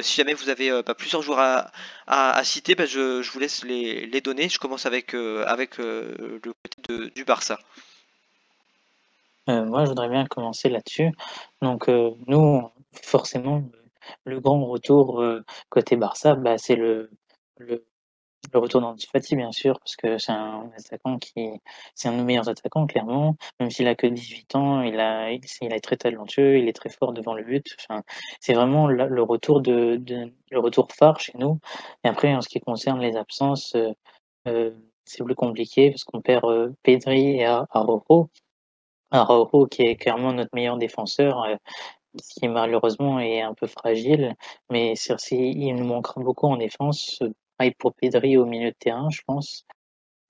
si 0.02 0.16
jamais 0.16 0.34
vous 0.36 0.50
avez 0.50 0.84
pas 0.84 0.94
plusieurs 0.94 1.24
joueurs 1.24 1.40
à, 1.40 1.72
à, 2.08 2.44
citer, 2.44 2.76
ben 2.76 2.88
je, 2.88 3.22
je, 3.22 3.32
vous 3.32 3.40
laisse 3.40 3.64
les, 3.66 4.06
les 4.06 4.22
donner. 4.22 4.48
Je 4.48 4.60
commence 4.60 4.86
avec 4.86 5.14
avec 5.16 5.78
le 5.80 6.40
côté 6.40 6.82
de, 6.90 7.06
du 7.16 7.26
Barça. 7.26 7.58
moi, 9.48 9.84
je 9.84 9.90
voudrais 9.90 10.10
bien 10.10 10.26
commencer 10.26 10.70
là-dessus. 10.70 11.12
Donc, 11.62 11.90
nous, 12.28 12.70
forcément, 13.02 13.64
le 14.26 14.40
grand 14.40 14.66
retour 14.66 15.22
euh, 15.22 15.44
côté 15.70 15.96
Barça, 15.96 16.36
bah, 16.36 16.58
c'est 16.58 16.76
le, 16.76 17.12
le, 17.58 17.86
retour 18.54 18.82
d'Ansu 18.82 19.08
bien 19.36 19.52
sûr, 19.52 19.80
parce 19.80 19.96
que 19.96 20.18
c'est 20.18 20.32
un 20.32 20.70
attaquant 20.78 21.18
qui 21.20 21.50
c'est 21.96 22.10
un 22.10 22.14
de 22.14 22.18
nos 22.18 22.24
meilleurs 22.26 22.50
attaquants, 22.50 22.86
clairement. 22.88 23.38
Même 23.60 23.70
s'il 23.70 23.88
a 23.88 23.96
que 23.96 24.08
18 24.08 24.56
ans, 24.56 24.82
il 24.82 25.00
a, 25.00 25.32
il, 25.32 25.42
est 25.74 25.80
très 25.80 25.98
talentueux, 25.98 26.58
il 26.58 26.68
est 26.68 26.74
très 26.74 26.90
fort 26.90 27.14
devant 27.14 27.34
le 27.34 27.44
but. 27.44 27.66
Enfin, 27.80 28.04
c'est 28.40 28.54
vraiment 28.54 28.88
le, 28.88 29.22
retour 29.24 29.62
de, 29.62 29.96
de, 29.98 30.32
le 30.50 30.60
retour 30.60 30.88
phare 30.92 31.20
chez 31.20 31.34
nous. 31.38 31.60
Et 32.04 32.10
après, 32.10 32.34
en 32.34 32.42
ce 32.42 32.50
qui 32.50 32.60
concerne 32.60 33.00
les 33.00 33.16
absences, 33.16 33.76
euh, 33.76 33.92
euh 34.48 34.72
c'est 35.06 35.24
plus 35.24 35.36
compliqué 35.36 35.90
parce 35.90 36.04
qu'on 36.04 36.22
perd 36.22 36.76
Pedri 36.84 37.40
et 37.40 37.46
Araujo. 37.46 38.30
Qui 39.70 39.84
est 39.84 39.96
clairement 39.98 40.32
notre 40.32 40.52
meilleur 40.54 40.78
défenseur, 40.78 41.46
qui 42.18 42.48
malheureusement 42.48 43.20
est 43.20 43.42
un 43.42 43.54
peu 43.54 43.68
fragile, 43.68 44.36
mais 44.70 44.94
il 45.32 45.76
nous 45.76 45.86
manquera 45.86 46.22
beaucoup 46.22 46.48
en 46.48 46.58
défense. 46.58 47.20
Pareil 47.58 47.74
pour 47.78 47.94
Pedri 47.94 48.38
au 48.38 48.46
milieu 48.46 48.72
de 48.72 48.76
terrain, 48.78 49.10
je 49.10 49.22
pense. 49.26 49.66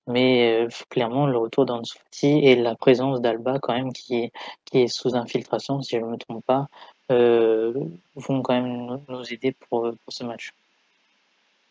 Mais 0.08 0.64
euh, 0.64 0.68
clairement, 0.90 1.26
le 1.26 1.38
retour 1.38 1.64
d'Ansu 1.64 1.96
et 2.22 2.56
la 2.56 2.74
présence 2.74 3.20
d'Alba, 3.20 3.58
quand 3.60 3.74
même, 3.74 3.92
qui 3.92 4.30
qui 4.64 4.78
est 4.82 4.88
sous 4.88 5.14
infiltration, 5.14 5.80
si 5.80 5.96
je 5.96 6.00
ne 6.04 6.10
me 6.10 6.16
trompe 6.18 6.44
pas, 6.44 6.68
euh, 7.12 7.72
vont 8.16 8.42
quand 8.42 8.54
même 8.54 9.00
nous 9.08 9.32
aider 9.32 9.52
pour, 9.52 9.90
pour 10.04 10.12
ce 10.12 10.24
match. 10.24 10.52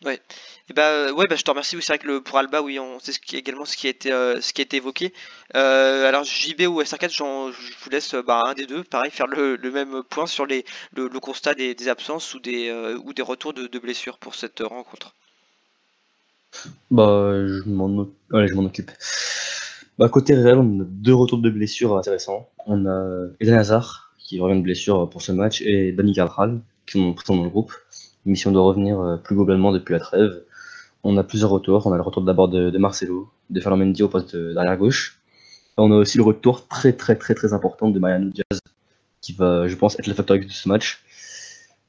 Ouais. 0.04 0.20
Et 0.68 0.74
bah 0.74 0.88
euh, 0.88 1.14
ouais 1.14 1.28
bah 1.28 1.36
je 1.36 1.44
te 1.44 1.52
remercie 1.52 1.76
oui 1.76 1.84
c'est 1.84 1.94
vrai 1.94 2.00
que 2.00 2.08
le, 2.08 2.22
pour 2.22 2.40
Alba 2.40 2.64
oui 2.64 2.80
on 2.80 2.98
c'est 3.00 3.14
également 3.34 3.66
ce 3.66 3.78
qui 3.78 3.86
a 3.86 3.92
été 3.92 4.12
euh, 4.12 4.42
ce 4.42 4.52
qui 4.52 4.62
a 4.62 4.64
été 4.64 4.78
évoqué. 4.78 5.14
Euh, 5.56 6.08
alors 6.08 6.24
JB 6.24 6.62
ou 6.62 6.82
SR4 6.82 7.12
je 7.52 7.84
vous 7.84 7.90
laisse 7.92 8.16
bah, 8.16 8.42
un 8.48 8.56
des 8.56 8.66
deux 8.66 8.84
pareil 8.84 9.12
faire 9.12 9.28
le, 9.28 9.58
même 9.72 10.02
point 10.10 10.26
sur 10.26 10.48
les 10.48 10.66
le, 10.96 11.08
constat 11.20 11.54
des, 11.54 11.88
absences 11.88 12.34
ou 12.34 12.40
des 12.40 12.72
ou 13.04 13.14
des 13.14 13.22
retours 13.22 13.54
de, 13.54 13.80
blessures 13.80 14.18
pour 14.18 14.34
cette 14.34 14.62
rencontre. 14.62 15.14
Bah 16.90 17.46
je 17.46 17.70
m'en 17.70 18.66
occupe. 18.66 18.90
Bah 20.00 20.10
côté 20.10 20.34
Real 20.34 20.58
on 20.58 20.82
a 20.82 20.84
deux 20.84 21.14
retours 21.14 21.38
de 21.38 21.50
blessures 21.52 21.96
intéressants. 21.96 22.50
On 22.66 22.88
a 22.88 23.28
Eden 23.40 23.54
Hazard 23.54 24.14
qui 24.18 24.40
revient 24.40 24.58
de 24.58 24.64
blessure 24.64 25.08
pour 25.12 25.22
ce 25.22 25.32
match 25.32 25.62
et 25.62 25.92
Dani 25.92 26.14
Carvajal 26.14 26.60
qui 26.88 26.94
sont 26.94 27.36
dans 27.36 27.44
le 27.44 27.50
groupe 27.50 27.74
mission 28.26 28.52
de 28.52 28.58
revenir 28.58 29.00
euh, 29.00 29.18
plus 29.18 29.36
globalement 29.36 29.72
depuis 29.72 29.94
la 29.94 30.00
trêve. 30.00 30.44
On 31.04 31.18
a 31.18 31.24
plusieurs 31.24 31.50
retours. 31.50 31.88
On 31.88 31.94
a 31.94 31.96
le 31.96 32.02
retour 32.02 32.24
d'abord 32.24 32.48
de, 32.48 32.70
de, 32.70 32.78
Marcelo, 32.78 33.30
de 33.50 33.60
Fernand 33.60 33.78
Mendy 33.78 34.04
au 34.04 34.08
poste 34.08 34.36
d'arrière 34.36 34.78
gauche. 34.78 35.20
On 35.78 35.92
a 35.92 35.96
aussi 35.96 36.18
le 36.18 36.24
retour 36.24 36.68
très 36.68 36.94
très 36.94 37.16
très 37.16 37.34
très 37.34 37.54
important 37.54 37.90
de 37.90 37.98
Mariano 37.98 38.30
Diaz, 38.30 38.60
qui 39.22 39.34
va, 39.34 39.68
je 39.68 39.76
pense, 39.76 39.98
être 39.98 40.08
le 40.08 40.14
facteur 40.14 40.38
de 40.38 40.48
ce 40.48 40.68
match. 40.70 41.04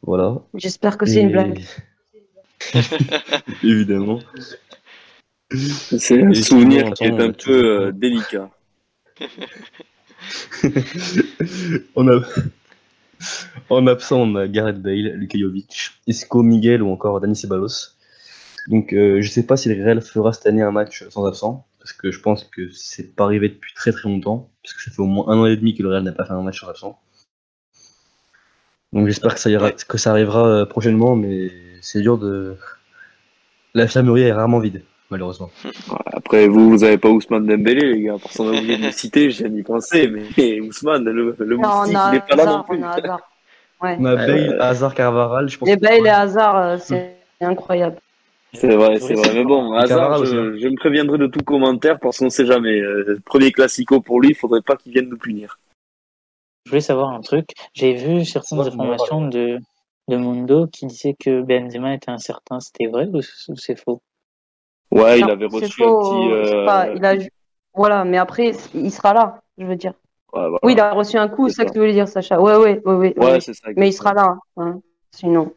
Voilà. 0.02 0.40
J'espère 0.54 0.96
que 0.96 1.06
c'est 1.06 1.20
une 1.20 1.32
blague. 1.32 1.62
Évidemment. 3.62 4.20
C'est 5.50 6.22
un 6.22 6.32
souvenir 6.32 6.92
qui 6.94 7.04
est 7.04 7.20
un 7.20 7.32
peu 7.32 7.86
euh, 7.86 7.92
délicat. 7.92 8.50
on 11.96 12.09
a 12.09 12.20
en 13.70 13.86
absent, 13.86 14.20
on 14.20 14.34
a 14.36 14.48
Gareth 14.48 14.80
Bale, 14.80 15.14
Luka 15.14 15.38
Jovic, 15.38 15.92
Isco, 16.06 16.42
Miguel 16.42 16.82
ou 16.82 16.90
encore 16.90 17.20
Dani 17.20 17.36
Ceballos. 17.36 17.96
Donc 18.68 18.92
euh, 18.92 19.20
je 19.20 19.28
sais 19.28 19.44
pas 19.44 19.56
si 19.56 19.68
le 19.68 19.82
Real 19.82 20.00
fera 20.00 20.32
cette 20.32 20.46
année 20.46 20.62
un 20.62 20.70
match 20.70 21.04
sans 21.08 21.24
absent, 21.26 21.66
parce 21.78 21.92
que 21.92 22.10
je 22.10 22.20
pense 22.20 22.44
que 22.44 22.70
c'est 22.70 23.14
pas 23.14 23.24
arrivé 23.24 23.48
depuis 23.48 23.74
très 23.74 23.92
très 23.92 24.08
longtemps, 24.08 24.50
parce 24.62 24.74
que 24.74 24.82
ça 24.82 24.90
fait 24.90 25.02
au 25.02 25.06
moins 25.06 25.28
un 25.28 25.38
an 25.38 25.46
et 25.46 25.56
demi 25.56 25.74
que 25.74 25.82
le 25.82 25.88
Real 25.88 26.02
n'a 26.04 26.12
pas 26.12 26.24
fait 26.24 26.32
un 26.32 26.42
match 26.42 26.60
sans 26.60 26.68
absent. 26.68 26.98
Donc 28.92 29.06
j'espère 29.06 29.34
que 29.34 29.98
ça 29.98 30.10
arrivera 30.10 30.46
euh, 30.46 30.66
prochainement, 30.66 31.16
mais 31.16 31.50
c'est 31.80 32.00
dur 32.02 32.18
de 32.18 32.56
La 33.74 33.84
est 33.84 34.32
rarement 34.32 34.60
vide, 34.60 34.84
malheureusement. 35.12 35.50
Après, 36.06 36.48
vous, 36.48 36.70
vous 36.70 36.82
avez 36.84 36.98
pas 36.98 37.08
Ousmane 37.10 37.46
Dembélé, 37.46 37.92
les 37.94 38.02
gars. 38.02 38.16
Pour 38.20 38.32
s'en 38.32 38.48
oublier 38.48 38.78
de 38.78 38.84
le 38.86 38.90
citer, 38.90 39.30
j'ai 39.30 39.48
d'y 39.48 39.62
penser. 39.62 40.08
Mais 40.36 40.60
Ousmane, 40.68 41.04
le, 41.04 41.36
le 41.38 41.56
Non, 41.56 41.68
on 41.68 41.78
moustique, 41.82 41.98
il 42.12 42.16
est 42.16 42.28
pas 42.28 42.36
là 42.36 42.46
non 42.46 42.62
plus. 42.64 42.78
on 42.78 42.82
a 42.82 42.90
Hazard. 42.90 43.20
Ouais. 43.82 43.96
On 44.00 44.04
a 44.06 44.16
Bale, 44.16 44.56
Hazard, 44.60 44.94
Carvaral, 44.94 45.48
je 45.48 45.58
pense. 45.58 45.68
Et 45.68 45.76
Bale 45.76 46.06
et 46.06 46.10
Hazard, 46.10 46.56
euh, 46.56 46.76
c'est 46.78 47.16
incroyable. 47.40 47.96
C'est 48.54 48.74
vrai, 48.74 48.98
c'est 49.00 49.14
vrai. 49.14 49.34
Mais 49.34 49.44
bon, 49.44 49.72
Hazard, 49.72 50.24
je, 50.24 50.36
aussi, 50.36 50.60
je 50.62 50.68
me 50.68 50.76
préviendrai 50.76 51.18
de 51.18 51.26
tout 51.26 51.42
commentaire 51.44 51.98
parce 52.00 52.18
qu'on 52.18 52.30
sait 52.30 52.46
jamais. 52.46 52.80
Euh, 52.80 53.18
premier 53.24 53.50
classico 53.52 54.00
pour 54.00 54.20
lui, 54.20 54.30
il 54.30 54.34
faudrait 54.34 54.60
pas 54.62 54.76
qu'il 54.76 54.92
vienne 54.92 55.08
nous 55.08 55.16
punir. 55.18 55.58
Je 56.66 56.70
voulais 56.70 56.80
savoir 56.80 57.10
un 57.10 57.20
truc. 57.20 57.48
J'ai 57.74 57.94
vu 57.94 58.24
certaines 58.24 58.60
Ouais, 58.60 58.66
informations 58.68 59.26
de, 59.26 59.58
de 60.08 60.16
Mundo 60.16 60.66
qui 60.68 60.86
disaient 60.86 61.16
que 61.18 61.42
Benzema 61.42 61.94
était 61.94 62.10
incertain. 62.10 62.60
C'était 62.60 62.86
vrai 62.86 63.08
ou 63.12 63.20
c'est 63.56 63.78
faux? 63.78 64.00
Ouais, 64.93 65.20
il 65.20 65.30
avait 65.30 65.47
reçu 65.47 65.82
un 65.82 65.86
petit. 65.95 66.30
euh, 66.30 66.66
pas- 66.66 66.88
il 66.95 67.05
a... 67.05 67.14
Voilà, 67.74 68.05
mais 68.05 68.18
après, 68.18 68.53
il 68.74 68.90
sera 68.90 69.14
là, 69.14 69.40
je 69.57 69.64
veux 69.64 69.76
dire. 69.76 69.93
ouais, 70.34 70.40
voilà. 70.40 70.59
Oui, 70.62 70.72
il 70.74 70.80
a 70.80 70.93
reçu 70.93 71.16
un 71.16 71.28
coup, 71.28 71.49
C'est 71.49 71.55
ça 71.57 71.64
que 71.64 71.72
tu 71.72 71.78
voulais 71.78 71.93
dire, 71.93 72.07
Sacha. 72.07 72.40
Ouais, 72.40 72.57
ouais, 72.57 72.80
ouais, 72.84 72.95
ouais. 72.95 73.18
Ouais, 73.18 73.40
ça. 73.40 73.53
Mais 73.76 73.88
il 73.88 73.93
sera 73.93 74.12
là, 74.12 74.36
hein, 74.59 74.80
sinon. 75.11 75.55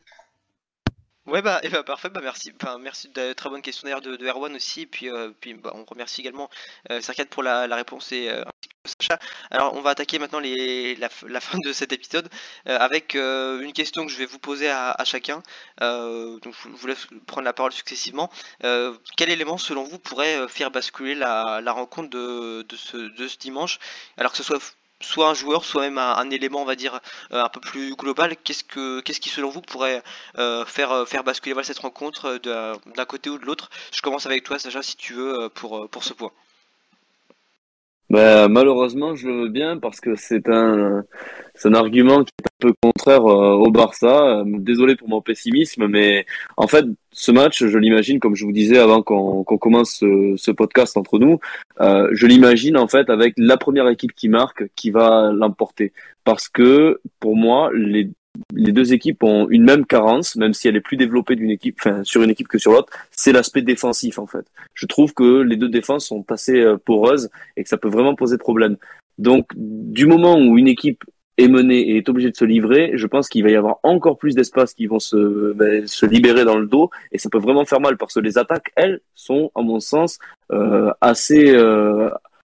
Ouais 1.25 1.41
bah, 1.41 1.59
et 1.63 1.69
bah, 1.69 1.83
parfait 1.83 2.09
bah 2.09 2.19
merci 2.21 2.51
enfin, 2.61 2.77
merci 2.77 3.09
de 3.09 3.33
très 3.33 3.49
bonne 3.49 3.63
question 3.63 3.85
d'ailleurs 3.85 4.01
de, 4.01 4.15
Erwan 4.27 4.55
aussi 4.55 4.81
et 4.81 4.85
puis 4.85 5.09
euh, 5.09 5.31
puis 5.41 5.55
bah, 5.55 5.71
on 5.73 5.83
remercie 5.83 6.21
également 6.21 6.49
euh, 6.91 6.99
pour 7.31 7.41
la, 7.41 7.65
la 7.65 7.75
réponse 7.75 8.11
et 8.11 8.29
euh, 8.29 8.41
ainsi 8.43 8.69
que 8.83 8.89
Sacha. 8.99 9.19
Alors 9.49 9.73
on 9.73 9.81
va 9.81 9.89
attaquer 9.89 10.19
maintenant 10.19 10.37
les, 10.39 10.95
la, 10.97 11.09
la 11.27 11.39
fin 11.41 11.57
de 11.57 11.73
cet 11.73 11.91
épisode 11.93 12.29
euh, 12.67 12.77
avec 12.77 13.15
euh, 13.15 13.59
une 13.61 13.73
question 13.73 14.05
que 14.05 14.11
je 14.11 14.17
vais 14.19 14.27
vous 14.27 14.37
poser 14.37 14.69
à, 14.69 14.91
à 14.91 15.03
chacun. 15.03 15.41
Euh, 15.81 16.39
donc 16.41 16.53
je 16.63 16.69
vous 16.69 16.87
laisse 16.87 17.07
prendre 17.25 17.45
la 17.45 17.53
parole 17.53 17.71
successivement. 17.73 18.29
Quel 19.17 19.29
élément 19.31 19.57
selon 19.57 19.83
vous 19.83 19.97
pourrait 19.97 20.47
faire 20.47 20.69
basculer 20.69 21.15
la, 21.15 21.59
la 21.63 21.71
rencontre 21.71 22.09
de, 22.11 22.61
de, 22.69 22.75
ce, 22.75 22.97
de 22.97 23.27
ce 23.27 23.37
dimanche? 23.37 23.79
Alors 24.17 24.31
que 24.31 24.37
ce 24.37 24.43
soit 24.43 24.59
soit 25.01 25.29
un 25.29 25.33
joueur, 25.33 25.65
soit 25.65 25.81
même 25.81 25.97
un, 25.97 26.29
élément, 26.29 26.61
on 26.61 26.65
va 26.65 26.75
dire, 26.75 26.99
euh, 27.31 27.43
un 27.43 27.49
peu 27.49 27.59
plus 27.59 27.95
global. 27.95 28.35
Qu'est-ce 28.37 28.63
que, 28.63 29.01
qu'est-ce 29.01 29.19
qui, 29.19 29.29
selon 29.29 29.49
vous, 29.49 29.61
pourrait 29.61 30.03
euh, 30.37 30.65
faire, 30.65 30.91
euh, 30.91 31.05
faire 31.05 31.23
basculer 31.23 31.63
cette 31.63 31.79
rencontre 31.79 32.37
d'un 32.37 33.05
côté 33.05 33.29
ou 33.29 33.37
de 33.37 33.45
l'autre? 33.45 33.69
Je 33.93 34.01
commence 34.01 34.25
avec 34.25 34.43
toi, 34.43 34.59
Sacha, 34.59 34.81
si 34.81 34.95
tu 34.95 35.13
veux, 35.13 35.49
pour, 35.49 35.89
pour 35.89 36.03
ce 36.03 36.13
point. 36.13 36.31
Bah, 38.09 38.47
malheureusement, 38.47 39.15
je 39.15 39.27
le 39.27 39.33
veux 39.43 39.49
bien 39.49 39.77
parce 39.77 39.99
que 39.99 40.15
c'est 40.15 40.47
un, 40.47 41.03
c'est 41.55 41.69
un 41.69 41.73
argument 41.73 42.23
qui 42.23 42.31
est 42.39 42.67
un 42.67 42.69
peu 42.69 42.73
contraire 42.81 43.25
euh, 43.25 43.53
au 43.55 43.71
Barça. 43.71 44.41
Euh, 44.41 44.43
Désolé 44.45 44.95
pour 44.95 45.09
mon 45.09 45.21
pessimisme, 45.21 45.87
mais 45.87 46.25
en 46.55 46.67
fait, 46.67 46.85
ce 47.11 47.31
match, 47.31 47.65
je 47.65 47.77
l'imagine, 47.77 48.19
comme 48.19 48.35
je 48.35 48.45
vous 48.45 48.51
disais 48.51 48.77
avant 48.77 49.01
qu'on 49.01 49.43
commence 49.43 49.91
ce, 49.99 50.35
ce 50.37 50.51
podcast 50.51 50.97
entre 50.97 51.17
nous, 51.17 51.39
euh, 51.81 52.07
je 52.11 52.27
l'imagine 52.27 52.77
en 52.77 52.87
fait 52.87 53.09
avec 53.09 53.33
la 53.37 53.57
première 53.57 53.87
équipe 53.89 54.13
qui 54.13 54.29
marque 54.29 54.65
qui 54.75 54.91
va 54.91 55.31
l'emporter. 55.33 55.91
Parce 56.23 56.47
que 56.47 57.01
pour 57.19 57.35
moi, 57.35 57.71
les, 57.73 58.09
les 58.53 58.71
deux 58.71 58.93
équipes 58.93 59.23
ont 59.23 59.47
une 59.49 59.63
même 59.63 59.85
carence, 59.85 60.35
même 60.35 60.53
si 60.53 60.67
elle 60.67 60.75
est 60.75 60.81
plus 60.81 60.97
développée 60.97 61.35
d'une 61.35 61.51
équipe, 61.51 61.77
enfin 61.79 62.03
sur 62.03 62.23
une 62.23 62.29
équipe 62.29 62.47
que 62.47 62.57
sur 62.57 62.71
l'autre, 62.71 62.91
c'est 63.11 63.31
l'aspect 63.31 63.61
défensif 63.61 64.19
en 64.19 64.27
fait. 64.27 64.45
Je 64.73 64.85
trouve 64.85 65.13
que 65.13 65.41
les 65.41 65.57
deux 65.57 65.69
défenses 65.69 66.07
sont 66.07 66.25
assez 66.31 66.59
euh, 66.59 66.77
poreuses 66.77 67.29
et 67.57 67.63
que 67.63 67.69
ça 67.69 67.77
peut 67.77 67.89
vraiment 67.89 68.15
poser 68.15 68.37
problème. 68.37 68.77
Donc, 69.17 69.47
du 69.55 70.07
moment 70.07 70.37
où 70.37 70.57
une 70.57 70.67
équipe 70.67 71.03
est 71.37 71.47
menée 71.47 71.79
et 71.79 71.97
est 71.97 72.09
obligée 72.09 72.31
de 72.31 72.35
se 72.35 72.45
livrer, 72.45 72.91
je 72.95 73.07
pense 73.07 73.27
qu'il 73.27 73.43
va 73.43 73.49
y 73.49 73.55
avoir 73.55 73.77
encore 73.83 74.17
plus 74.17 74.35
d'espace 74.35 74.73
qui 74.73 74.87
vont 74.87 74.99
se, 74.99 75.53
ben, 75.53 75.85
se 75.85 76.05
libérer 76.05 76.45
dans 76.45 76.57
le 76.57 76.65
dos 76.65 76.89
et 77.11 77.17
ça 77.17 77.29
peut 77.29 77.39
vraiment 77.39 77.65
faire 77.65 77.81
mal 77.81 77.97
parce 77.97 78.13
que 78.13 78.19
les 78.19 78.37
attaques, 78.37 78.71
elles, 78.75 79.01
sont, 79.15 79.51
à 79.55 79.61
mon 79.61 79.79
sens, 79.79 80.19
euh, 80.51 80.91
assez, 81.01 81.53
euh, 81.53 82.09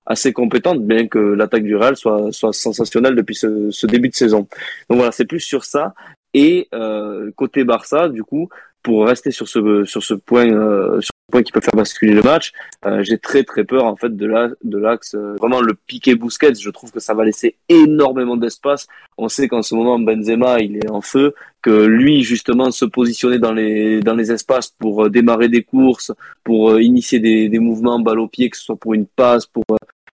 assez 0.07 0.33
compétentes, 0.33 0.85
bien 0.85 1.07
que 1.07 1.19
l'attaque 1.19 1.65
du 1.65 1.77
Real 1.77 1.97
soit, 1.97 2.33
soit 2.33 2.53
sensationnelle 2.53 3.15
depuis 3.15 3.35
ce, 3.35 3.71
ce 3.71 3.87
début 3.87 4.09
de 4.09 4.15
saison. 4.15 4.49
Donc 4.89 4.99
voilà, 4.99 5.13
c'est 5.13 5.25
plus 5.25 5.41
sur 5.41 5.65
ça. 5.65 5.95
Et 6.35 6.69
euh, 6.75 7.31
côté 7.37 7.65
Barça, 7.65 8.09
du 8.09 8.25
coup, 8.25 8.49
pour 8.83 9.07
rester 9.07 9.31
sur 9.31 9.49
ce 9.49 9.85
sur 9.85 10.03
ce 10.03 10.15
point 10.15 10.51
euh, 10.51 11.01
sur 11.01 11.12
point 11.31 11.43
qui 11.43 11.53
peut 11.53 11.61
faire 11.61 11.75
basculer 11.75 12.13
le 12.13 12.23
match, 12.23 12.53
euh, 12.85 13.03
j'ai 13.03 13.19
très 13.19 13.43
très 13.43 13.65
peur 13.65 13.85
en 13.85 13.97
fait 13.97 14.17
de 14.17 14.27
la 14.27 14.49
de 14.63 14.79
l'axe 14.79 15.15
euh, 15.15 15.35
vraiment 15.35 15.61
le 15.61 15.75
piqué 15.75 16.15
Busquets. 16.15 16.55
Je 16.55 16.71
trouve 16.71 16.93
que 16.93 17.01
ça 17.01 17.15
va 17.15 17.25
laisser 17.25 17.57
énormément 17.69 18.37
d'espace. 18.37 18.87
On 19.19 19.29
sait 19.29 19.49
qu'en 19.49 19.63
ce 19.63 19.75
moment 19.75 19.99
Benzema 19.99 20.61
il 20.61 20.77
est 20.77 20.91
en 20.91 21.01
feu, 21.01 21.35
que 21.63 21.85
lui 21.87 22.23
justement 22.23 22.71
se 22.71 22.85
positionner 22.85 23.39
dans 23.39 23.53
les 23.53 24.01
dans 24.01 24.15
les 24.15 24.31
espaces 24.31 24.71
pour 24.79 25.05
euh, 25.05 25.11
démarrer 25.11 25.49
des 25.49 25.63
courses, 25.63 26.13
pour 26.45 26.81
initier 26.81 27.19
des 27.19 27.49
des 27.49 27.59
mouvements 27.59 27.99
balle 27.99 28.21
au 28.21 28.29
pied, 28.29 28.51
que 28.51 28.57
ce 28.57 28.65
soit 28.65 28.77
pour 28.77 28.95
une 28.95 29.07
passe, 29.07 29.47
pour 29.47 29.65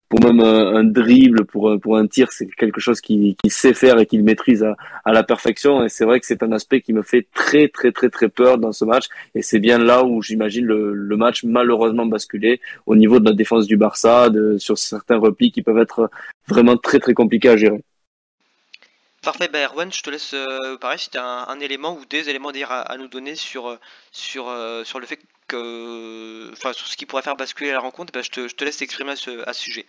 pour 0.08 0.20
même 0.22 0.40
un, 0.40 0.84
dribble, 0.84 1.44
pour 1.46 1.70
un- 1.70 1.78
pour 1.78 1.96
un 1.96 2.06
tir, 2.06 2.30
c'est 2.30 2.46
quelque 2.46 2.80
chose 2.80 3.00
qu'il 3.00 3.34
sait 3.48 3.74
faire 3.74 3.98
et 3.98 4.06
qu'il 4.06 4.22
maîtrise 4.22 4.62
à, 4.62 4.76
à 5.04 5.12
la 5.12 5.22
perfection. 5.24 5.84
Et 5.84 5.88
c'est 5.88 6.04
vrai 6.04 6.20
que 6.20 6.26
c'est 6.26 6.42
un 6.42 6.52
aspect 6.52 6.80
qui 6.80 6.92
me 6.92 7.02
fait 7.02 7.26
très 7.34 7.68
très 7.68 7.90
très 7.92 8.08
très 8.08 8.28
peur 8.28 8.58
dans 8.58 8.72
ce 8.72 8.84
match. 8.84 9.06
Et 9.34 9.42
c'est 9.42 9.58
bien 9.58 9.78
là 9.78 10.04
où 10.04 10.22
j'imagine 10.22 10.64
le, 10.64 10.92
le 10.94 11.16
match 11.16 11.42
malheureusement 11.44 12.06
basculer 12.06 12.60
au 12.86 12.94
niveau 12.94 13.18
de 13.20 13.24
la 13.24 13.32
défense 13.34 13.66
du 13.66 13.76
Barça, 13.76 14.30
de, 14.30 14.58
sur 14.58 14.78
certains 14.78 15.16
replis 15.16 15.50
qui 15.50 15.62
peuvent 15.62 15.78
être 15.78 16.10
vraiment 16.48 16.76
très 16.76 16.98
très 17.00 17.14
compliqués 17.14 17.48
à 17.48 17.56
gérer. 17.56 17.82
Parfait, 19.26 19.48
bah 19.48 19.64
Erwan, 19.64 19.92
je 19.92 20.02
te 20.02 20.08
laisse 20.08 20.34
euh, 20.34 20.78
pareil 20.78 21.00
si 21.00 21.10
tu 21.10 21.18
as 21.18 21.50
un, 21.50 21.58
élément 21.58 21.94
ou 21.94 22.04
des 22.04 22.28
éléments 22.28 22.52
à, 22.68 22.96
nous 22.96 23.08
donner 23.08 23.34
sur, 23.34 23.66
euh, 23.66 23.76
euh, 24.36 24.84
le 25.00 25.06
fait 25.06 25.18
que. 25.48 26.52
Ce 26.54 26.96
qui 26.96 27.06
pourrait 27.06 27.22
faire 27.22 27.34
basculer 27.34 27.72
la 27.72 27.80
rencontre, 27.80 28.12
bah, 28.12 28.20
je, 28.22 28.30
te, 28.30 28.64
laisse 28.64 28.76
t'exprimer 28.76 29.10
à 29.10 29.16
ce, 29.16 29.52
sujet. 29.52 29.84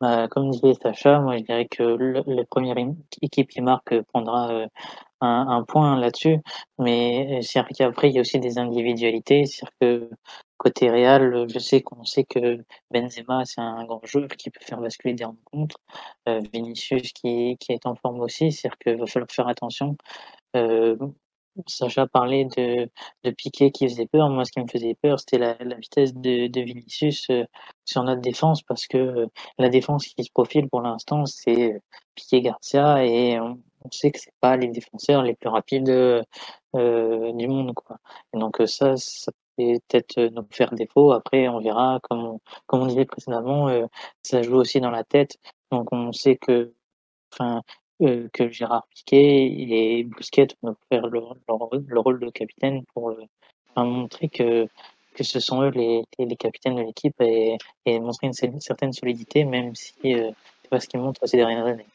Bah, 0.00 0.26
comme 0.26 0.50
disait 0.50 0.74
Sacha, 0.82 1.20
moi 1.20 1.38
je 1.38 1.44
dirais 1.44 1.68
que 1.70 1.84
la 1.84 2.44
première 2.46 2.74
équipe 3.22 3.48
qui 3.48 3.60
marque 3.60 3.94
prendra 4.12 4.66
un, 5.20 5.62
point 5.62 6.00
là-dessus, 6.00 6.38
mais 6.80 7.38
c'est 7.42 7.60
vrai 7.60 7.70
qu'après 7.78 8.08
il 8.08 8.16
y 8.16 8.18
a 8.18 8.22
aussi 8.22 8.40
des 8.40 8.58
individualités, 8.58 9.44
c'est-à-dire 9.46 9.76
que 9.80 10.10
côté 10.58 10.90
Real, 10.90 11.48
je 11.48 11.58
sais 11.58 11.82
qu'on 11.82 12.04
sait 12.04 12.24
que 12.24 12.64
Benzema 12.90 13.44
c'est 13.44 13.60
un 13.60 13.84
grand 13.84 14.04
joueur 14.04 14.28
qui 14.28 14.50
peut 14.50 14.60
faire 14.62 14.80
basculer 14.80 15.14
des 15.14 15.24
rencontres, 15.24 15.78
euh, 16.28 16.40
Vinicius 16.52 17.12
qui, 17.12 17.56
qui 17.58 17.72
est 17.72 17.86
en 17.86 17.94
forme 17.94 18.20
aussi, 18.20 18.52
c'est-à-dire 18.52 18.78
qu'il 18.78 18.96
va 18.96 19.06
falloir 19.06 19.30
faire 19.30 19.48
attention. 19.48 19.96
Euh, 20.56 20.96
Sacha 21.66 22.06
parlait 22.06 22.44
de, 22.44 22.88
de 23.24 23.30
Piqué 23.30 23.70
qui 23.72 23.88
faisait 23.88 24.06
peur. 24.06 24.28
Moi, 24.30 24.44
ce 24.44 24.52
qui 24.52 24.60
me 24.60 24.68
faisait 24.68 24.94
peur, 24.94 25.18
c'était 25.18 25.38
la, 25.38 25.56
la 25.60 25.76
vitesse 25.76 26.14
de, 26.14 26.46
de 26.46 26.60
Vinicius 26.60 27.28
euh, 27.30 27.44
sur 27.84 28.04
notre 28.04 28.20
défense 28.20 28.62
parce 28.62 28.86
que 28.86 28.98
euh, 28.98 29.26
la 29.58 29.68
défense 29.68 30.06
qui 30.06 30.24
se 30.24 30.30
profile 30.30 30.68
pour 30.68 30.82
l'instant, 30.82 31.26
c'est 31.26 31.74
euh, 31.74 31.78
Piqué 32.14 32.42
Garcia 32.42 33.04
et 33.04 33.40
on, 33.40 33.58
sait 33.90 34.10
que 34.10 34.20
c'est 34.20 34.34
pas 34.40 34.56
les 34.56 34.68
défenseurs 34.68 35.22
les 35.22 35.34
plus 35.34 35.48
rapides 35.48 35.88
euh, 35.88 37.32
du 37.32 37.48
monde, 37.48 37.74
quoi. 37.74 37.98
Et 38.34 38.38
donc 38.38 38.60
euh, 38.60 38.66
ça, 38.66 38.96
ça 38.96 39.32
peut 39.58 39.78
peut-être 39.88 40.18
euh, 40.18 40.30
nous 40.30 40.46
faire 40.50 40.74
défaut. 40.74 41.12
Après, 41.12 41.48
on 41.48 41.60
verra, 41.60 42.00
comme 42.02 42.38
on, 42.72 42.86
disait 42.86 43.04
précédemment, 43.04 43.68
euh, 43.68 43.86
ça 44.22 44.42
joue 44.42 44.56
aussi 44.56 44.80
dans 44.80 44.90
la 44.90 45.04
tête. 45.04 45.38
Donc 45.70 45.92
on 45.92 46.12
sait 46.12 46.36
que, 46.36 46.72
enfin, 47.32 47.62
euh, 48.02 48.28
que 48.32 48.50
Gérard 48.50 48.86
Piquet 48.88 49.46
et 49.46 50.04
Busquets 50.04 50.48
vont 50.62 50.76
faire 50.90 51.06
leur, 51.08 51.36
leur, 51.48 51.68
le 51.72 52.00
rôle 52.00 52.20
de 52.20 52.30
capitaine 52.30 52.84
pour 52.94 53.14
montrer 53.76 54.28
que 54.28 54.68
que 55.14 55.24
ce 55.24 55.40
sont 55.40 55.62
eux 55.62 55.70
les, 55.70 56.04
les, 56.18 56.26
les 56.26 56.36
capitaines 56.36 56.76
de 56.76 56.82
l'équipe 56.82 57.20
et, 57.20 57.58
et 57.86 57.98
montrer 57.98 58.28
une, 58.28 58.60
certaine 58.60 58.92
solidité, 58.92 59.44
même 59.44 59.74
si 59.74 59.94
c'est 60.00 60.68
pas 60.70 60.78
ce 60.78 60.86
qu'ils 60.86 61.00
montrent 61.00 61.26
ces 61.26 61.36
dernières 61.38 61.66
années. 61.66 61.86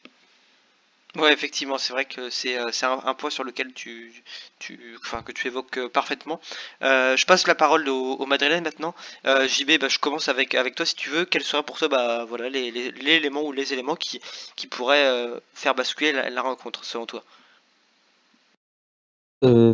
Ouais, 1.16 1.32
effectivement, 1.32 1.78
c'est 1.78 1.92
vrai 1.92 2.04
que 2.06 2.28
c'est 2.28 2.58
euh, 2.58 2.70
c'est 2.72 2.86
un, 2.86 2.98
un 3.04 3.14
point 3.14 3.30
sur 3.30 3.44
lequel 3.44 3.72
tu, 3.72 4.12
tu, 4.58 4.96
enfin, 5.00 5.22
que 5.22 5.30
tu 5.30 5.46
évoques 5.46 5.78
euh, 5.78 5.88
parfaitement. 5.88 6.40
Euh, 6.82 7.16
je 7.16 7.24
passe 7.24 7.46
la 7.46 7.54
parole 7.54 7.88
au, 7.88 8.14
au 8.16 8.26
Madrilène 8.26 8.64
maintenant. 8.64 8.94
JB, 9.24 9.78
bah, 9.78 9.88
je 9.88 9.98
commence 10.00 10.28
avec, 10.28 10.54
avec 10.56 10.74
toi 10.74 10.84
si 10.86 10.96
tu 10.96 11.10
veux. 11.10 11.24
Quels 11.24 11.44
seraient 11.44 11.62
pour 11.62 11.78
toi 11.78 11.86
bah, 11.88 12.24
voilà, 12.28 12.48
éléments 12.48 13.42
ou 13.44 13.52
les 13.52 13.72
éléments 13.72 13.94
qui, 13.96 14.20
qui 14.56 14.66
pourraient 14.66 15.30
faire 15.54 15.74
basculer 15.76 16.10
la, 16.12 16.42
rencontre 16.42 16.84
selon 16.84 17.06
toi? 17.06 17.22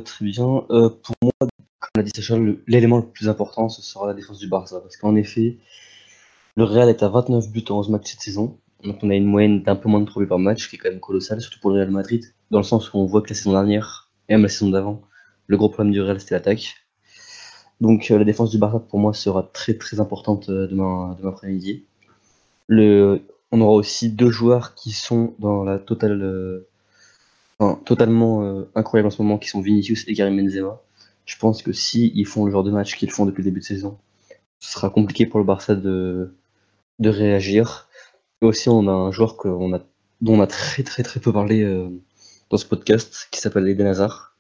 Très 0.05 0.25
bien. 0.25 0.45
Pour 0.69 1.15
moi, 1.23 1.33
comme 1.41 1.91
l'a 1.97 2.03
dit 2.03 2.13
Sacha, 2.15 2.37
le- 2.39 2.63
l'élément 2.67 2.99
le 2.99 3.07
plus 3.11 3.29
important, 3.29 3.69
ce 3.69 3.83
sera 3.83 4.07
la 4.07 4.15
défense 4.15 4.39
du 4.39 4.49
Barça. 4.49 4.81
Parce 4.81 4.97
qu'en 4.97 5.17
effet, 5.17 5.59
le 6.57 6.65
Real 6.65 6.89
est 6.89 7.03
à 7.03 7.09
29 7.09 7.49
buts 7.51 7.65
en 7.71 7.79
11 7.81 7.89
matchs 7.91 8.13
cette 8.13 8.23
saison. 8.23 8.59
Donc 8.85 8.99
on 9.03 9.11
a 9.11 9.15
une 9.15 9.27
moyenne 9.27 9.63
d'un 9.63 9.77
peu 9.77 9.89
moins 9.89 10.01
de 10.01 10.07
3 10.07 10.23
buts 10.23 10.29
par 10.29 10.39
match, 10.39 10.69
qui 10.69 10.77
est 10.77 10.79
quand 10.79 10.91
même 10.91 11.01
colossale, 11.01 11.41
surtout 11.41 11.61
pour 11.61 11.71
le 11.71 11.77
Real 11.77 11.91
Madrid. 11.91 12.25
Dans 12.51 12.59
le 12.59 12.65
sens 12.65 12.93
où 12.93 12.99
on 12.99 13.07
voit 13.07 13.23
que 13.23 13.29
la 13.31 13.35
saison 13.35 13.53
dernière, 13.53 14.11
et 14.29 14.33
même 14.35 14.43
la 14.43 14.49
saison 14.49 14.71
d'avant, 14.71 15.03
le 15.47 15.57
gros 15.57 15.69
problème 15.69 15.93
du 15.93 16.01
Real, 16.01 16.21
c'était 16.21 16.35
l'attaque. 16.35 16.77
Donc 17.81 18.11
euh, 18.11 18.19
la 18.19 18.25
défense 18.25 18.51
du 18.51 18.59
Barça, 18.59 18.79
pour 18.81 18.99
moi, 18.99 19.15
sera 19.15 19.43
très 19.53 19.75
très 19.75 20.01
importante 20.01 20.49
euh, 20.51 20.67
demain, 20.67 21.17
demain 21.19 21.31
après-midi. 21.31 21.85
On 23.53 23.61
aura 23.61 23.73
aussi 23.73 24.11
deux 24.11 24.31
joueurs 24.31 24.75
qui 24.75 24.93
sont 24.93 25.35
dans 25.39 25.65
la 25.65 25.79
totale... 25.79 26.23
euh, 26.23 26.69
totalement 27.85 28.43
euh, 28.45 28.71
incroyable 28.75 29.09
en 29.09 29.11
ce 29.11 29.23
moment, 29.23 29.39
qui 29.39 29.49
sont 29.49 29.61
Vinicius 29.61 30.05
et 30.09 30.15
Karim 30.15 30.37
Benzema. 30.37 30.81
Je 31.27 31.37
pense 31.39 31.63
que 31.63 31.73
si 31.73 32.13
ils 32.15 32.27
font 32.27 32.47
le 32.47 32.53
genre 32.53 32.65
de 32.65 32.71
match 32.71 32.97
qu'ils 32.97 33.11
font 33.11 33.27
depuis 33.27 33.43
le 33.43 33.51
début 33.51 33.61
de 33.61 33.65
saison, 33.65 33.99
ce 34.61 34.73
sera 34.73 34.91
compliqué 34.91 35.27
pour 35.27 35.39
le 35.41 35.47
Barça 35.47 35.75
de 35.75 36.33
réagir. 37.03 37.89
Aussi, 38.43 38.69
on 38.69 38.89
a 38.89 38.93
un 38.93 39.13
joueur 39.13 39.37
a, 39.45 39.79
dont 40.21 40.35
on 40.39 40.41
a 40.41 40.47
très 40.47 40.83
très 40.83 41.03
très 41.03 41.21
peu 41.21 41.33
parlé 41.33 41.63
euh, 41.63 41.89
dans 42.49 42.57
ce 42.57 42.65
podcast, 42.67 43.29
qui 43.31 43.41
s'appelle 43.41 43.69
Eden 43.69 43.87
Hazard. 43.87 44.37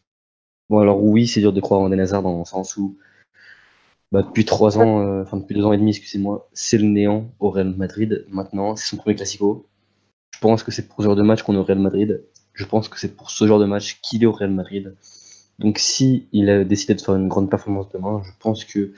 Bon, 0.71 0.79
alors 0.79 1.03
oui, 1.03 1.27
c'est 1.27 1.41
dur 1.41 1.53
de 1.53 1.61
croire 1.61 1.81
en 1.81 1.89
Eden 1.89 2.01
Hazard 2.01 2.23
dans 2.23 2.39
le 2.39 2.45
sens 2.45 2.77
où 2.77 2.97
bah, 4.13 4.23
depuis 4.23 4.45
trois 4.45 4.79
ans, 4.79 5.01
euh, 5.07 5.25
depuis 5.33 5.55
deux 5.55 5.65
ans 5.65 5.73
et 5.73 5.79
demi, 5.79 5.91
excusez-moi, 5.91 6.49
c'est 6.53 6.79
le 6.79 6.85
néant 6.85 7.31
au 7.39 7.51
Real 7.51 7.75
Madrid. 7.77 8.25
Maintenant, 8.29 8.75
c'est 8.75 8.87
son 8.87 8.97
premier 8.97 9.15
classico. 9.17 9.67
Je 10.35 10.41
pense 10.41 10.63
que 10.63 10.71
c'est 10.73 10.89
pour 10.89 10.99
ce 10.99 11.03
genre 11.05 11.17
de 11.17 11.23
match 11.23 11.43
qu'on 11.43 11.55
est 11.55 11.59
au 11.59 11.65
Real 11.65 11.79
Madrid. 11.79 12.25
Je 12.55 12.65
pense 12.65 12.89
que 12.89 12.99
c'est 12.99 13.15
pour 13.15 13.31
ce 13.31 13.47
genre 13.47 13.61
de 13.61 13.67
match 13.67 14.01
qu'il 14.03 14.23
est 14.23 14.27
au 14.27 14.33
Real 14.33 14.51
Madrid. 14.51 14.97
Donc 15.59 15.79
si 15.79 16.27
il 16.33 16.49
a 16.51 16.65
décidé 16.65 16.95
de 16.95 17.01
faire 17.01 17.15
une 17.15 17.29
grande 17.29 17.51
performance 17.51 17.89
demain, 17.91 18.23
je 18.25 18.31
pense 18.41 18.65
que 18.65 18.93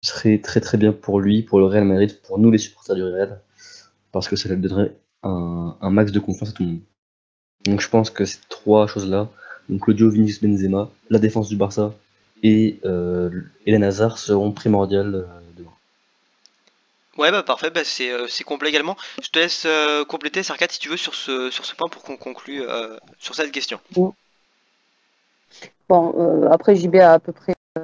ce 0.00 0.12
serait 0.12 0.38
très 0.38 0.60
très 0.60 0.78
bien 0.78 0.92
pour 0.92 1.20
lui, 1.20 1.42
pour 1.42 1.58
le 1.58 1.66
Real 1.66 1.84
Madrid, 1.84 2.20
pour 2.22 2.38
nous 2.38 2.50
les 2.50 2.58
supporters 2.58 2.94
du 2.94 3.02
Real, 3.02 3.42
parce 4.14 4.28
que 4.28 4.36
ça 4.36 4.48
lui 4.48 4.56
donnerait 4.56 4.96
un, 5.22 5.76
un 5.80 5.90
max 5.90 6.12
de 6.12 6.20
confiance 6.20 6.48
à 6.50 6.52
tout 6.52 6.62
le 6.62 6.68
monde. 6.70 6.80
Donc 7.66 7.80
je 7.80 7.88
pense 7.88 8.08
que 8.10 8.24
ces 8.24 8.38
trois 8.48 8.86
choses-là, 8.86 9.28
donc 9.68 9.82
Claudio 9.82 10.08
Vinicius 10.10 10.42
Benzema, 10.42 10.88
la 11.10 11.18
défense 11.18 11.48
du 11.48 11.56
Barça 11.56 11.92
et 12.42 12.78
euh, 12.84 13.30
Hazard 13.66 14.18
seront 14.18 14.52
primordiales 14.52 15.14
euh, 15.14 15.24
demain. 15.56 15.72
Ouais, 17.16 17.30
bah 17.30 17.42
parfait, 17.42 17.70
bah, 17.70 17.82
c'est 17.84 18.10
euh, 18.10 18.26
c'est 18.28 18.44
complet 18.44 18.68
également. 18.68 18.96
Je 19.22 19.30
te 19.30 19.38
laisse 19.38 19.64
euh, 19.66 20.04
compléter, 20.04 20.42
Sarkat, 20.42 20.66
si 20.70 20.78
tu 20.78 20.88
veux, 20.88 20.96
sur 20.96 21.14
ce, 21.14 21.50
sur 21.50 21.64
ce 21.64 21.74
point 21.74 21.88
pour 21.88 22.02
qu'on 22.02 22.16
conclue 22.16 22.62
euh, 22.62 22.96
sur 23.18 23.34
cette 23.34 23.52
question. 23.52 23.80
Bon, 23.92 24.12
euh, 25.90 26.48
après, 26.50 26.76
JB 26.76 26.96
a 26.96 27.12
à 27.14 27.18
peu 27.18 27.32
près 27.32 27.54
euh, 27.78 27.82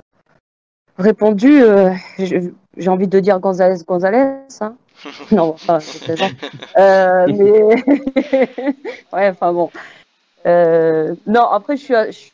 répondu. 0.98 1.62
euh, 1.62 1.92
J'ai 2.18 2.88
envie 2.88 3.08
de 3.08 3.20
dire 3.20 3.40
González, 3.40 3.82
González. 3.86 4.42
Hein 4.60 4.76
non, 5.32 5.50
enfin. 5.50 5.78
Euh, 6.78 7.26
mais 7.36 7.62
ouais, 9.12 9.28
enfin 9.28 9.52
bon. 9.52 9.70
Euh, 10.46 11.14
non, 11.26 11.42
après, 11.46 11.76
je 11.76 11.82
suis, 11.82 11.94
à- 11.94 12.06
je 12.10 12.16
suis- 12.16 12.32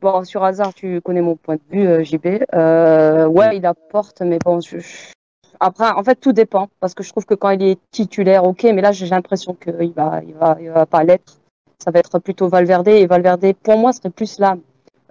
bon 0.00 0.24
sur 0.24 0.44
hasard. 0.44 0.72
Tu 0.74 1.00
connais 1.00 1.20
mon 1.20 1.36
point 1.36 1.56
de 1.56 1.60
vue, 1.70 1.86
euh, 1.86 2.02
JB. 2.02 2.44
Euh, 2.54 3.26
ouais, 3.26 3.56
il 3.56 3.66
apporte, 3.66 4.20
mais 4.22 4.38
bon, 4.38 4.60
je- 4.60 4.78
je- 4.78 5.12
après, 5.60 5.90
en 5.90 6.02
fait, 6.02 6.16
tout 6.16 6.32
dépend 6.32 6.68
parce 6.80 6.94
que 6.94 7.02
je 7.02 7.10
trouve 7.10 7.24
que 7.26 7.34
quand 7.34 7.50
il 7.50 7.62
est 7.62 7.78
titulaire, 7.90 8.44
ok, 8.44 8.64
mais 8.64 8.82
là, 8.82 8.92
j'ai 8.92 9.06
l'impression 9.06 9.54
qu'il 9.54 9.92
va, 9.92 10.20
il 10.26 10.34
va, 10.34 10.56
il 10.60 10.70
va 10.70 10.86
pas 10.86 11.04
l'être. 11.04 11.38
Ça 11.82 11.90
va 11.90 11.98
être 12.00 12.18
plutôt 12.18 12.48
Valverde 12.48 12.88
et 12.88 13.06
Valverde, 13.06 13.52
pour 13.62 13.76
moi, 13.78 13.92
serait 13.92 14.10
plus 14.10 14.38
l'âme 14.38 14.60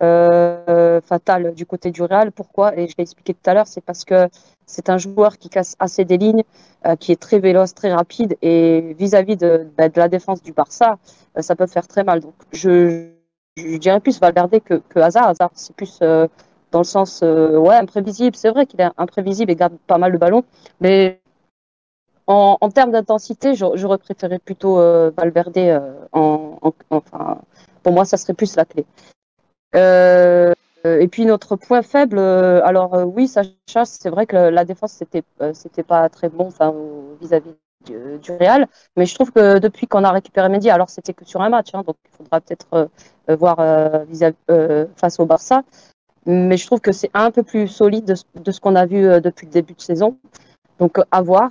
euh, 0.04 1.02
fatale 1.02 1.54
du 1.54 1.66
côté 1.66 1.92
du 1.92 2.02
Real. 2.02 2.32
Pourquoi? 2.32 2.78
Et 2.78 2.88
je 2.88 2.96
l'ai 2.98 3.04
expliqué 3.04 3.34
tout 3.34 3.50
à 3.50 3.54
l'heure, 3.54 3.68
c'est 3.68 3.82
parce 3.82 4.06
que 4.06 4.28
c'est 4.66 4.90
un 4.90 4.98
joueur 4.98 5.38
qui 5.38 5.50
casse 5.50 5.76
assez 5.80 6.06
des 6.06 6.18
lignes, 6.18 6.44
euh, 6.86 6.96
qui 6.96 7.12
est 7.12 7.22
très 7.22 7.40
véloce, 7.40 7.74
très 7.74 7.94
rapide, 7.94 8.38
et 8.42 8.96
vis-à-vis 8.98 9.38
de, 9.38 9.68
bah, 9.78 9.88
la 9.96 10.08
défense 10.08 10.42
du 10.42 10.54
Barça, 10.54 10.98
euh, 11.38 11.42
ça 11.42 11.56
peut 11.56 11.68
faire 11.68 11.88
très 11.88 12.04
mal. 12.04 12.22
Donc, 12.22 12.34
je, 12.52 13.10
dirais 13.58 14.00
plus 14.00 14.20
Valverde 14.20 14.60
que, 14.62 15.00
Hazard. 15.00 15.30
Hazard, 15.30 15.52
c'est 15.54 15.76
plus 15.76 16.00
euh, 16.02 16.28
dans 16.72 16.80
le 16.80 16.86
sens, 16.86 17.22
ouais, 17.22 17.76
imprévisible. 17.76 18.36
C'est 18.36 18.50
vrai 18.50 18.66
qu'il 18.66 18.82
est 18.82 18.90
imprévisible 18.98 19.52
et 19.52 19.56
garde 19.56 19.78
pas 19.86 20.00
mal 20.00 20.12
le 20.12 20.18
ballon, 20.18 20.44
mais 20.82 21.22
en, 22.26 22.58
termes 22.74 22.92
d'intensité, 22.92 23.54
j'aurais 23.54 24.00
préféré 24.00 24.40
plutôt 24.40 24.78
Valverde. 25.12 25.82
pour 26.12 27.94
moi, 27.94 28.06
ça 28.06 28.18
serait 28.18 28.34
plus 28.34 28.56
la 28.56 28.66
clé. 28.66 28.86
Euh, 29.76 30.54
et 30.86 31.08
puis 31.08 31.26
notre 31.26 31.56
point 31.56 31.82
faible, 31.82 32.18
euh, 32.18 32.62
alors 32.66 32.94
euh, 32.96 33.04
oui, 33.06 33.28
Sacha, 33.28 33.86
c'est 33.86 34.10
vrai 34.10 34.26
que 34.26 34.36
la 34.36 34.66
défense 34.66 34.92
c'était 34.94 35.24
euh, 35.42 35.54
c'était 35.54 35.84
pas 35.84 36.10
très 36.10 36.30
bon, 36.30 36.50
vis-à-vis 37.22 37.52
du, 37.86 37.94
du 38.22 38.32
Real, 38.32 38.68
mais 38.98 39.06
je 39.06 39.16
trouve 39.16 39.32
que 39.32 39.60
depuis 39.60 39.88
qu'on 39.88 40.04
a 40.04 40.12
récupéré 40.12 40.50
Mendy, 40.50 40.70
alors 40.70 40.90
c'était 40.90 41.14
que 41.14 41.26
sur 41.26 41.42
un 41.42 41.50
match, 41.50 41.70
hein, 41.74 41.84
donc 41.86 41.96
il 42.06 42.16
faudra 42.16 42.42
peut-être 42.42 42.90
voir 43.28 43.58
vis-à-vis- 44.08 44.36
euh, 44.52 44.86
face 44.96 45.20
au 45.20 45.26
Barça, 45.26 45.64
mais 46.26 46.58
je 46.58 46.66
trouve 46.68 46.82
que 46.82 46.92
c'est 46.92 47.12
un 47.14 47.32
peu 47.32 47.44
plus 47.44 47.68
solide 47.68 48.06
de, 48.06 48.16
ce- 48.52 48.60
qu'on 48.62 48.76
a 48.76 48.86
vu 48.86 49.04
depuis 49.22 49.48
le 49.48 49.52
début 49.54 49.74
de 49.74 49.82
saison, 49.82 50.18
donc 50.80 51.00
à 51.12 51.22
voir. 51.22 51.50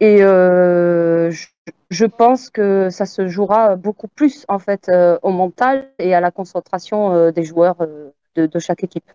Et 0.00 0.22
euh, 0.22 1.30
je, 1.30 1.46
je 1.90 2.04
pense 2.06 2.50
que 2.50 2.90
ça 2.90 3.06
se 3.06 3.28
jouera 3.28 3.76
beaucoup 3.76 4.08
plus 4.08 4.44
en 4.48 4.58
fait 4.58 4.88
euh, 4.88 5.18
au 5.22 5.30
mental 5.30 5.90
et 5.98 6.14
à 6.14 6.20
la 6.20 6.30
concentration 6.30 7.12
euh, 7.12 7.30
des 7.32 7.44
joueurs 7.44 7.80
euh, 7.80 8.10
de, 8.34 8.46
de 8.46 8.58
chaque 8.58 8.84
équipe. 8.84 9.10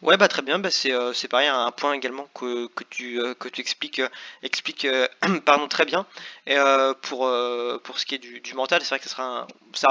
Ouais, 0.00 0.16
bah 0.16 0.28
très 0.28 0.42
bien, 0.42 0.60
bah, 0.60 0.70
c'est 0.70 0.92
euh, 0.92 1.12
c'est 1.12 1.26
pareil, 1.26 1.48
un 1.48 1.72
point 1.72 1.92
également 1.92 2.28
que, 2.32 2.68
que 2.68 2.84
tu, 2.84 3.20
euh, 3.20 3.34
que 3.34 3.48
tu 3.48 3.60
expliques, 3.60 3.98
euh, 3.98 4.08
euh, 4.84 5.08
pardon, 5.44 5.66
très 5.66 5.84
bien. 5.84 6.06
Et 6.46 6.56
euh, 6.56 6.94
pour, 7.02 7.28
pour 7.82 7.98
ce 7.98 8.06
qui 8.06 8.14
est 8.14 8.18
du, 8.18 8.40
du 8.40 8.54
mental, 8.54 8.80
c'est 8.82 8.90
vrai 8.90 8.98
que 9.00 9.04
ça 9.04 9.10
sera 9.10 9.24
un, 9.24 9.46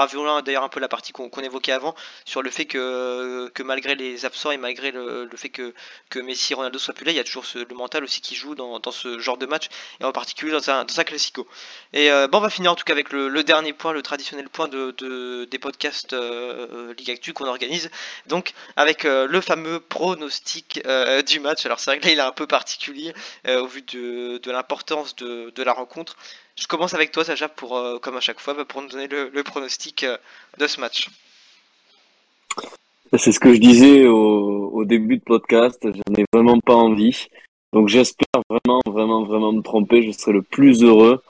rejoint 0.06 0.40
d'ailleurs 0.42 0.62
un 0.64 0.68
peu 0.70 0.80
la 0.80 0.88
partie 0.88 1.12
qu'on 1.12 1.28
qu'on 1.28 1.42
évoquait 1.42 1.72
avant 1.72 1.94
sur 2.24 2.40
le 2.42 2.50
fait 2.50 2.64
que, 2.64 3.50
que 3.54 3.62
malgré 3.62 3.94
les 3.96 4.24
absents 4.24 4.50
et 4.50 4.56
malgré 4.56 4.90
le, 4.92 5.28
fait 5.36 5.50
que, 5.50 5.74
que 6.08 6.18
Messi 6.20 6.52
et 6.52 6.56
Ronaldo 6.56 6.78
soient 6.78 6.94
plus 6.94 7.04
là, 7.04 7.12
il 7.12 7.16
y 7.16 7.20
a 7.20 7.24
toujours 7.24 7.44
le 7.54 7.74
mental 7.76 8.02
aussi 8.02 8.20
qui 8.22 8.34
joue 8.34 8.54
dans, 8.54 8.80
dans 8.80 8.90
ce 8.92 9.18
genre 9.18 9.36
de 9.36 9.44
match 9.46 9.66
et 10.00 10.04
en 10.04 10.12
particulier 10.12 10.52
dans 10.52 10.70
un, 10.70 10.84
dans 10.84 11.00
un 11.00 11.04
classico. 11.04 11.46
Et 11.92 12.08
bon, 12.30 12.38
on 12.38 12.40
va 12.40 12.50
finir 12.50 12.72
en 12.72 12.74
tout 12.74 12.84
cas 12.84 12.92
avec 12.94 13.12
le, 13.12 13.42
dernier 13.44 13.72
point, 13.74 13.92
le 13.92 14.02
traditionnel 14.02 14.48
point 14.48 14.68
de, 14.68 14.92
de- 14.98 15.44
des 15.50 15.58
podcasts 15.58 16.14
Ligue 16.98 17.10
Actu 17.10 17.32
qu'on 17.32 17.46
organise. 17.46 17.90
Donc 18.26 18.52
avec 18.76 19.04
le 19.04 19.40
fameux 19.40 19.80
pronostic 19.98 20.80
euh, 20.86 21.22
du 21.22 21.40
match. 21.40 21.66
Alors 21.66 21.80
c'est 21.80 21.90
vrai 21.90 21.98
que 21.98 22.06
là 22.06 22.12
il 22.12 22.18
est 22.18 22.22
un 22.22 22.32
peu 22.32 22.46
particulier 22.46 23.12
euh, 23.48 23.62
au 23.62 23.66
vu 23.66 23.82
de, 23.82 24.50
l'importance 24.50 25.16
de, 25.16 25.62
la 25.62 25.72
rencontre. 25.72 26.16
Je 26.56 26.68
commence 26.68 26.94
avec 26.94 27.10
toi 27.10 27.24
Sacha 27.24 27.48
pour, 27.48 27.76
euh, 27.76 27.98
comme 27.98 28.16
à 28.16 28.20
chaque 28.20 28.38
fois, 28.38 28.54
bah, 28.54 28.64
pour 28.64 28.80
nous 28.80 28.88
donner 28.88 29.08
le, 29.08 29.42
pronostic 29.42 30.06
de 30.58 30.66
ce 30.68 30.80
match. 30.80 31.08
C'est 33.16 33.32
ce 33.32 33.40
que 33.40 33.52
je 33.52 33.58
disais 33.58 34.06
au, 34.06 34.84
début 34.84 35.16
de 35.16 35.22
podcast, 35.22 35.80
j'en 35.82 36.14
ai 36.14 36.24
vraiment 36.32 36.60
pas 36.60 36.76
envie. 36.76 37.26
Donc 37.72 37.88
j'espère 37.88 38.42
vraiment, 38.48 38.80
vraiment, 38.86 39.24
vraiment 39.24 39.52
me 39.52 39.62
tromper, 39.62 40.02
je 40.02 40.12
serai 40.12 40.32
le 40.32 40.42
plus 40.42 40.84
heureux. 40.84 41.22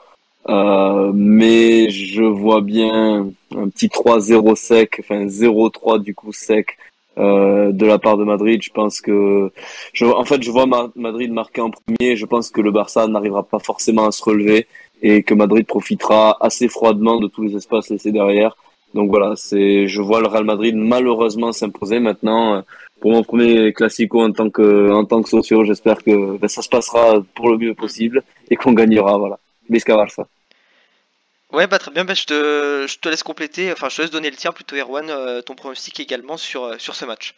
Mais 0.47 1.89
je 1.89 2.23
vois 2.23 2.61
bien 2.61 3.31
un 3.55 3.69
petit 3.69 3.87
3-0 3.87 4.55
sec, 4.55 4.97
enfin 4.99 5.25
0-3 5.25 6.03
du 6.03 6.13
coup 6.13 6.31
sec 6.33 6.77
euh, 7.19 7.71
de 7.71 7.85
la 7.85 7.99
part 7.99 8.17
de 8.17 8.23
Madrid. 8.23 8.59
Je 8.63 8.71
pense 8.71 9.01
que, 9.01 9.51
je, 9.93 10.05
en 10.05 10.25
fait, 10.25 10.41
je 10.41 10.51
vois 10.51 10.65
Ma- 10.65 10.91
Madrid 10.95 11.31
marquer 11.31 11.61
en 11.61 11.69
premier. 11.69 12.15
Je 12.15 12.25
pense 12.25 12.49
que 12.49 12.61
le 12.61 12.71
Barça 12.71 13.07
n'arrivera 13.07 13.43
pas 13.43 13.59
forcément 13.59 14.05
à 14.05 14.11
se 14.11 14.23
relever 14.23 14.67
et 15.01 15.23
que 15.23 15.33
Madrid 15.33 15.65
profitera 15.65 16.37
assez 16.41 16.67
froidement 16.67 17.19
de 17.19 17.27
tous 17.27 17.43
les 17.43 17.55
espaces 17.55 17.89
laissés 17.89 18.11
derrière. 18.11 18.55
Donc 18.93 19.09
voilà, 19.09 19.35
c'est, 19.35 19.87
je 19.87 20.01
vois 20.01 20.19
le 20.19 20.27
Real 20.27 20.45
Madrid 20.45 20.75
malheureusement 20.75 21.51
s'imposer 21.51 21.99
maintenant. 21.99 22.55
euh, 22.55 22.61
Pour 23.01 23.11
mon 23.11 23.23
premier 23.23 23.71
classico 23.71 24.21
en 24.27 24.33
tant 24.33 24.49
que, 24.49 24.91
en 24.91 25.05
tant 25.05 25.21
que 25.23 25.29
socio, 25.29 25.63
j'espère 25.63 26.03
que 26.03 26.37
ben, 26.37 26.49
ça 26.49 26.61
se 26.61 26.67
passera 26.69 27.21
pour 27.35 27.49
le 27.51 27.57
mieux 27.57 27.73
possible 27.73 28.23
et 28.49 28.55
qu'on 28.59 28.73
gagnera. 28.73 29.17
Voilà. 29.17 29.37
Visca 29.69 29.95
Barça. 29.95 30.23
Ouais, 31.51 31.67
bah 31.67 31.77
très 31.79 31.91
bien, 31.91 32.05
bah, 32.05 32.13
je, 32.15 32.25
te, 32.25 32.85
je 32.87 32.97
te 32.99 33.07
laisse 33.09 33.21
compléter, 33.23 33.71
enfin 33.71 33.89
je 33.89 33.95
te 33.97 34.01
laisse 34.01 34.11
donner 34.11 34.29
le 34.31 34.35
tien 34.37 34.51
plutôt 34.51 34.75
Erwan, 34.75 35.09
euh, 35.11 35.41
ton 35.43 35.55
pronostic 35.55 35.99
également 35.99 36.37
sur, 36.37 36.63
euh, 36.63 36.77
sur 36.79 36.95
ce 36.95 37.05
match. 37.05 37.35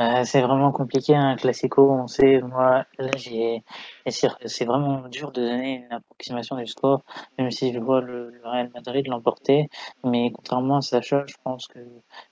Euh, 0.00 0.24
c'est 0.24 0.40
vraiment 0.40 0.72
compliqué 0.72 1.14
un 1.14 1.36
classico, 1.36 1.90
on 1.90 2.06
sait, 2.06 2.40
moi, 2.40 2.86
là 2.98 3.10
j'ai, 3.16 3.62
c'est 4.06 4.64
vraiment 4.64 5.06
dur 5.08 5.30
de 5.30 5.42
donner 5.42 5.84
une 5.84 5.92
approximation 5.92 6.56
du 6.56 6.66
score, 6.66 7.02
même 7.38 7.50
si 7.50 7.72
je 7.74 7.78
vois 7.78 8.00
le, 8.00 8.32
Real 8.42 8.70
Madrid 8.74 9.06
l'emporter, 9.08 9.68
mais 10.02 10.30
contrairement 10.32 10.78
à 10.78 10.80
Sacha, 10.80 11.24
je 11.26 11.34
pense 11.44 11.66
que 11.68 11.80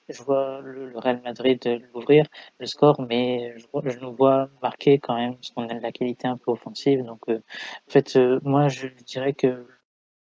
je 0.08 0.22
vois 0.22 0.60
le, 0.62 0.92
Real 0.98 1.20
Madrid 1.22 1.60
l'ouvrir, 1.92 2.26
le 2.58 2.64
score, 2.66 3.02
mais 3.02 3.54
je, 3.58 3.66
je 3.90 3.98
nous 3.98 4.14
vois 4.14 4.48
marquer 4.62 4.98
quand 4.98 5.16
même, 5.16 5.34
parce 5.34 5.50
qu'on 5.50 5.68
a 5.68 5.74
de 5.74 5.82
la 5.82 5.92
qualité 5.92 6.26
un 6.26 6.38
peu 6.38 6.50
offensive, 6.52 7.04
donc 7.04 7.20
euh, 7.28 7.42
en 7.88 7.90
fait, 7.92 8.16
euh, 8.16 8.40
moi 8.44 8.68
je 8.68 8.86
dirais 9.04 9.34
que 9.34 9.66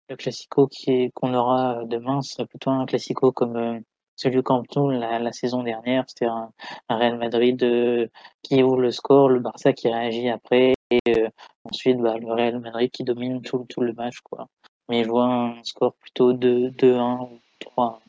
le 0.08 0.16
classico 0.16 0.66
qui 0.68 0.90
est 0.92 1.10
qu'on 1.14 1.34
aura 1.34 1.84
demain 1.86 2.20
serait 2.22 2.46
plutôt 2.46 2.70
un 2.70 2.86
classico 2.86 3.32
comme 3.32 3.56
euh, 3.56 3.80
celui 4.16 4.38
au 4.38 4.42
Camp 4.42 4.62
Nou 4.76 4.90
la, 4.90 5.18
la 5.18 5.32
saison 5.32 5.62
dernière, 5.62 6.04
c'était 6.06 6.26
un, 6.26 6.50
Real 6.88 7.18
Madrid 7.18 7.62
euh, 7.62 8.06
qui 8.42 8.62
ouvre 8.62 8.78
le 8.80 8.90
score, 8.90 9.28
le 9.28 9.40
Barça 9.40 9.72
qui 9.72 9.88
réagit 9.88 10.28
après, 10.28 10.74
et 10.90 11.00
euh, 11.08 11.28
ensuite 11.64 11.98
bah, 11.98 12.16
le 12.18 12.32
Real 12.32 12.58
Madrid 12.60 12.90
qui 12.90 13.04
domine 13.04 13.42
tout, 13.42 13.66
tout 13.68 13.80
le 13.80 13.92
match. 13.92 14.20
quoi. 14.20 14.48
Mais 14.88 15.04
je 15.04 15.08
vois 15.08 15.26
un 15.26 15.62
score 15.64 15.94
plutôt 15.94 16.32
de 16.32 16.70
2-1 16.70 17.22
ou 17.22 17.40
3 17.60 18.00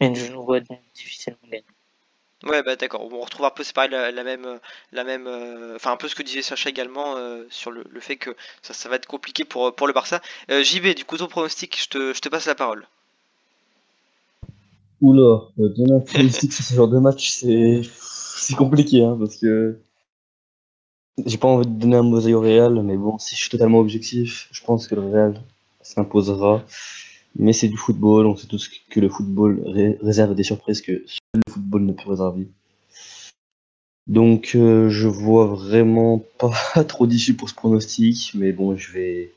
Mais 0.00 0.14
je 0.14 0.32
le 0.32 0.38
vois 0.38 0.60
difficilement 0.94 1.38
gagner. 1.44 1.64
Ouais, 2.44 2.62
bah 2.62 2.76
d'accord, 2.76 3.02
on 3.10 3.20
retrouve 3.20 3.46
un 3.46 3.50
peu, 3.50 3.62
c'est 3.64 3.74
pareil, 3.74 3.90
la, 3.90 4.10
la 4.10 4.22
même, 4.22 4.60
la 4.92 5.04
même, 5.04 5.26
euh, 5.26 5.76
enfin 5.76 5.92
un 5.92 5.96
peu 5.96 6.08
ce 6.08 6.14
que 6.14 6.22
disait 6.22 6.42
Sacha 6.42 6.68
également 6.68 7.16
sur 7.48 7.70
le, 7.70 7.84
le 7.88 8.00
fait 8.00 8.16
que 8.16 8.36
ça, 8.60 8.74
ça 8.74 8.88
va 8.90 8.96
être 8.96 9.06
compliqué 9.06 9.44
pour, 9.46 9.74
pour 9.74 9.86
le 9.86 9.94
Barça. 9.94 10.20
Euh, 10.50 10.62
JB, 10.62 10.88
du 10.94 11.06
coup 11.06 11.16
ton 11.16 11.26
pronostic, 11.26 11.80
je 11.80 11.88
te, 11.88 12.12
je 12.12 12.20
te 12.20 12.28
passe 12.28 12.46
la 12.46 12.54
parole. 12.54 12.86
Oula, 15.04 15.32
donner 15.56 15.92
un 15.94 16.00
pronostic 16.00 16.52
sur 16.52 16.64
ce 16.64 16.74
genre 16.74 16.88
de 16.88 16.98
match, 16.98 17.30
c'est 17.30 18.54
compliqué, 18.56 19.02
hein, 19.04 19.16
parce 19.18 19.36
que 19.36 19.78
j'ai 21.26 21.38
pas 21.38 21.48
envie 21.48 21.66
de 21.66 21.72
donner 21.72 21.96
un 21.96 22.02
mosaïque 22.02 22.34
au 22.36 22.40
Real, 22.40 22.82
mais 22.82 22.96
bon, 22.96 23.18
si 23.18 23.34
je 23.36 23.40
suis 23.40 23.50
totalement 23.50 23.78
objectif, 23.78 24.48
je 24.50 24.64
pense 24.64 24.86
que 24.88 24.94
le 24.94 25.02
Real 25.02 25.42
s'imposera. 25.82 26.64
Mais 27.36 27.52
c'est 27.52 27.68
du 27.68 27.76
football, 27.76 28.26
on 28.26 28.36
sait 28.36 28.46
tous 28.46 28.70
que 28.90 29.00
le 29.00 29.08
football 29.08 29.62
ré- 29.66 29.98
réserve 30.02 30.34
des 30.34 30.44
surprises 30.44 30.80
que 30.82 30.92
le 30.92 31.42
football 31.50 31.82
ne 31.84 31.92
peut 31.92 32.08
réserver. 32.10 32.48
Donc 34.06 34.52
euh, 34.54 34.88
je 34.90 35.08
vois 35.08 35.46
vraiment 35.46 36.22
pas 36.38 36.52
trop 36.88 37.06
d'issue 37.06 37.34
pour 37.36 37.48
ce 37.48 37.54
pronostic, 37.54 38.32
mais 38.34 38.52
bon, 38.52 38.76
je 38.76 38.92
vais 38.92 39.32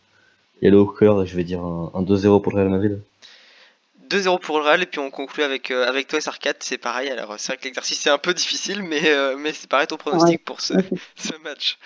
y 0.62 0.68
aller 0.68 0.78
au 0.78 0.88
cœur 0.88 1.24
et 1.24 1.28
je 1.28 1.36
vais 1.36 1.44
dire 1.44 1.64
un, 1.64 1.92
un 1.94 2.04
2-0 2.04 2.42
pour 2.42 2.52
le 2.54 2.60
Real 2.60 2.70
Madrid. 2.70 3.02
2-0 4.10 4.40
pour 4.40 4.60
le 4.60 4.66
Real 4.66 4.82
et 4.82 4.86
puis 4.86 5.00
on 5.00 5.10
conclut 5.12 5.44
avec, 5.44 5.72
euh, 5.72 5.88
avec 5.88 6.08
toi 6.08 6.20
SR4, 6.20 6.56
c'est 6.60 6.78
pareil, 6.78 7.10
alors 7.10 7.36
c'est 7.38 7.54
vrai 7.54 7.58
que 7.58 7.66
l'exercice 7.66 8.06
est 8.08 8.10
un 8.10 8.18
peu 8.18 8.34
difficile 8.34 8.84
mais, 8.84 9.02
euh, 9.10 9.36
mais 9.38 9.54
c'est 9.54 9.70
pareil 9.70 9.88
ton 9.88 9.98
pronostic 9.98 10.44
pour 10.46 10.62
ce, 10.62 10.74
ce 11.16 11.34
match. 11.44 11.78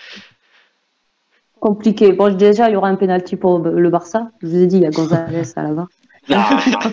Compliqué. 1.60 2.10
Bon, 2.12 2.34
déjà, 2.34 2.68
il 2.68 2.72
y 2.72 2.76
aura 2.76 2.88
un 2.88 2.96
penalty 2.96 3.36
pour 3.36 3.60
le 3.60 3.88
Barça. 3.88 4.32
Je 4.42 4.48
vous 4.48 4.56
ai 4.56 4.66
dit, 4.66 4.78
il 4.78 4.82
y 4.82 4.86
a 4.86 4.90
González 4.90 5.42
à 5.54 5.62
la 5.62 5.68
barre. 5.68 5.86
Non, 6.28 6.38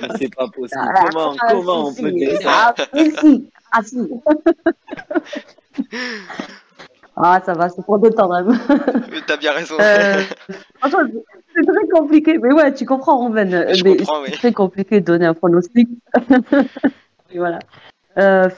mais 0.02 0.08
c'est 0.20 0.36
pas 0.36 0.48
possible. 0.48 0.80
Comment, 1.10 1.36
Ah, 1.40 1.48
comment 1.50 1.88
on 1.88 1.94
peut 1.96 2.10
si. 2.10 2.16
dire 2.16 2.40
ça 2.42 2.76
Ah, 2.78 2.86
si. 3.20 3.50
Ah, 3.72 3.82
si. 3.84 3.98
Ah, 7.22 7.42
ça 7.46 7.54
va, 7.54 7.68
c'est 7.68 7.84
pour 7.84 8.00
détendre. 8.00 8.44
Mais 9.12 9.20
T'as 9.28 9.36
bien 9.38 9.52
raison. 9.52 9.76
Euh, 9.80 10.24
franchement, 10.80 11.00
compliqué. 11.90 12.38
Mais 12.38 12.54
ouais, 12.54 12.74
tu 12.74 12.86
comprends, 12.86 13.18
Romain. 13.18 13.74
Je 13.74 13.84
mais 13.84 13.98
comprends, 13.98 14.24
c'est 14.26 14.32
oui. 14.32 14.38
très 14.38 14.54
compliqué 14.54 15.00
de 15.02 15.06
donner 15.06 15.26
un 15.26 15.34
pronostic. 15.34 15.90
Et 17.32 17.38
voilà. 17.38 17.60
Euh, 18.18 18.50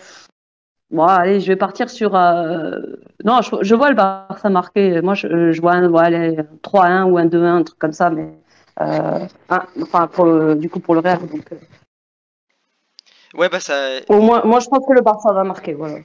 bon, 0.89 1.03
allez, 1.03 1.39
je 1.39 1.47
vais 1.47 1.55
partir 1.55 1.89
sur. 1.89 2.15
euh, 2.15 2.79
Non, 3.25 3.41
je, 3.41 3.55
je 3.61 3.75
vois 3.75 3.89
le 3.89 3.95
Barça 3.95 4.49
marquer. 4.49 5.01
Moi, 5.01 5.13
je, 5.15 5.51
je 5.51 5.61
vois 5.61 5.73
un, 5.73 5.89
ouais, 5.89 6.05
allez, 6.05 6.37
3-1 6.63 7.05
ou 7.05 7.17
un 7.17 7.25
2-1, 7.25 7.55
un 7.57 7.63
truc 7.63 7.79
comme 7.79 7.93
ça. 7.93 8.09
Mais. 8.09 8.29
euh, 8.81 9.19
un- 9.49 9.65
enfin, 9.81 10.07
pour 10.07 10.25
le- 10.25 10.55
du 10.55 10.69
coup, 10.69 10.79
pour 10.79 10.93
le 10.95 11.01
Real. 11.01 11.19
Donc, 11.27 11.49
Ouais 13.33 13.47
bah 13.49 13.59
ça... 13.61 13.73
au 14.09 14.19
moins, 14.19 14.43
moi, 14.43 14.59
je 14.59 14.67
pense 14.67 14.85
que 14.85 14.93
le 14.93 15.01
Barça 15.01 15.31
va 15.31 15.43
marquer. 15.43 15.73
Voilà. 15.73 15.99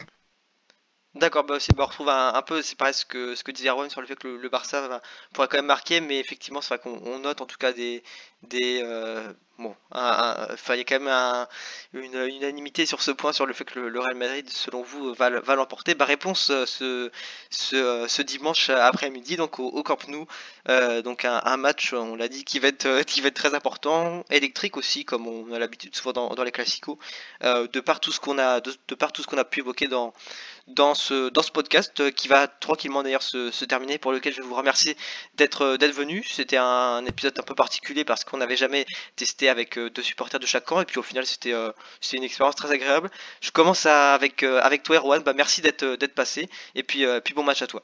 D'accord, 1.17 1.45
bah, 1.45 1.57
bah, 1.77 1.85
on 1.85 1.87
retrouve 1.87 2.09
un, 2.11 2.43
peu, 2.43 2.61
c'est 2.61 2.77
pareil 2.77 2.93
ce 2.93 3.07
que, 3.07 3.35
ce 3.35 3.43
que 3.43 3.51
disait 3.51 3.71
Erwan 3.71 3.89
sur 3.89 4.03
le 4.03 4.07
fait 4.07 4.17
que 4.17 4.29
le, 4.29 4.49
Barça 4.51 5.01
pourrait 5.33 5.49
quand 5.49 5.57
même 5.57 5.65
marquer, 5.65 6.01
mais 6.03 6.19
effectivement, 6.19 6.61
c'est 6.61 6.75
vrai 6.75 6.79
qu'on 6.79 7.01
on 7.07 7.21
note 7.21 7.41
en 7.41 7.47
tout 7.47 7.57
cas 7.57 7.73
des. 7.73 8.03
des 8.43 8.83
euh, 8.85 9.33
bon, 9.59 9.75
il 9.95 9.97
y 9.97 10.01
a 10.01 10.85
quand 10.85 10.99
même 10.99 11.09
un- 11.09 11.49
une 11.95 12.15
unanimité 12.15 12.85
sur 12.85 13.01
ce 13.01 13.13
point, 13.13 13.33
sur 13.33 13.47
le 13.47 13.55
fait 13.55 13.65
que 13.65 13.81
le, 13.81 13.99
Real 13.99 14.15
Madrid, 14.15 14.49
selon 14.51 14.83
vous, 14.83 15.15
va, 15.15 15.31
va 15.41 15.55
l'emporter. 15.55 15.95
Bah, 15.95 16.05
réponse 16.05 16.51
euh, 16.51 16.67
ce, 16.67 17.11
ce, 17.49 17.77
euh, 17.77 18.09
ce 18.09 18.21
dimanche 18.21 18.69
après-midi, 18.69 19.37
donc 19.37 19.59
au, 19.59 19.83
Camp 19.83 20.07
Nou. 20.09 20.27
Donc 21.03 21.25
un, 21.25 21.57
match, 21.57 21.95
on 21.95 22.17
l'a 22.17 22.29
dit, 22.29 22.45
qui 22.45 22.59
va, 22.59 22.69
être, 22.69 23.03
qui 23.05 23.23
va 23.23 23.29
être 23.29 23.35
très 23.37 23.55
important, 23.55 24.23
électrique 24.31 24.77
aussi, 24.77 25.05
comme 25.07 25.27
on 25.27 25.53
a 25.53 25.59
l'habitude 25.59 25.95
souvent 25.97 26.13
dans, 26.35 26.45
les 26.45 26.53
classicos, 26.53 26.99
de 27.43 27.81
par 27.81 28.01
tout 28.01 28.13
ce 28.13 28.21
qu'on 28.21 28.39
a, 28.39 28.61
de 28.61 28.95
par 28.95 29.13
tout 29.13 29.23
ce 29.23 29.27
qu'on 29.27 29.39
a 29.39 29.45
pu 29.45 29.61
évoquer 29.61 29.89
dans 29.89 30.13
dans 30.67 30.95
ce, 30.95 31.29
dans 31.31 31.43
ce 31.43 31.53
podcast 31.53 32.01
euh, 32.01 32.11
qui 32.11 32.29
va 32.29 32.49
tranquillement 32.49 33.03
d'ailleurs 33.03 33.23
se, 33.23 33.51
se 33.51 33.65
terminer 33.65 33.99
pour 33.99 34.13
lequel 34.13 34.35
je 34.35 34.43
vous 34.43 34.55
remercier 34.55 34.97
d'être 35.35 35.63
euh, 35.63 35.93
venu. 35.93 36.25
C'était 36.25 36.57
un, 36.57 37.05
épisode 37.07 37.39
un 37.39 37.43
peu 37.43 37.55
particulier 37.55 38.05
parce 38.05 38.25
qu'on 38.25 38.39
n'avait 38.39 38.57
jamais 38.57 38.85
testé 39.15 39.49
avec 39.49 39.79
euh, 39.79 39.91
deux 39.91 40.03
supporters 40.03 40.41
de 40.41 40.47
chaque 40.47 40.65
camp 40.65 40.81
et 40.81 40.85
puis 40.85 40.99
au 40.99 41.03
final 41.03 41.25
c'était 41.25 41.53
euh, 41.53 41.71
une 42.13 42.25
expérience 42.25 42.57
très 42.57 42.73
agréable. 42.73 43.11
Je 43.41 43.51
commence 43.51 43.87
à- 43.87 44.15
avec, 44.15 44.43
avec 44.43 44.83
toi 44.83 44.97
Erwan, 44.97 45.23
bah, 45.23 45.33
merci 45.35 45.63
d'être 45.63 46.15
passé 46.15 46.49
et 46.75 46.83
puis, 46.83 47.05
puis 47.25 47.35
bon 47.35 47.43
match 47.45 47.63
à 47.63 47.67
toi. 47.67 47.83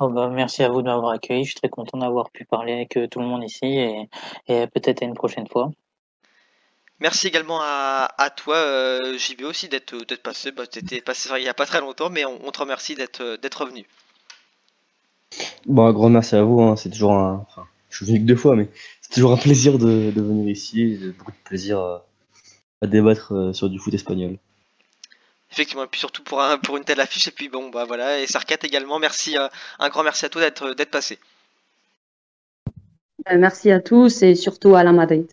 Oh 0.00 0.08
bah, 0.08 0.28
merci 0.28 0.62
à 0.62 0.68
vous 0.68 0.82
de 0.82 0.86
m'avoir 0.86 1.12
accueilli. 1.12 1.44
Je 1.44 1.50
suis 1.50 1.60
très 1.60 1.68
content 1.68 1.98
d'avoir 1.98 2.30
pu 2.30 2.44
parler 2.44 2.72
avec 2.72 2.98
tout 3.10 3.18
le 3.20 3.26
monde 3.26 3.42
ici 3.42 3.66
et, 3.66 4.08
et 4.46 4.66
peut-être 4.68 5.02
à 5.02 5.06
une 5.06 5.14
prochaine 5.14 5.48
fois. 5.48 5.70
Merci 7.00 7.26
également 7.26 7.60
à, 7.60 8.14
à 8.18 8.30
toi 8.30 8.54
euh, 8.56 9.18
JB 9.18 9.42
aussi 9.42 9.68
d'être 9.68 9.96
d'être 10.06 10.22
passé. 10.22 10.52
Bah, 10.52 10.66
T'étais 10.66 11.00
passé 11.00 11.28
il 11.38 11.44
y 11.44 11.48
a 11.48 11.54
pas 11.54 11.66
très 11.66 11.80
longtemps 11.80 12.10
mais 12.10 12.24
on, 12.24 12.46
on 12.46 12.50
te 12.52 12.60
remercie 12.60 12.94
d'être 12.94 13.20
euh, 13.20 13.36
d'être 13.36 13.62
revenu. 13.62 13.86
Bon, 15.66 15.86
un 15.86 15.92
grand 15.92 16.10
merci 16.10 16.34
à 16.36 16.42
vous, 16.42 16.60
hein, 16.62 16.76
c'est 16.76 16.90
toujours 16.90 17.12
un. 17.12 17.46
Enfin, 17.48 17.66
je 17.90 17.96
suis 17.96 18.06
venu 18.06 18.20
que 18.20 18.24
deux 18.24 18.36
fois, 18.36 18.56
mais 18.56 18.68
c'est 19.02 19.12
toujours 19.14 19.32
un 19.32 19.36
plaisir 19.36 19.78
de, 19.78 20.10
de 20.14 20.20
venir 20.22 20.48
ici, 20.50 20.98
j'ai 21.00 21.10
beaucoup 21.12 21.32
de 21.32 21.36
plaisir 21.44 21.78
à, 21.78 22.06
à 22.82 22.86
débattre 22.86 23.32
euh, 23.34 23.52
sur 23.52 23.70
du 23.70 23.78
foot 23.78 23.94
espagnol. 23.94 24.38
Effectivement, 25.50 25.84
et 25.84 25.88
puis 25.88 26.00
surtout 26.00 26.22
pour, 26.22 26.40
un, 26.40 26.56
pour 26.58 26.76
une 26.78 26.84
telle 26.84 27.00
affiche, 27.00 27.28
et 27.28 27.30
puis 27.30 27.48
bon, 27.50 27.68
bah 27.70 27.84
voilà, 27.84 28.18
et 28.20 28.26
Sarkat 28.26 28.56
également, 28.62 28.98
merci, 28.98 29.36
euh, 29.36 29.48
un 29.78 29.88
grand 29.90 30.02
merci 30.02 30.24
à 30.24 30.28
toi 30.30 30.40
d'être 30.42 30.72
d'être 30.74 30.90
passé. 30.90 31.18
Euh, 33.30 33.38
merci 33.38 33.70
à 33.70 33.80
tous 33.80 34.22
et 34.22 34.34
surtout 34.34 34.74
à 34.74 34.82
la 34.82 34.92
Madrid. 34.92 35.28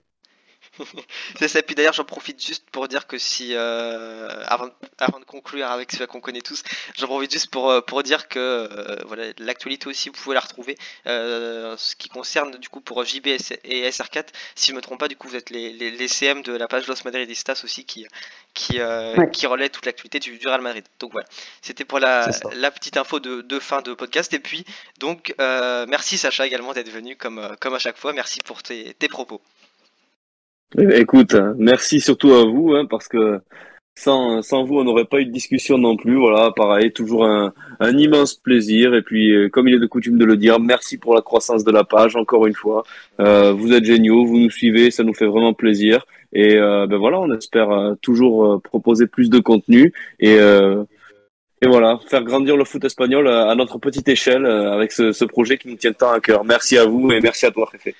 C'est 1.39 1.47
ça, 1.47 1.59
et 1.59 1.61
puis 1.61 1.75
d'ailleurs, 1.75 1.93
j'en 1.93 2.03
profite 2.05 2.43
juste 2.45 2.69
pour 2.71 2.87
dire 2.87 3.07
que 3.07 3.17
si, 3.17 3.51
euh, 3.53 4.27
avant, 4.45 4.69
avant 4.97 5.19
de 5.19 5.25
conclure 5.25 5.67
avec 5.69 5.91
ceux 5.91 6.05
qu'on 6.07 6.21
connaît 6.21 6.41
tous, 6.41 6.63
j'en 6.97 7.07
profite 7.07 7.31
juste 7.31 7.49
pour, 7.49 7.69
euh, 7.69 7.81
pour 7.81 8.03
dire 8.03 8.27
que 8.27 8.39
euh, 8.39 8.97
voilà, 9.05 9.25
l'actualité 9.37 9.87
aussi, 9.87 10.09
vous 10.09 10.15
pouvez 10.15 10.33
la 10.35 10.41
retrouver. 10.41 10.77
Euh, 11.07 11.75
ce 11.77 11.95
qui 11.95 12.09
concerne 12.09 12.51
du 12.57 12.69
coup 12.69 12.81
pour 12.81 13.03
JB 13.03 13.27
et 13.27 13.89
SR4, 13.89 14.27
si 14.55 14.71
je 14.71 14.75
me 14.75 14.81
trompe 14.81 14.99
pas, 14.99 15.07
du 15.07 15.15
coup, 15.15 15.27
vous 15.27 15.35
êtes 15.35 15.49
les, 15.49 15.71
les, 15.73 15.91
les 15.91 16.07
CM 16.07 16.41
de 16.41 16.53
la 16.53 16.67
page 16.67 16.87
Los 16.87 17.03
Madridistas 17.05 17.61
aussi 17.63 17.85
qui, 17.85 18.05
qui, 18.53 18.79
Ouais. 19.17 19.29
qui 19.31 19.47
relaie 19.47 19.69
toute 19.69 19.85
l'actualité 19.85 20.19
du, 20.19 20.37
du 20.37 20.47
Real 20.47 20.61
Madrid. 20.61 20.85
Donc 20.99 21.11
voilà, 21.13 21.27
c'était 21.61 21.85
pour 21.85 21.99
la, 21.99 22.29
la 22.53 22.71
petite 22.71 22.97
info 22.97 23.19
de, 23.19 23.41
de 23.41 23.59
fin 23.59 23.81
de 23.81 23.93
podcast. 23.93 24.33
Et 24.33 24.39
puis, 24.39 24.65
donc, 24.99 25.33
merci 25.87 26.17
Sacha 26.17 26.45
également 26.45 26.73
d'être 26.73 26.89
venu 26.89 27.15
comme, 27.15 27.55
comme 27.59 27.73
à 27.73 27.79
chaque 27.79 27.97
fois. 27.97 28.13
Merci 28.13 28.39
pour 28.43 28.63
tes, 28.63 28.93
tes 28.93 29.07
propos. 29.07 29.41
Écoute, 30.77 31.35
merci 31.57 32.01
surtout 32.01 32.33
à 32.33 32.45
vous, 32.45 32.73
hein, 32.73 32.85
parce 32.85 33.07
que 33.07 33.39
sans, 33.97 34.41
sans 34.41 34.65
vous, 34.65 34.77
on 34.77 34.83
n'aurait 34.83 35.05
pas 35.05 35.21
eu 35.21 35.25
de 35.25 35.31
discussion 35.31 35.77
non 35.77 35.95
plus. 35.95 36.17
Voilà, 36.17 36.51
pareil, 36.51 36.91
toujours 36.91 37.25
un, 37.25 37.53
immense 37.79 38.35
plaisir. 38.35 38.93
Et 38.93 39.01
puis, 39.01 39.31
euh, 39.31 39.49
comme 39.49 39.67
il 39.67 39.75
est 39.75 39.79
de 39.79 39.85
coutume 39.85 40.17
de 40.17 40.25
le 40.25 40.35
dire, 40.35 40.59
merci 40.59 40.97
pour 40.97 41.15
la 41.15 41.21
croissance 41.21 41.63
de 41.63 41.71
la 41.71 41.83
page, 41.85 42.15
encore 42.15 42.45
une 42.45 42.53
fois. 42.53 42.83
Euh, 43.21 43.53
vous 43.53 43.71
êtes 43.71 43.85
géniaux, 43.85 44.25
vous 44.25 44.37
nous 44.37 44.49
suivez, 44.49 44.91
ça 44.91 45.03
nous 45.03 45.13
fait 45.13 45.25
vraiment 45.25 45.53
plaisir. 45.53 46.05
Et 46.33 46.57
euh, 46.57 46.87
ben 46.87 46.97
voilà, 46.97 47.21
on 47.21 47.33
espère 47.33 47.95
toujours 48.01 48.61
proposer 48.61 49.07
plus 49.07 49.29
de 49.29 49.39
contenu 49.39 49.93
et, 50.19 50.35
et 50.35 51.67
voilà, 51.67 51.97
faire 52.07 52.23
grandir 52.23 52.57
le 52.57 52.65
foot 52.65 52.83
espagnol 52.83 53.29
à 53.29 53.55
notre 53.55 53.77
petite 53.77 54.09
échelle 54.09 54.45
avec 54.45 54.91
ce, 54.91 55.13
ce 55.13 55.23
projet 55.23 55.57
qui 55.57 55.69
nous 55.69 55.77
tient 55.77 55.93
tant 55.93 56.11
à 56.11 56.19
cœur. 56.19 56.43
Merci 56.43 56.77
à 56.77 56.85
vous 56.85 57.09
et 57.13 57.21
merci 57.21 57.45
à 57.45 57.51
toi, 57.51 57.69
Féfé. 57.71 57.95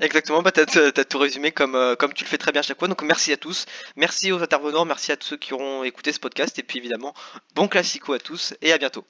Exactement, 0.00 0.42
bah 0.42 0.50
t'as, 0.50 0.64
t'as 0.66 1.04
tout 1.04 1.18
résumé 1.18 1.52
comme, 1.52 1.74
euh, 1.76 1.94
comme 1.94 2.12
tu 2.14 2.24
le 2.24 2.28
fais 2.28 2.38
très 2.38 2.50
bien 2.52 2.60
à 2.60 2.62
chaque 2.62 2.78
fois. 2.78 2.88
Donc 2.88 3.02
merci 3.02 3.32
à 3.32 3.36
tous, 3.36 3.66
merci 3.96 4.32
aux 4.32 4.42
intervenants, 4.42 4.84
merci 4.84 5.12
à 5.12 5.16
tous 5.16 5.26
ceux 5.28 5.36
qui 5.36 5.52
auront 5.54 5.84
écouté 5.84 6.12
ce 6.12 6.18
podcast. 6.20 6.58
Et 6.58 6.62
puis 6.62 6.78
évidemment, 6.78 7.14
bon 7.54 7.68
classico 7.68 8.12
à 8.14 8.18
tous 8.18 8.54
et 8.62 8.72
à 8.72 8.78
bientôt. 8.78 9.04